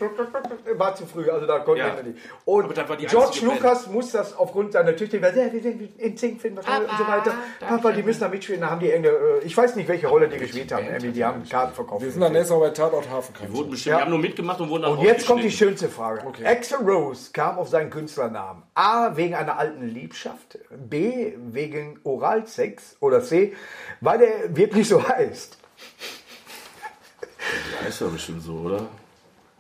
war 0.75 0.95
zu 0.95 1.07
früh, 1.07 1.31
also 1.31 1.47
da 1.47 1.61
konnten 1.61 1.81
Ja. 1.81 1.97
wir 1.97 2.03
nicht. 2.03 2.19
Und 2.45 2.77
war 2.89 2.97
die 2.97 3.07
George 3.07 3.27
einzige 3.29 3.47
Band. 3.47 3.61
Lucas 3.63 3.87
muss 3.87 4.13
das 4.13 4.37
aufgrund 4.37 4.73
seiner 4.73 4.97
Tüchtigkeit, 4.97 5.35
weil 5.37 5.47
ja, 5.47 5.53
wir 5.53 5.61
sind 5.63 5.99
in 6.01 6.17
Zink-Film 6.17 6.57
und 6.59 6.65
so 6.65 7.07
weiter. 7.07 7.35
Papa, 7.61 7.93
die 7.93 8.03
müssen 8.03 8.21
da 8.21 8.29
mitspielen. 8.29 8.61
Da 8.61 8.71
haben 8.71 8.81
die 8.81 8.87
irgendeine, 8.89 9.17
äh, 9.17 9.45
ich 9.45 9.57
weiß 9.57 9.77
nicht, 9.77 9.89
welche 9.89 10.09
Rolle 10.09 10.29
die 10.29 10.39
gespielt 10.39 10.73
haben. 10.73 10.87
Die 11.13 11.25
haben 11.25 11.49
Karten 11.49 11.75
verkauft. 11.75 12.03
Wir 12.05 12.11
sind 12.11 12.21
dann 12.21 12.33
nächstes 12.33 12.51
Mal 12.57 12.61
bei 12.69 12.71
Tatort 12.71 13.09
Hafenkampf. 13.09 13.53
Wurden 13.53 13.71
bestimmt, 13.71 13.91
Ja. 13.93 13.97
die 13.99 14.03
haben 14.03 14.11
nur 14.11 14.19
mitgemacht 14.19 14.50
und 14.59 14.71
wurden 14.71 14.83
dann 14.83 14.93
Und 14.93 15.03
jetzt 15.03 15.27
kommt 15.27 15.45
die 15.45 15.51
schönste 15.51 15.89
Frage. 15.89 16.23
Axel 16.45 16.79
Rose 16.79 17.31
kam 17.33 17.59
auf 17.59 17.69
seinen 17.69 17.91
Künstlernamen. 17.91 18.63
A. 18.75 19.17
Wegen 19.17 19.35
einer 19.35 19.59
alten 19.59 19.87
Liebschaft. 19.87 20.59
B. 20.71 21.35
Wegen 21.37 22.01
Oralsex. 22.03 22.97
Oder 23.01 23.23
C. 23.23 23.55
Weil 24.01 24.23
er 24.23 24.57
wirklich 24.57 24.89
so 24.89 25.07
heißt. 25.07 25.59
Ja, 27.83 27.89
ist 27.89 28.01
ja 28.01 28.07
bestimmt 28.09 28.43
so, 28.43 28.55
oder? 28.55 28.87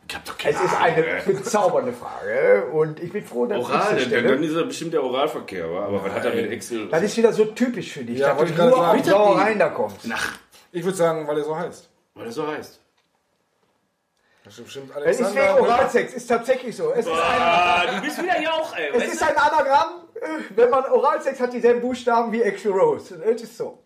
Ich 0.08 0.16
hab 0.16 0.24
doch 0.24 0.36
keine 0.36 0.56
Es 0.56 0.60
ist 0.62 0.80
eine 0.80 1.22
bezaubernde 1.24 1.92
Frage. 1.92 2.66
Und 2.72 2.98
ich 3.00 3.12
bin 3.12 3.24
froh, 3.24 3.46
dass 3.46 3.58
ich 3.58 3.64
Oral, 3.64 4.06
dann, 4.08 4.42
ist 4.42 4.54
er 4.54 4.64
bestimmt 4.64 4.92
der 4.92 5.04
Oralverkehr, 5.04 5.70
wa? 5.70 5.86
aber 5.86 6.04
was 6.04 6.12
hat 6.12 6.24
er 6.24 6.34
mit 6.34 6.50
Excel? 6.50 6.88
Das 6.88 7.02
ist 7.02 7.16
wieder 7.16 7.32
so 7.32 7.44
typisch 7.44 7.92
für 7.92 8.02
dich, 8.04 8.18
Ja, 8.18 8.30
dass 8.30 8.38
wollte 8.38 8.50
ich 8.50 8.56
gerade 8.56 8.70
nur 8.70 8.78
sagen. 8.80 8.98
auf 8.98 9.06
Sauereien 9.06 9.58
da 9.60 9.68
kommst. 9.68 10.08
Ich 10.72 10.84
würde 10.84 10.96
sagen, 10.96 11.28
weil 11.28 11.38
er 11.38 11.44
so 11.44 11.56
heißt. 11.56 11.88
weil 12.14 12.26
er 12.26 12.32
so 12.32 12.46
heißt. 12.46 12.80
Das 14.56 14.64
bestimmt 14.64 14.90
Es 15.04 15.20
ist 15.20 15.34
wegen. 15.34 15.48
Oralsex, 15.60 16.12
ist 16.14 16.26
tatsächlich 16.26 16.76
so. 16.76 16.90
Es 16.92 17.06
ist 17.06 17.12
ein, 17.12 17.94
du 17.96 18.02
bist 18.02 18.20
wieder 18.20 18.32
hier 18.32 18.52
auch, 18.52 18.76
ey. 18.76 18.90
es 18.94 19.12
ist 19.14 19.22
ein 19.22 19.36
Anagramm, 19.36 20.08
äh, 20.16 20.26
wenn 20.56 20.70
man 20.70 20.84
Oralsex 20.86 21.38
hat, 21.38 21.52
dieselben 21.52 21.80
Buchstaben 21.80 22.32
wie 22.32 22.44
Axel 22.44 22.72
Rose. 22.72 23.14
Es 23.24 23.42
ist 23.42 23.56
so. 23.56 23.84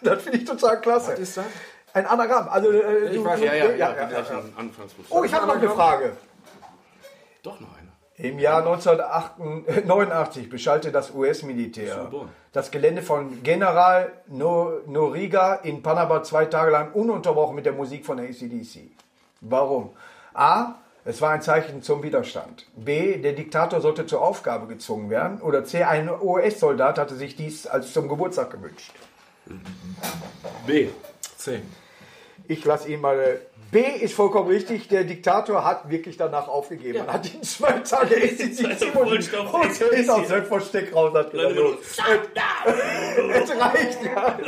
Das 0.00 0.20
finde 0.22 0.38
ich 0.38 0.44
total 0.44 0.80
klasse. 0.80 1.12
Was 1.12 1.18
ist 1.20 1.36
das? 1.36 1.44
Ein 1.94 2.06
Anagramm. 2.06 2.48
Also, 2.48 2.72
äh, 2.72 3.10
du, 3.14 3.24
weiß, 3.24 3.38
du, 3.38 3.46
ja, 3.46 3.54
ja, 3.54 3.64
ja, 3.66 3.76
ja, 3.76 3.94
ja, 3.94 4.08
ja. 4.10 4.42
Anfangsbuchstaben. 4.56 5.06
Oh, 5.10 5.22
ich 5.22 5.32
habe 5.32 5.46
noch 5.46 5.56
eine 5.56 5.70
Frage. 5.70 6.16
Doch 7.44 7.60
noch 7.60 7.68
eine. 7.78 7.92
Im 8.16 8.38
Jahr 8.40 8.58
1989 8.66 10.48
beschallte 10.50 10.90
das 10.90 11.12
US-Militär 11.14 12.10
das 12.52 12.70
Gelände 12.70 13.02
von 13.02 13.42
General 13.42 14.12
No- 14.26 14.80
Noriga 14.86 15.54
in 15.62 15.82
Panama 15.82 16.22
zwei 16.22 16.46
Tage 16.46 16.70
lang 16.72 16.92
ununterbrochen 16.92 17.54
mit 17.54 17.66
der 17.66 17.72
Musik 17.72 18.04
von 18.04 18.18
ACDC. 18.18 18.90
Warum? 19.42 19.90
A. 20.34 20.76
Es 21.04 21.20
war 21.20 21.30
ein 21.30 21.42
Zeichen 21.42 21.82
zum 21.82 22.04
Widerstand. 22.04 22.64
B. 22.76 23.18
Der 23.18 23.32
Diktator 23.32 23.80
sollte 23.80 24.06
zur 24.06 24.22
Aufgabe 24.22 24.68
gezwungen 24.68 25.10
werden. 25.10 25.40
Oder 25.42 25.64
C. 25.64 25.82
Ein 25.82 26.08
US-Soldat 26.08 26.96
hatte 26.96 27.16
sich 27.16 27.34
dies 27.34 27.66
als 27.66 27.92
zum 27.92 28.08
Geburtstag 28.08 28.52
gewünscht. 28.52 28.92
B. 30.64 30.88
C. 31.36 31.60
Ich 32.46 32.64
lasse 32.64 32.88
ihn 32.88 33.00
mal. 33.00 33.18
äh, 33.18 33.38
B 33.72 33.80
ist 33.80 34.14
vollkommen 34.14 34.48
richtig. 34.48 34.86
Der 34.88 35.02
Diktator 35.02 35.64
hat 35.64 35.90
wirklich 35.90 36.16
danach 36.18 36.46
aufgegeben. 36.46 36.98
Man 36.98 37.14
hat 37.14 37.34
ihn 37.34 37.42
zwei 37.42 37.72
Tage 37.80 38.14
Also 38.22 38.86
und, 39.00 39.10
und 39.10 39.80
er 39.80 39.92
ist 39.92 40.10
aus 40.10 40.28
seinem 40.28 40.44
Versteck 40.44 40.94
raus. 40.94 41.12
Hat 41.14 41.32
gesagt, 41.32 41.56
Leute, 41.56 41.78
Es 43.34 43.50
reicht, 43.50 44.04
ja. 44.04 44.38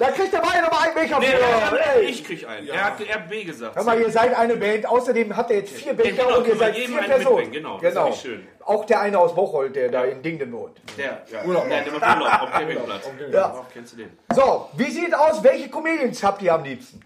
Da 0.00 0.10
kriegt 0.12 0.32
der 0.32 0.38
Beine 0.38 0.62
nochmal 0.62 0.86
einen 0.86 0.94
Becher 0.94 1.18
Nee, 1.20 1.26
für. 1.26 1.78
Hey. 1.78 2.04
ich 2.06 2.24
krieg 2.24 2.48
einen. 2.48 2.66
Er, 2.68 2.84
hat, 2.84 3.00
er 3.02 3.14
hat 3.16 3.28
B 3.28 3.44
gesagt. 3.44 3.76
Hör 3.76 3.84
mal, 3.84 4.00
ihr 4.00 4.10
seid 4.10 4.34
eine 4.34 4.56
Band. 4.56 4.86
Außerdem 4.86 5.36
hat 5.36 5.50
er 5.50 5.58
jetzt 5.58 5.72
vier 5.72 5.92
Becher 5.92 6.24
genau, 6.24 6.38
und 6.38 6.46
ihr 6.46 6.56
seid 6.56 6.74
vier 6.74 7.02
Personen. 7.02 7.52
genau, 7.52 7.78
das 7.78 7.92
ist 7.92 7.94
genau. 7.94 8.12
schön. 8.14 8.48
Auch 8.64 8.86
der 8.86 9.00
eine 9.00 9.18
aus 9.18 9.34
Bocholt, 9.34 9.76
der 9.76 9.90
da 9.90 10.04
in 10.04 10.22
Dingden 10.22 10.50
wohnt. 10.52 10.80
Der, 10.96 11.20
ja. 11.30 11.44
Urlaub. 11.44 11.68
Der, 11.68 11.82
der 11.82 11.92
macht 11.92 12.16
Urlaub 12.16 12.42
auf 12.42 12.50
Campingplatz. 12.50 13.10
Ja. 13.30 13.66
Kennst 13.74 13.92
du 13.92 13.96
den? 13.98 14.10
So, 14.34 14.70
wie 14.72 14.90
sieht 14.90 15.14
aus? 15.14 15.44
Welche 15.44 15.68
Comedians 15.68 16.22
habt 16.22 16.40
ihr 16.40 16.54
am 16.54 16.64
liebsten? 16.64 17.00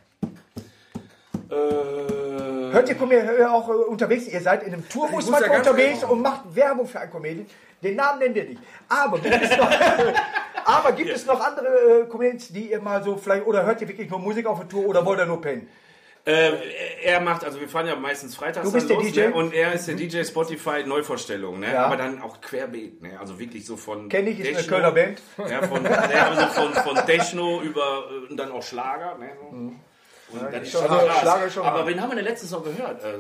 Äh, 1.51 1.55
Hört 2.75 2.89
ihr 2.89 2.95
Comedian 2.97 3.47
auch 3.47 3.69
äh, 3.69 3.73
unterwegs? 3.73 4.27
Ihr 4.27 4.41
seid 4.41 4.63
in 4.65 4.73
einem 4.73 4.89
Tourbus 4.89 5.29
ja 5.29 5.57
unterwegs 5.57 6.01
genau. 6.01 6.13
und 6.13 6.23
macht 6.23 6.43
Werbung 6.55 6.87
für 6.87 7.01
einen 7.01 7.11
Comedian. 7.11 7.47
Den 7.83 7.97
Namen 7.97 8.19
nennen 8.19 8.35
wir 8.35 8.45
nicht. 8.45 8.61
Aber 8.89 9.19
gibt 9.19 9.43
es 9.43 9.57
noch, 9.57 9.71
aber 10.65 10.93
gibt 10.93 11.11
es 11.11 11.27
noch 11.27 11.41
andere 11.41 11.67
äh, 12.03 12.07
Comedians, 12.07 12.49
die 12.49 12.71
ihr 12.71 12.81
mal 12.81 13.03
so 13.03 13.17
vielleicht, 13.17 13.47
oder 13.47 13.65
hört 13.65 13.81
ihr 13.81 13.89
wirklich 13.89 14.11
nur 14.11 14.19
Musik 14.19 14.47
auf 14.47 14.59
der 14.59 14.69
Tour 14.69 14.87
oder 14.87 15.05
wollt 15.05 15.21
ihr 15.21 15.27
nur 15.27 15.41
pennen? 15.41 15.69
Ähm, 16.27 16.55
er 17.03 17.21
macht, 17.21 17.45
also 17.45 17.61
wir 17.61 17.69
fahren 17.69 17.87
ja 17.87 17.97
meistens 17.97 18.35
freitags 18.35 18.67
Du 18.67 18.73
bist 18.73 18.89
der 18.89 18.97
los, 18.97 19.13
DJ? 19.13 19.21
Ne? 19.21 19.35
und 19.35 19.53
er 19.53 19.75
ist 19.75 19.87
der 19.87 19.95
DJ 19.95 20.23
Spotify 20.23 20.83
Neuvorstellung, 20.87 21.61
ne? 21.61 21.75
Ja. 21.75 21.85
aber 21.85 21.99
dann 21.99 22.23
auch 22.23 22.41
querbeet, 22.41 23.03
ne? 23.03 23.21
also 23.21 23.39
wirklich 23.39 23.67
so 23.67 23.77
von 23.77 24.09
Kenn 24.09 24.27
ich, 24.27 24.41
ist 24.41 24.57
eine 24.57 24.67
Kölner 24.67 24.93
Band. 24.93 25.21
Ja, 25.37 25.61
von, 25.69 25.85
ja, 25.85 26.31
also 26.31 26.47
von, 26.47 26.73
von 26.73 27.07
Deschno 27.07 27.61
über 27.61 28.09
äh, 28.11 28.31
und 28.31 28.39
dann 28.39 28.53
auch 28.53 28.63
Schlager. 28.63 29.19
Ne? 29.19 29.33
So. 29.39 29.73
Und 30.33 30.43
dann 30.43 30.63
ist 30.63 30.73
schon. 30.73 30.85
Schlager 30.85 31.47
ist 31.47 31.55
schon 31.55 31.65
aber 31.67 31.87
wen 31.87 32.01
haben 32.01 32.11
wir 32.11 32.17
denn 32.17 32.25
letztens 32.25 32.51
noch 32.53 32.65
gehört? 32.65 33.03
Äh, 33.05 33.19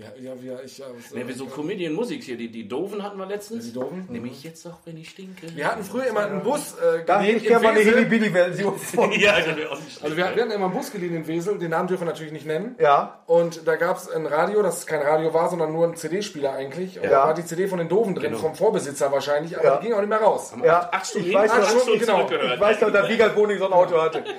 Ja, 0.00 0.06
ja, 0.20 0.30
wir, 0.40 0.62
ich, 0.64 0.78
ja, 0.78 0.86
Ja, 1.12 1.26
wie 1.26 1.32
so 1.32 1.46
Comedian-Musik 1.46 2.22
hier, 2.22 2.36
die, 2.36 2.48
die 2.52 2.68
Doofen 2.68 3.02
hatten 3.02 3.18
wir 3.18 3.26
letztens. 3.26 3.64
Die 3.64 3.72
Doofen? 3.72 4.06
Nehme 4.08 4.28
ich 4.28 4.44
jetzt 4.44 4.64
doch, 4.64 4.78
wenn 4.84 4.96
ich 4.96 5.10
stinke. 5.10 5.48
wir 5.56 5.66
hatten 5.66 5.82
früher 5.82 6.06
immer 6.06 6.20
einen 6.24 6.40
Bus 6.44 6.74
äh, 6.74 7.04
Da 7.04 7.18
hätte 7.20 7.24
geliehen 7.24 7.36
ich 7.38 7.42
in 7.42 7.48
gerne 7.48 7.64
mal 7.64 7.70
eine 7.70 7.80
Wesel. 7.80 7.94
Hilly-Billy-Version 7.94 8.78
von. 8.94 9.10
ja, 9.10 9.40
das 9.40 9.48
auch. 9.66 10.04
Also 10.04 10.16
wir 10.16 10.24
hatten 10.24 10.36
wir 10.36 10.42
hatten 10.44 10.52
immer 10.52 10.66
einen 10.66 10.74
Bus 10.74 10.92
geliehen 10.92 11.16
in 11.16 11.26
Wesel, 11.26 11.58
den 11.58 11.70
Namen 11.70 11.88
dürfen 11.88 12.02
wir 12.06 12.12
natürlich 12.12 12.32
nicht 12.32 12.46
nennen. 12.46 12.76
Ja. 12.78 13.24
Und 13.26 13.66
da 13.66 13.74
gab 13.74 13.96
es 13.96 14.08
ein 14.08 14.24
Radio, 14.26 14.62
das 14.62 14.86
kein 14.86 15.02
Radio 15.02 15.34
war, 15.34 15.50
sondern 15.50 15.72
nur 15.72 15.84
ein 15.88 15.96
CD-Spieler 15.96 16.52
eigentlich. 16.52 16.98
Und 16.98 17.02
Ja. 17.06 17.10
da 17.10 17.24
war 17.24 17.34
die 17.34 17.44
CD 17.44 17.66
von 17.66 17.78
den 17.78 17.88
Doofen 17.88 18.14
drin, 18.14 18.36
vom 18.36 18.54
Vorbesitzer 18.54 19.10
wahrscheinlich, 19.10 19.58
aber 19.58 19.64
Ja. 19.66 19.76
die 19.78 19.86
ging 19.86 19.94
auch 19.96 20.00
nicht 20.00 20.10
mehr 20.10 20.20
raus. 20.20 20.52
Ja, 20.62 20.88
Acht 20.92 21.08
Stunden 21.08 21.26
ich 21.28 21.34
weiß 21.34 21.50
acht 21.50 21.70
Stunden 21.70 21.98
genau. 21.98 22.30
ich 22.30 22.60
weiß 22.60 22.80
noch, 22.82 22.92
dass 22.92 23.08
Wiegald 23.08 23.34
Boning 23.34 23.58
so 23.58 23.66
ein 23.66 23.72
Auto 23.72 24.00
hatte. 24.00 24.22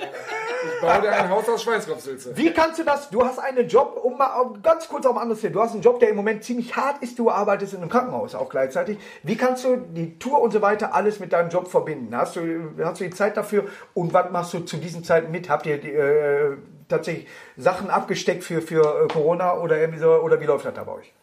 Ich 0.65 0.82
baute 0.82 1.10
ein 1.10 1.30
Haus 1.30 1.48
aus 1.48 1.63
Schweinskopfsülze. 1.63 2.36
Wie 2.36 2.52
kannst 2.52 2.80
du 2.80 2.84
das? 2.84 3.10
Du 3.10 3.24
hast 3.24 3.39
einen 3.39 3.67
Job, 3.67 4.00
um 4.04 4.17
mal 4.17 4.34
auf- 4.34 4.62
ganz 4.62 4.88
kurz 4.89 5.06
auf 5.06 5.15
ein 5.15 5.22
anderes 5.22 5.41
Thema. 5.41 5.54
Du 5.54 5.62
hast 5.62 5.74
einen 5.74 5.82
Job, 5.82 6.00
der 6.00 6.10
im 6.10 6.15
Moment 6.15 6.43
ziemlich 6.43 6.76
hart 6.76 7.02
ist. 7.02 7.17
Du 7.17 7.30
arbeitest 7.32 7.74
in 7.74 7.82
einem 7.82 7.89
Krankenhaus 7.89 8.36
auch 8.36 8.50
gleichzeitig. 8.50 8.98
Wie 9.24 9.38
kannst 9.38 9.63
du 9.63 9.78
die 9.78 10.19
Tour 10.19 10.41
und 10.41 10.52
so 10.52 10.62
weiter 10.62 10.93
alles 10.93 11.19
mit 11.19 11.32
deinem 11.34 11.50
Job 11.50 11.67
verbinden? 11.69 12.15
Hast 12.15 12.36
du, 12.36 12.41
hast 12.84 13.00
du 13.00 13.06
die 13.06 13.10
Zeit 13.12 13.38
dafür? 13.38 13.65
Und 13.93 14.13
was 14.13 14.32
machst 14.32 14.54
du 14.54 14.60
zu 14.60 14.78
diesen 14.78 15.04
Zeiten 15.04 15.32
mit? 15.32 15.50
Habt 15.50 15.65
ihr 15.65 15.78
die, 15.78 15.91
äh, 15.91 16.58
tatsächlich 16.89 17.28
Sachen 17.56 17.89
abgesteckt 17.89 18.43
für, 18.43 18.62
für 18.62 19.06
äh, 19.06 19.08
Corona 19.13 19.58
oder 19.58 19.78
irgendwie 19.78 20.00
so? 20.00 20.12
Oder 20.15 20.39
wie 20.41 20.45
läuft 20.45 20.65
das 20.65 20.74
da 20.74 20.84
bei 20.84 20.93
euch? 20.93 21.13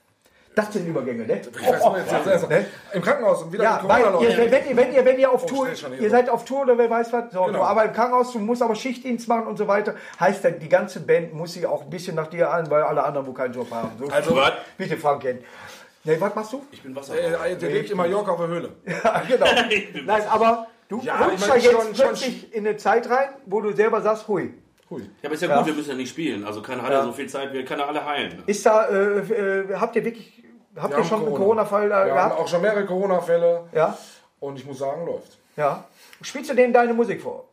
Das 0.56 0.72
sind 0.72 0.86
Übergänge, 0.88 1.26
ne? 1.26 1.38
Ich 1.42 1.46
weiß 1.68 1.84
nicht, 1.84 2.12
jetzt, 2.12 2.26
jetzt, 2.26 2.48
Ne? 2.48 2.64
Im 2.94 3.02
Krankenhaus 3.02 3.42
und 3.42 3.52
wieder 3.52 3.62
Ja, 3.62 3.78
mit 3.82 3.90
weil 3.90 4.00
ihr, 4.22 4.50
wenn, 4.50 4.66
ihr, 4.70 4.76
wenn, 4.76 4.92
ihr, 4.94 5.04
wenn 5.04 5.18
ihr 5.18 5.30
auf 5.30 5.44
Oh, 5.44 5.46
Tour, 5.46 5.74
schon 5.76 5.92
ihr 6.00 6.08
seid 6.08 6.30
auf 6.30 6.46
Tour 6.46 6.62
oder 6.62 6.78
wer 6.78 6.88
weiß 6.88 7.12
was, 7.12 7.30
so, 7.30 7.42
Genau. 7.44 7.62
arbeitest 7.62 7.94
im 7.94 8.00
Krankenhaus, 8.00 8.32
du 8.32 8.38
musst 8.38 8.62
aber 8.62 8.74
Schichtdienst 8.74 9.28
machen 9.28 9.46
und 9.48 9.58
so 9.58 9.68
weiter, 9.68 9.94
heißt 10.18 10.42
dann, 10.46 10.58
die 10.58 10.70
ganze 10.70 11.00
Band 11.00 11.34
muss 11.34 11.52
sich 11.52 11.66
auch 11.66 11.82
ein 11.82 11.90
bisschen 11.90 12.16
nach 12.16 12.28
dir 12.28 12.50
an, 12.50 12.70
weil 12.70 12.82
alle 12.84 13.04
anderen, 13.04 13.26
wo 13.26 13.32
keinen 13.34 13.52
Job 13.52 13.70
haben. 13.70 13.90
So, 13.98 14.06
Also- 14.08 14.34
Was? 14.34 14.52
bitte 14.78 14.96
Franken. 14.96 15.40
Ne, 16.04 16.18
was 16.20 16.34
machst 16.34 16.52
du? 16.54 16.64
Ich 16.72 16.82
bin 16.82 16.96
Wasser. 16.96 17.14
Äh, 17.18 17.54
der 17.56 17.68
lebt 17.70 17.90
in 17.90 17.96
Mallorca 17.98 18.30
auf 18.32 18.38
der 18.38 18.48
Höhle. 18.48 18.70
Ja, 18.86 19.22
genau. 19.28 19.46
Nein, 20.06 20.22
aber 20.30 20.68
du 20.88 21.00
Ja, 21.02 21.16
rutschst 21.18 21.42
ich 21.42 21.48
ja 21.48 21.54
jetzt 21.56 21.70
schon- 21.72 21.82
schon- 21.94 22.06
plötzlich 22.06 22.54
in 22.54 22.66
eine 22.66 22.78
Zeit 22.78 23.10
rein, 23.10 23.28
wo 23.44 23.60
du 23.60 23.72
selber 23.72 24.00
sagst, 24.00 24.26
hui. 24.26 24.54
Hui. 24.88 25.00
Ja, 25.02 25.08
aber 25.24 25.34
ist 25.34 25.42
ja, 25.42 25.48
Ja. 25.48 25.56
gut, 25.58 25.66
wir 25.66 25.74
müssen 25.74 25.90
ja 25.90 25.96
nicht 25.96 26.10
spielen. 26.10 26.44
Also 26.44 26.62
keiner 26.62 26.80
hat 26.82 26.90
ja, 26.92 26.98
Ja. 26.98 27.04
so 27.04 27.10
viel 27.10 27.28
Zeit, 27.28 27.52
wir 27.52 27.64
können 27.64 27.80
ja 27.80 27.86
alle 27.88 28.04
heilen. 28.06 28.44
Ist 28.46 28.64
da, 28.64 28.86
äh, 28.86 29.18
äh, 29.18 29.74
habt 29.74 29.96
ihr 29.96 30.04
wirklich, 30.04 30.35
habt 30.82 30.96
ihr 30.96 31.04
schon 31.04 31.18
einen 31.20 31.26
Corona. 31.34 31.64
Corona-Fall 31.64 31.88
da 31.88 32.04
Wir 32.06 32.12
haben 32.12 32.28
gehabt? 32.30 32.40
auch 32.40 32.48
schon 32.48 32.62
mehrere 32.62 32.84
Corona-Fälle 32.86 33.60
Ja, 33.72 33.96
und 34.40 34.58
ich 34.58 34.64
muss 34.66 34.78
sagen, 34.78 35.06
läuft. 35.06 35.38
ja. 35.56 35.84
Spielst 36.22 36.50
du 36.50 36.54
denen 36.54 36.72
deine 36.72 36.94
Musik 36.94 37.20
vor? 37.22 37.44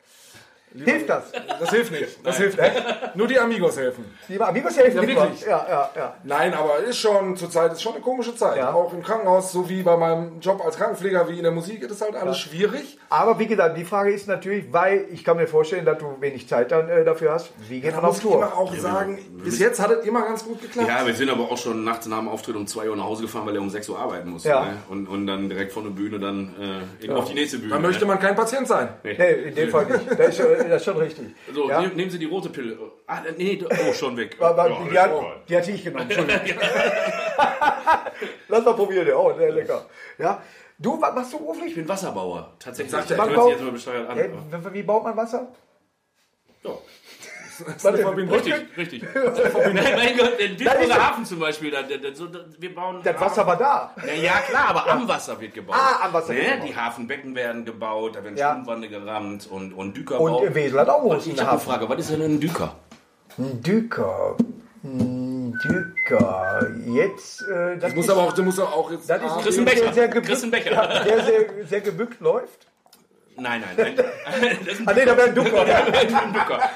Hilft 0.73 1.09
das? 1.09 1.31
Das 1.59 1.69
hilft 1.69 1.91
nicht. 1.91 2.03
Das 2.23 2.37
hilft 2.37 2.59
nicht. 2.59 3.15
Nur 3.15 3.27
die 3.27 3.39
Amigos 3.39 3.77
helfen. 3.77 4.05
Die 4.27 4.39
Amigos 4.41 4.77
helfen 4.77 4.95
Ja, 4.95 5.01
nicht 5.03 5.15
wirklich. 5.15 5.41
Ja, 5.41 5.65
ja, 5.69 5.89
ja. 5.95 6.15
Nein, 6.23 6.53
aber 6.53 6.77
ist 6.79 6.97
schon 6.97 7.35
zurzeit 7.37 7.73
ist 7.73 7.81
schon 7.81 7.93
eine 7.93 8.01
komische 8.01 8.35
Zeit. 8.35 8.57
Ja. 8.57 8.73
Auch 8.73 8.93
im 8.93 9.03
Krankenhaus, 9.03 9.51
so 9.51 9.69
wie 9.69 9.83
bei 9.83 9.95
meinem 9.97 10.39
Job 10.39 10.63
als 10.63 10.77
Krankenpfleger, 10.77 11.27
wie 11.29 11.37
in 11.37 11.43
der 11.43 11.51
Musik, 11.51 11.81
ist 11.83 11.91
es 11.91 12.01
halt 12.01 12.15
alles 12.15 12.39
schwierig. 12.39 12.97
Aber 13.09 13.39
wie 13.39 13.47
gesagt, 13.47 13.77
die 13.77 13.85
Frage 13.85 14.11
ist 14.11 14.27
natürlich, 14.27 14.71
weil 14.71 15.05
ich 15.11 15.23
kann 15.23 15.37
mir 15.37 15.47
vorstellen, 15.47 15.85
dass 15.85 15.97
du 15.99 16.17
wenig 16.19 16.47
Zeit 16.47 16.71
dann 16.71 16.89
äh, 16.89 17.03
dafür 17.03 17.33
hast. 17.33 17.51
Wie 17.67 17.81
geht 17.81 17.91
Da 17.91 17.97
man 17.97 18.05
auf 18.05 18.11
muss 18.11 18.17
ich 18.17 18.23
Tour? 18.23 18.37
immer 18.37 18.57
auch 18.57 18.73
sagen, 18.75 19.19
bis 19.43 19.59
jetzt 19.59 19.79
hat 19.79 19.91
es 19.91 20.05
immer 20.05 20.21
ganz 20.23 20.43
gut 20.45 20.61
geklappt. 20.61 20.87
Ja, 20.87 21.05
wir 21.05 21.13
sind 21.13 21.29
aber 21.29 21.51
auch 21.51 21.57
schon 21.57 21.83
nachts 21.83 22.07
nach 22.07 22.19
dem 22.19 22.29
Auftritt 22.29 22.55
um 22.55 22.65
2 22.65 22.89
Uhr 22.89 22.95
nach 22.95 23.05
Hause 23.05 23.23
gefahren, 23.23 23.45
weil 23.45 23.55
er 23.55 23.61
um 23.61 23.69
6 23.69 23.89
Uhr 23.89 23.99
arbeiten 23.99 24.29
musste. 24.29 24.49
Ja. 24.49 24.65
Ne? 24.65 24.77
Und, 24.89 25.07
und 25.07 25.27
dann 25.27 25.49
direkt 25.49 25.71
von 25.71 25.83
der 25.83 25.91
Bühne 25.91 26.19
dann 26.19 26.81
äh, 27.03 27.09
auf 27.11 27.25
die 27.25 27.35
nächste 27.35 27.59
Bühne. 27.59 27.73
Da 27.73 27.79
möchte 27.79 28.01
ne? 28.05 28.07
man 28.07 28.19
kein 28.19 28.35
Patient 28.35 28.67
sein. 28.67 28.89
Nee, 29.03 29.11
in 29.13 29.55
dem 29.55 29.69
Fall 29.69 29.85
nicht. 29.85 30.62
Das 30.69 30.81
ist, 30.81 30.85
schon- 30.85 30.97
richtig. 30.97 31.27
So, 31.53 31.69
ja? 31.69 31.81
nehmen, 31.81 32.09
Sie 32.09 32.19
die 32.19 32.25
rote 32.25 32.49
Pille. 32.49 32.77
Ah, 33.07 33.21
nee, 33.37 33.63
oh, 33.89 33.93
schon 33.93 34.15
weg. 34.17 34.35
Aber 34.39 34.69
Ja, 34.69 34.77
die, 34.89 34.99
hat, 34.99 35.11
oh. 35.13 35.25
die 35.47 35.55
hatte 35.57 35.71
ich 35.71 35.83
genommen. 35.83 36.09
Lass 38.47 38.65
mal 38.65 38.73
probieren. 38.73 39.07
ja. 39.07 39.15
Oh, 39.15 39.33
sehr 39.37 39.51
lecker. 39.51 39.85
Ja. 40.17 40.41
Du, 40.77 40.99
was 41.01 41.13
machst 41.13 41.31
du 41.33 41.37
Ich 41.37 41.41
beruflich? 41.43 41.75
bin 41.75 41.87
Wasserbauer, 41.87 42.53
tatsächlich. 42.59 42.91
Sagt 42.91 43.11
Ich 43.11 43.17
er. 43.17 43.49
jetzt 43.49 43.61
mal 43.61 43.71
besteuert 43.71 44.09
an. 44.09 44.17
Äh, 44.17 44.29
wie 44.73 44.83
baut 44.83 45.03
man 45.03 45.15
Wasser? 45.15 45.47
Ja. 46.63 46.71
Was 47.59 47.81
denn? 47.83 47.95
Verbindung. 47.97 48.35
Richtig, 48.35 48.53
richtig. 48.77 49.03
Nein, 49.13 49.73
mein 49.95 50.17
Gott, 50.17 50.39
Duisburger 50.39 50.87
ja- 50.87 51.09
Hafen 51.09 51.25
zum 51.25 51.39
Beispiel, 51.39 51.71
da, 51.71 51.81
da, 51.83 51.97
da, 51.97 52.15
so, 52.15 52.27
da, 52.27 52.39
wir 52.57 52.73
bauen... 52.75 52.99
Das 53.03 53.19
Wasser 53.19 53.45
war 53.45 53.57
da. 53.57 53.93
Ja, 54.05 54.13
ja, 54.13 54.31
klar, 54.49 54.69
aber 54.69 54.89
am 54.91 55.07
Wasser 55.07 55.39
wird 55.39 55.53
gebaut. 55.53 55.75
Ah, 55.77 56.05
am 56.05 56.13
Wasser 56.13 56.29
wird 56.35 56.45
ne? 56.45 56.51
gebaut. 56.53 56.67
Die 56.69 56.75
Hafenbecken 56.75 57.35
werden 57.35 57.65
gebaut, 57.65 58.15
da 58.15 58.23
werden 58.23 58.37
Ja. 58.37 58.51
Stromwände 58.51 58.89
gerammt 58.89 59.47
und, 59.49 59.73
und 59.73 59.95
Dükerbau. 59.97 60.39
Und 60.41 60.55
Wesel 60.55 60.79
hat 60.79 60.89
auch 60.89 61.03
einen 61.11 61.19
ich 61.19 61.39
habe 61.39 61.51
eine. 61.51 61.59
Frage, 61.59 61.89
was 61.89 61.99
ist 61.99 62.11
denn 62.11 62.21
ein 62.21 62.39
Düker? 62.39 62.75
Ein 63.37 63.61
Düker. 63.61 64.35
Ein 64.83 65.57
Düker. 65.63 66.67
Jetzt, 66.87 67.41
äh, 67.43 67.73
das 67.77 67.81
Das 67.81 67.95
muss 67.95 68.05
ist, 68.05 68.11
aber 68.11 68.21
auch, 68.21 68.33
das 68.33 68.45
muss 68.45 68.59
auch 68.59 68.91
jetzt. 68.91 69.09
das 69.09 69.21
ist 69.21 69.31
Ah, 69.31 69.39
Chris 69.41 69.55
der, 69.63 69.93
sehr 69.93 70.07
gebückt, 70.07 70.27
Chris 70.27 70.51
Becher. 70.51 70.71
Ja, 70.71 71.03
der 71.03 71.23
sehr, 71.23 71.45
sehr 71.67 71.81
gebückt 71.81 72.19
läuft. 72.19 72.67
Nein, 73.37 73.63
nein, 73.75 73.95
nein. 73.95 74.05
Ah, 74.85 74.93
nee, 74.93 75.05
da 75.05 75.17
wäre 75.17 75.27
ein 75.29 75.35
Düker. 75.35 75.61
ein 75.65 76.33
Düker. 76.33 76.69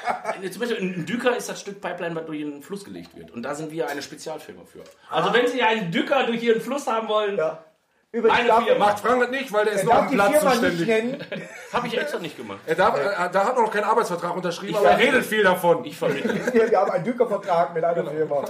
Zum 0.52 0.60
Beispiel 0.62 0.78
ein 0.78 1.06
Düker 1.06 1.36
ist 1.36 1.50
das 1.50 1.60
Stück 1.62 1.82
Pipeline, 1.82 2.15
was 2.15 2.26
durch 2.26 2.39
den 2.39 2.62
Fluss 2.62 2.86
gelegt 2.86 3.15
wird. 3.17 3.32
Und 3.32 3.43
da 3.43 3.56
sind 3.56 3.72
wir 3.72 3.89
eine 3.89 4.02
Spezialfirma 4.02 4.63
für. 4.65 4.84
Also 5.10 5.34
wenn 5.34 5.48
Sie 5.48 5.62
einen 5.62 5.91
Düker 5.91 6.24
durch 6.26 6.43
Ihren 6.43 6.62
Fluss 6.62 6.88
haben 6.88 7.08
wollen, 7.08 7.38
Ja. 7.38 7.63
Übrigens 8.10 8.38
Meine 8.38 8.48
darf, 8.48 8.63
Firma. 8.63 8.86
Macht 8.86 9.00
Frank 9.02 9.22
das 9.22 9.30
nicht, 9.32 9.52
weil 9.52 9.65
der 9.65 9.74
ist 9.74 9.82
er 9.82 9.86
noch 9.86 9.93
am 9.96 10.10
Platz 10.10 10.32
Firma 10.32 10.56
nicht 10.56 10.78
zuständig. 10.78 11.28
habe 11.74 11.88
ich 11.88 11.98
extra 11.98 12.20
nicht 12.20 12.38
gemacht. 12.38 12.60
Er 12.65 12.76
darf, 12.76 12.98
er, 12.98 13.28
da 13.30 13.46
hat 13.46 13.56
er 13.58 13.62
noch 13.62 13.72
keinen 13.72 13.84
Arbeitsvertrag 13.84 14.34
unterschrieben, 14.34 14.72
Ich 14.72 14.78
aber 14.78 14.91
er 14.91 14.98
redet 14.98 15.26
viel 15.26 15.43
davon. 15.43 15.84
Ich 15.84 15.98
vermittle. 15.98 16.34
Wir, 16.54 16.72
wir 16.72 16.80
haben 16.80 16.91
einen 16.91 17.04
Dükervertrag 17.04 17.74
mit 17.74 17.84
einer 17.84 18.10
Firma. 18.10 18.46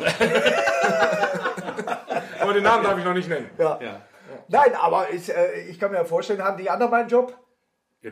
Aber 2.39 2.53
den 2.53 2.63
Namen 2.63 2.83
darf 2.83 2.97
ich 2.99 3.03
noch 3.03 3.13
nicht 3.15 3.29
nennen. 3.29 3.49
Ja. 3.57 3.79
Ja. 3.81 4.01
Nein, 4.47 4.75
aber 4.79 5.09
ich, 5.11 5.27
äh, 5.35 5.61
ich 5.69 5.79
kann 5.79 5.91
mir 5.91 6.05
vorstellen, 6.05 6.41
haben 6.43 6.57
die 6.57 6.69
anderen 6.69 6.91
meinen 6.91 7.09
Job? 7.09 7.35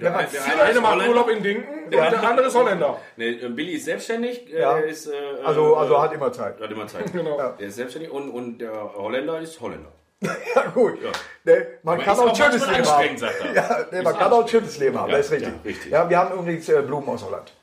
Ja, 0.02 0.10
man 0.12 0.20
der, 0.20 0.28
vier- 0.42 0.64
eine 0.64 0.82
macht. 0.82 1.08
Urlaub 1.08 1.30
in 1.30 1.44
Dinken 1.44 1.84
und 1.86 1.92
der 1.94 2.24
andere 2.30 2.48
ist 2.48 2.56
Holländer. 2.56 3.00
Nee, 3.18 3.30
äh, 3.32 3.50
Billy 3.50 3.74
ist 3.74 3.86
selbstständig. 3.86 4.52
äh, 4.54 4.60
Ja. 4.62 4.78
Er 4.78 4.86
ist, 4.86 5.08
äh, 5.08 5.14
Also, 5.44 5.76
also 5.76 5.94
äh, 5.96 5.98
hat 5.98 6.14
immer 6.14 6.32
Zeit. 6.32 6.60
hat 6.60 6.72
immer 6.72 6.88
Zeit. 6.88 7.06
Genau. 7.14 7.38
Ja. 7.38 7.50
Der 7.60 7.68
ist 7.68 7.76
selbstständig 7.76 8.12
und, 8.12 8.30
und 8.30 8.58
der 8.60 8.72
Holländer 8.96 9.40
ist 9.40 9.60
Holländer. 9.62 9.92
Ja, 10.56 10.64
gut. 10.74 10.98
Ne, 11.44 11.68
man 11.84 11.96
Aber 11.96 12.04
kann 12.04 12.18
auch 12.18 12.24
ein 12.24 12.30
auch 12.30 12.36
schönes 12.36 12.68
Leben 12.68 12.86
haben. 12.88 13.18
Ja, 13.56 13.86
ne, 13.92 14.02
man 14.02 14.18
kann 14.18 14.32
auch 14.32 14.42
ein 14.42 14.48
schönes 14.48 14.78
Leben 14.80 15.00
haben, 15.00 15.10
Ja, 15.12 15.18
das 15.18 15.26
ist 15.28 15.32
richtig. 15.34 15.50
ja, 15.54 15.60
richtig. 15.70 15.92
Ja, 15.92 16.10
wir 16.10 16.18
haben 16.18 16.40
übrigens 16.40 16.70
äh, 16.70 16.82
Blumen 16.82 17.10
aus 17.10 17.24
Holland. 17.24 17.54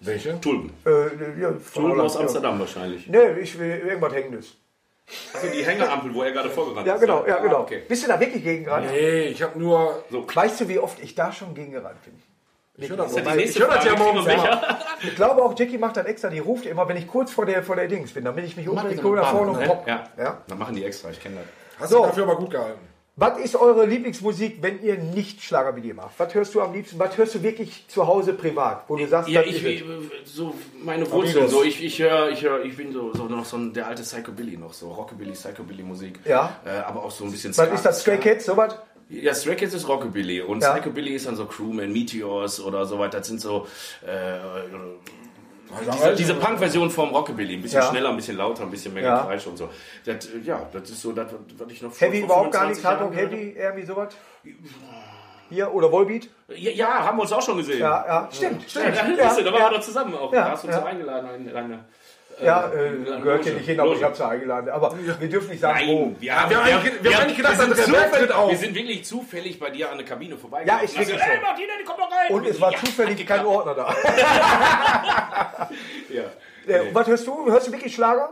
Welche? 0.00 0.40
Tulpen. 0.40 0.72
Äh, 0.86 1.40
ja, 1.40 1.52
Tulpen 1.74 2.00
aus 2.00 2.16
Amsterdam 2.16 2.58
wahrscheinlich. 2.58 3.06
Ja. 3.06 3.12
Ne, 3.12 3.38
ich 3.40 3.58
will 3.58 3.68
irgendwas 3.86 4.12
Hängendes. 4.14 4.56
Also 5.34 5.48
die 5.48 5.64
Hängerampel, 5.64 6.14
wo 6.14 6.22
er 6.22 6.32
gerade 6.32 6.50
vorgerannt 6.50 6.86
Ja, 6.86 6.94
ist. 6.94 7.00
genau, 7.00 7.26
ja, 7.26 7.38
genau. 7.38 7.56
Ah, 7.58 7.60
okay. 7.60 7.82
Bist 7.88 8.04
du 8.04 8.08
da 8.08 8.18
wirklich 8.20 8.42
gegen 8.44 8.64
gerannt? 8.64 8.86
Nee, 8.90 9.24
ich 9.28 9.42
habe 9.42 9.58
nur. 9.58 10.04
Weißt 10.10 10.60
du, 10.60 10.68
wie 10.68 10.78
oft 10.78 11.00
ich 11.02 11.14
da 11.14 11.32
schon 11.32 11.54
gegen 11.54 11.72
gerannt 11.72 12.02
bin? 12.04 12.14
Ich 12.76 12.88
höre 12.88 12.96
das, 12.96 13.14
ja 13.14 13.20
ich 13.22 13.34
nächste 13.34 13.60
hör 13.60 13.68
das 13.74 13.84
ja 13.84 13.94
morgens 13.96 14.26
immer. 14.26 14.78
Ich 15.02 15.14
glaube 15.14 15.42
auch, 15.42 15.58
Jackie 15.58 15.76
macht 15.76 15.96
das 15.98 16.06
extra. 16.06 16.28
Die 16.30 16.38
ruft 16.38 16.64
immer, 16.64 16.88
wenn 16.88 16.96
ich 16.96 17.06
kurz 17.06 17.30
vor 17.30 17.44
der, 17.44 17.62
vor 17.62 17.76
der 17.76 17.88
Dings 17.88 18.12
bin, 18.12 18.24
damit 18.24 18.44
ich 18.46 18.56
mich 18.56 18.68
unbedingt 18.68 19.02
so 19.02 19.14
nach 19.14 19.30
vorne 19.30 19.50
und 19.52 19.58
ne? 19.60 19.66
pop. 19.66 19.86
Ja. 19.86 20.04
Ja. 20.16 20.38
Dann 20.46 20.58
machen 20.58 20.74
die 20.74 20.84
extra, 20.84 21.10
ich 21.10 21.20
kenne 21.22 21.36
das. 21.36 21.44
Hast 21.80 21.90
So. 21.90 21.98
du 22.00 22.06
dafür 22.06 22.22
aber 22.24 22.36
gut 22.36 22.50
gehalten. 22.50 22.80
Was 23.20 23.38
ist 23.38 23.54
eure 23.54 23.84
Lieblingsmusik, 23.84 24.62
wenn 24.62 24.82
ihr 24.82 24.96
nicht 24.96 25.42
Schlager 25.42 25.76
wie 25.76 25.86
ihr 25.88 25.94
macht? 25.94 26.12
Was 26.16 26.32
hörst 26.34 26.54
du 26.54 26.62
am 26.62 26.72
liebsten? 26.72 26.98
Was 26.98 27.18
hörst 27.18 27.34
du 27.34 27.42
wirklich 27.42 27.84
zu 27.86 28.06
Hause 28.06 28.32
privat, 28.32 28.84
wo 28.88 28.96
du 28.96 29.06
sagst, 29.06 29.28
Ja, 29.28 29.42
ich, 29.42 29.62
ist 29.62 29.82
es? 30.24 30.34
so 30.34 30.54
meine 30.82 31.08
Wurzeln, 31.10 31.46
so 31.46 31.62
ich, 31.62 31.84
ich 31.84 31.98
höre, 32.00 32.30
ich 32.30 32.42
höre, 32.42 32.64
ich 32.64 32.74
bin 32.78 32.94
so, 32.94 33.12
so 33.12 33.24
noch 33.24 33.44
so 33.44 33.58
ein, 33.58 33.74
der 33.74 33.88
alte 33.88 34.02
Psychobilly 34.04 34.56
noch, 34.56 34.72
so 34.72 34.90
Rockabilly, 34.92 35.32
Psychobilly 35.32 35.82
Musik. 35.82 36.18
Ja. 36.24 36.56
Äh, 36.64 36.70
aber 36.78 37.04
auch 37.04 37.10
so 37.10 37.24
ein 37.24 37.30
bisschen 37.30 37.54
Was 37.58 37.70
ist 37.70 37.84
das? 37.84 38.00
Stray 38.00 38.16
Kids, 38.16 38.46
sowas? 38.46 38.74
Ja, 39.10 39.34
Stray 39.34 39.56
Kids 39.56 39.74
ist 39.74 39.86
Rockabilly 39.86 40.40
und 40.40 40.62
Ja. 40.62 40.72
Psychobilly 40.72 41.14
ist 41.16 41.26
dann 41.26 41.36
so 41.36 41.44
Crewman, 41.44 41.92
Meteors 41.92 42.58
oder 42.58 42.86
so 42.86 42.98
weiter. 42.98 43.18
Das 43.18 43.28
sind 43.28 43.42
so 43.42 43.66
äh, 44.06 44.38
diese, 45.92 46.14
diese 46.14 46.34
Punk-Version 46.34 46.90
vom 46.90 47.10
Rockabilly, 47.10 47.54
ein 47.54 47.62
bisschen 47.62 47.80
Ja. 47.82 47.88
schneller, 47.88 48.10
ein 48.10 48.16
bisschen 48.16 48.36
lauter, 48.36 48.62
ein 48.64 48.70
bisschen 48.70 48.92
mehr 48.94 49.02
Ja. 49.02 49.20
Gekreisch 49.20 49.46
und 49.46 49.56
so. 49.56 49.68
Das, 50.04 50.28
ja, 50.44 50.68
das 50.72 50.90
ist 50.90 51.00
so 51.02 51.12
das, 51.12 51.26
was 51.58 51.72
ich 51.72 51.82
noch 51.82 52.00
Heavy 52.00 52.20
überhaupt 52.20 52.52
gar 52.52 52.62
25 52.62 52.68
nichts, 52.68 52.84
Hardrock 52.84 53.14
Jahren 53.14 53.30
gehört 53.30 53.42
Heavy, 53.46 53.58
irgendwie 53.58 53.86
sowas? 53.86 54.14
Hier, 55.48 55.72
oder 55.74 55.90
Volbeat? 55.90 56.28
Ja, 56.48 56.70
ja, 56.70 57.04
haben 57.04 57.18
wir 57.18 57.22
uns 57.22 57.32
auch 57.32 57.42
schon 57.42 57.56
gesehen. 57.56 57.80
Ja, 57.80 58.04
ja, 58.06 58.28
stimmt, 58.30 58.62
Ja, 58.62 58.68
stimmt. 58.68 58.96
da, 58.98 59.06
Ja, 59.06 59.06
da 59.06 59.52
waren 59.52 59.54
ja. 59.54 59.70
wir 59.70 59.78
doch 59.78 59.80
zusammen 59.80 60.14
auch. 60.14 60.32
Ja, 60.32 60.44
da 60.44 60.50
hast 60.52 60.62
du 60.62 60.68
uns 60.68 60.76
ja. 60.76 60.84
eingeladen 60.84 61.46
in 61.48 61.56
eine. 61.56 61.84
Ja, 62.42 62.68
äh, 62.68 62.70
gehört 62.72 63.42
hier 63.44 63.52
Loge. 63.52 63.52
nicht 63.52 63.66
hin, 63.66 63.80
aber 63.80 63.92
ich 63.94 64.02
habe 64.02 64.14
sie 64.16 64.26
eingeladen. 64.26 64.70
Aber 64.70 64.94
wir 65.18 65.28
dürfen 65.28 65.50
nicht 65.50 65.60
sagen, 65.60 65.80
wo. 65.88 66.06
Nein, 66.06 66.16
wir 66.20 66.40
haben, 66.40 66.50
wir 66.50 66.56
haben 66.58 66.66
eigentlich- 66.66 67.02
wir 67.04 67.14
haben 67.14 67.22
eigentlich 67.22 67.36
gedacht, 67.36 67.56
sind 67.60 67.70
Andrea 67.70 67.86
Berg 67.86 68.02
tritt 68.02 68.12
zufällig- 68.12 68.34
auf. 68.34 68.50
Wir 68.50 68.58
sind 68.58 68.74
wirklich 68.74 69.04
zufällig 69.04 69.58
bei 69.60 69.70
dir 69.70 69.90
an 69.90 69.98
der 69.98 70.06
Kabine 70.06 70.36
vorbeigegangen. 70.36 70.82
Ja, 70.82 70.88
hast 70.88 70.98
wirklich 70.98 71.18
so. 71.18 71.24
Hey, 71.24 71.40
Martina, 71.40 71.72
die 71.78 71.84
kommt 71.84 71.98
doch 72.00 72.10
rein. 72.10 72.30
Und 72.34 72.46
es 72.46 72.60
war 72.60 72.72
Ja, 72.72 72.78
zufällig 72.78 73.26
kein. 73.26 73.44
Ordner 73.46 73.74
da. 73.74 73.94
Ja. 76.08 76.22
Äh, 76.74 76.94
Was 76.94 77.06
hörst 77.06 77.26
du? 77.26 77.46
Hörst 77.50 77.68
du 77.68 77.72
wirklich 77.72 77.94
Schlager? 77.94 78.30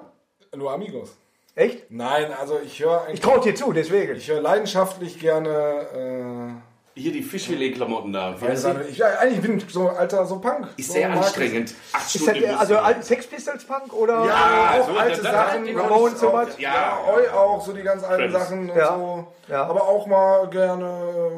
Nur 0.57 0.73
Amigos. 0.73 1.17
Echt? 1.55 1.91
Nein, 1.91 2.33
also 2.39 2.61
ich 2.65 2.79
höre 2.83 3.07
Ich 3.13 3.21
traue 3.21 3.41
dir 3.41 3.55
zu, 3.55 3.73
deswegen. 3.73 4.17
Ich 4.17 4.29
höre 4.29 4.41
leidenschaftlich 4.41 5.19
gerne 5.19 6.61
Hier 6.99 7.13
die 7.13 7.23
Fischfilet-Klamotten 7.23 8.13
da. 8.13 8.35
Ja, 8.41 8.49
heißt 8.49 8.67
die? 8.67 8.91
ich, 8.91 8.99
ja, 8.99 9.07
eigentlich 9.21 9.41
bin 9.41 9.59
ich 9.59 9.73
so 9.73 9.89
alter, 9.89 10.27
so 10.27 10.41
Punk. 10.41 10.67
Ist 10.77 10.89
so 10.89 10.95
sehr 10.95 11.11
anstrengend. 11.11 11.73
Acht 11.93 12.07
Ist 12.07 12.15
das, 12.17 12.23
Stunden 12.23 12.43
im 12.43 12.51
Bus 12.51 12.59
also 12.61 12.77
alten 12.79 13.03
Sex 13.03 13.27
Pistols 13.27 13.65
Punk 13.65 13.93
oder? 13.93 14.25
Ja, 14.27 14.81
auch 14.81 14.89
so, 14.89 14.97
alte 14.99 15.23
das- 15.23 15.33
Sachen. 15.33 15.65
das- 15.67 15.77
Ramones 15.85 16.15
auch- 16.17 16.21
sowas. 16.21 16.49
Ja. 16.59 16.75
Ja, 16.75 16.99
Eu 17.07 17.31
auch, 17.39 17.65
so 17.65 17.73
die 17.73 17.83
ganz 17.83 18.03
alten 18.03 18.31
Friends. 18.31 18.49
Sachen 18.49 18.71
und 18.71 18.77
Ja. 18.77 18.89
so. 18.97 19.27
Ja. 19.49 19.63
Aber 19.67 19.83
auch 19.89 20.07
mal 20.09 20.49
gerne 20.51 20.85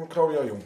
äh, 0.03 0.07
Claudia 0.11 0.43
Jung. 0.43 0.59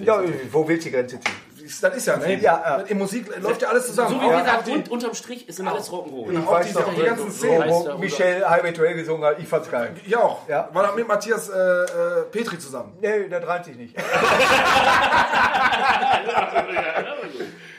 Ja, 0.00 0.20
wo 0.52 0.68
willst 0.68 0.86
du 0.86 0.90
die 0.90 0.94
Grenze 0.96 1.18
ziehen? 1.18 1.34
Das 1.80 1.96
ist 1.96 2.06
ja, 2.06 2.16
ne? 2.18 2.34
Ja, 2.34 2.62
ja. 2.64 2.76
In 2.88 2.98
Musik 2.98 3.26
läuft 3.40 3.62
ja 3.62 3.68
alles 3.68 3.86
zusammen. 3.86 4.10
So 4.10 4.20
wie 4.20 4.28
gesagt, 4.28 4.68
und 4.68 4.90
unterm 4.90 5.14
Strich 5.14 5.48
ist 5.48 5.58
immer 5.60 5.72
alles 5.72 5.88
Rock'n'Roll. 5.90 6.30
Ich 6.32 6.38
auch 6.46 6.52
weiß 6.52 6.66
diese- 6.66 6.80
noch, 6.80 6.94
die 6.94 7.02
ganzen 7.02 7.30
Szenen. 7.30 7.70
wo 7.70 7.84
der 7.84 7.98
Michelle 7.98 8.50
Highway 8.50 8.94
gesungen 8.94 9.24
hat. 9.24 9.38
Ich 9.38 9.48
fand's 9.48 9.70
geil. 9.70 9.94
Ja, 10.06 10.18
auch. 10.18 10.46
Ja. 10.48 10.68
War 10.72 10.82
da 10.82 10.92
mit 10.92 11.08
Matthias 11.08 11.48
äh, 11.48 11.54
äh, 11.56 12.22
Petri 12.30 12.58
zusammen. 12.58 12.98
Nee, 13.00 13.28
der 13.28 13.40
dreht 13.40 13.64
sich 13.64 13.76
nicht. 13.76 13.96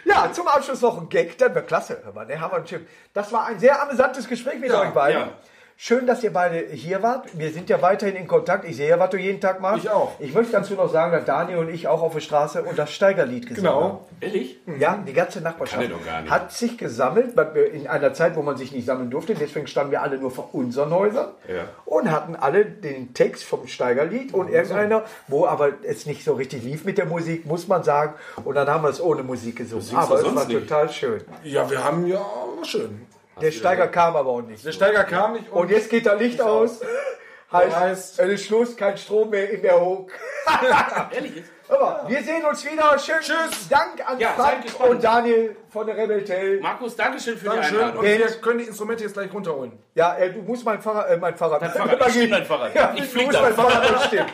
Ja, 0.08 0.32
zum 0.32 0.48
Abschluss 0.48 0.82
noch 0.82 1.00
ein 1.00 1.10
Gag, 1.10 1.38
dann 1.39 1.56
wird 1.56 1.67
klasse. 1.67 2.00
Hör 2.04 2.13
mal, 2.13 2.28
haben 2.39 2.52
wir 2.52 2.58
einen 2.58 2.65
Chip. 2.65 2.88
Das 3.13 3.32
war 3.34 3.48
ein 3.48 3.60
sehr 3.60 3.82
amüsantes 3.82 4.28
Gespräch 4.28 4.60
mit 4.60 4.69
Ja, 4.69 4.82
euch 4.82 4.91
beiden. 4.91 5.19
ja. 5.21 5.30
Schön, 5.77 6.07
dass 6.07 6.23
ihr 6.23 6.31
beide 6.31 6.57
hier 6.71 7.03
wart. 7.03 7.38
Wir 7.38 7.51
sind 7.51 7.69
ja 7.69 7.81
weiterhin 7.81 8.15
in 8.15 8.27
Kontakt. 8.27 8.63
Ich 8.63 8.77
sehe 8.77 8.88
ja, 8.88 8.97
was 8.97 9.09
du 9.09 9.17
jeden 9.17 9.41
Tag 9.41 9.59
machst. 9.59 9.83
Ich 9.83 9.89
auch. 9.89 10.13
Ich 10.19 10.33
möchte 10.33 10.53
dazu 10.53 10.73
noch 10.75 10.89
sagen, 10.89 11.11
dass 11.11 11.25
Daniel 11.25 11.57
und 11.57 11.69
ich 11.69 11.89
auch 11.89 12.01
auf 12.01 12.13
der 12.13 12.21
Straße 12.21 12.63
und 12.63 12.79
das 12.79 12.93
Steigerlied 12.93 13.45
gesungen 13.47 13.69
haben. 13.69 13.81
Genau. 13.81 14.07
Ehrlich? 14.21 14.57
Ja, 14.79 15.03
die 15.05 15.11
ganze 15.11 15.41
Nachbarschaft 15.41 15.89
hat 16.29 16.53
sich 16.53 16.77
gesammelt 16.77 17.38
in 17.73 17.88
einer 17.88 18.13
Zeit, 18.13 18.38
wo 18.38 18.41
man 18.41 18.55
sich 18.55 18.71
nicht 18.71 18.85
sammeln 18.85 19.09
durfte. 19.09 19.35
Deswegen 19.35 19.67
standen 19.67 19.91
wir 19.91 20.01
alle 20.01 20.17
nur 20.17 20.31
vor 20.31 20.49
unseren 20.53 20.91
Häusern 20.91 21.31
Ja. 21.47 21.65
und 21.83 22.09
hatten 22.09 22.38
alle 22.38 22.63
den 22.65 23.13
Text 23.13 23.43
vom 23.43 23.67
Steigerlied 23.67 24.33
und 24.33 24.49
irgendeiner, 24.49 25.03
wo 25.27 25.45
aber 25.45 25.73
es 25.83 26.05
nicht 26.05 26.23
so 26.23 26.35
richtig 26.35 26.63
lief 26.63 26.85
mit 26.85 26.97
der 26.97 27.05
Musik, 27.05 27.45
muss 27.45 27.67
man 27.67 27.83
sagen. 27.83 28.13
Und 28.45 28.55
dann 28.55 28.67
haben 28.69 28.83
wir 28.83 28.89
es 28.89 29.01
ohne 29.01 29.23
Musik 29.23 29.57
gesungen. 29.57 29.85
Aber 29.97 30.15
es 30.15 30.23
war 30.35 30.45
nicht. 30.45 30.57
total 30.57 30.89
schön. 30.89 31.21
Ja, 31.43 31.69
wir 31.69 31.83
haben 31.83 32.07
ja 32.07 32.25
schön. 32.63 33.05
Der 33.41 33.52
Steiger 33.52 33.88
kam 33.88 34.15
aber 34.15 34.30
auch 34.30 34.41
nicht. 34.41 34.65
Der 34.65 34.71
Steiger 34.71 35.04
kam 35.04 35.34
nicht 35.34 35.52
Und 35.52 35.69
jetzt 35.69 35.89
geht 35.89 36.06
das 36.06 36.19
Licht 36.19 36.41
aus. 36.41 36.82
Heißt, 37.52 37.76
Heißt- 37.78 37.89
es 37.89 38.19
ist 38.19 38.45
Schluss, 38.45 38.76
kein 38.76 38.98
Strom 38.98 39.30
mehr 39.30 39.50
in 39.50 39.62
der 39.62 39.80
Hook. 39.80 40.12
Ehrlich 41.12 41.36
jetzt? 41.36 41.52
Aber 41.67 42.04
wir 42.08 42.21
sehen 42.24 42.43
uns 42.45 42.63
wieder. 42.65 42.98
Schön. 43.00 43.15
Tschüss. 43.21 43.67
Dank 43.69 44.08
an 44.08 44.19
Ja, 44.19 44.30
Frank 44.36 44.65
und 44.88 45.04
Daniel 45.04 45.56
von 45.69 45.86
der 45.88 45.98
Rebel 45.98 46.24
Tail. 46.24 46.60
Markus, 46.60 46.95
Dankeschön 46.95 47.38
für 47.38 47.45
die 47.45 47.56
Dankeschön. 47.56 47.78
Und 47.78 47.84
Einladung. 47.84 48.04
wir 48.04 48.28
können 48.41 48.60
die 48.60 48.65
Instrumente 48.65 49.04
jetzt 49.04 49.13
gleich 49.13 49.34
runterholen. 49.34 49.71
Ja, 49.95 50.15
äh, 50.17 50.32
du 50.32 50.41
musst 50.41 50.63
mein 50.65 50.80
Fahrrad, 50.82 51.10
äh, 51.10 51.17
mein 51.17 51.36
Fahrrad, 51.36 51.62
Dein 51.63 51.71
Fahrrad, 51.71 52.15
ich 52.15 52.30
dein 52.30 52.45
Fahrrad. 52.45 52.76
Ja, 52.76 52.93
Ich 52.95 53.15
musst 53.15 53.34
da. 53.36 53.41
mein 53.41 53.54
Fahrrad 53.54 53.93
bestimmen. 53.93 54.30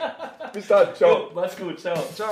Bis 0.54 0.68
dann, 0.68 0.94
ciao. 0.96 1.30
Mach's 1.34 1.56
gut, 1.58 1.80
ciao. 1.80 1.96
Ciao. 2.16 2.30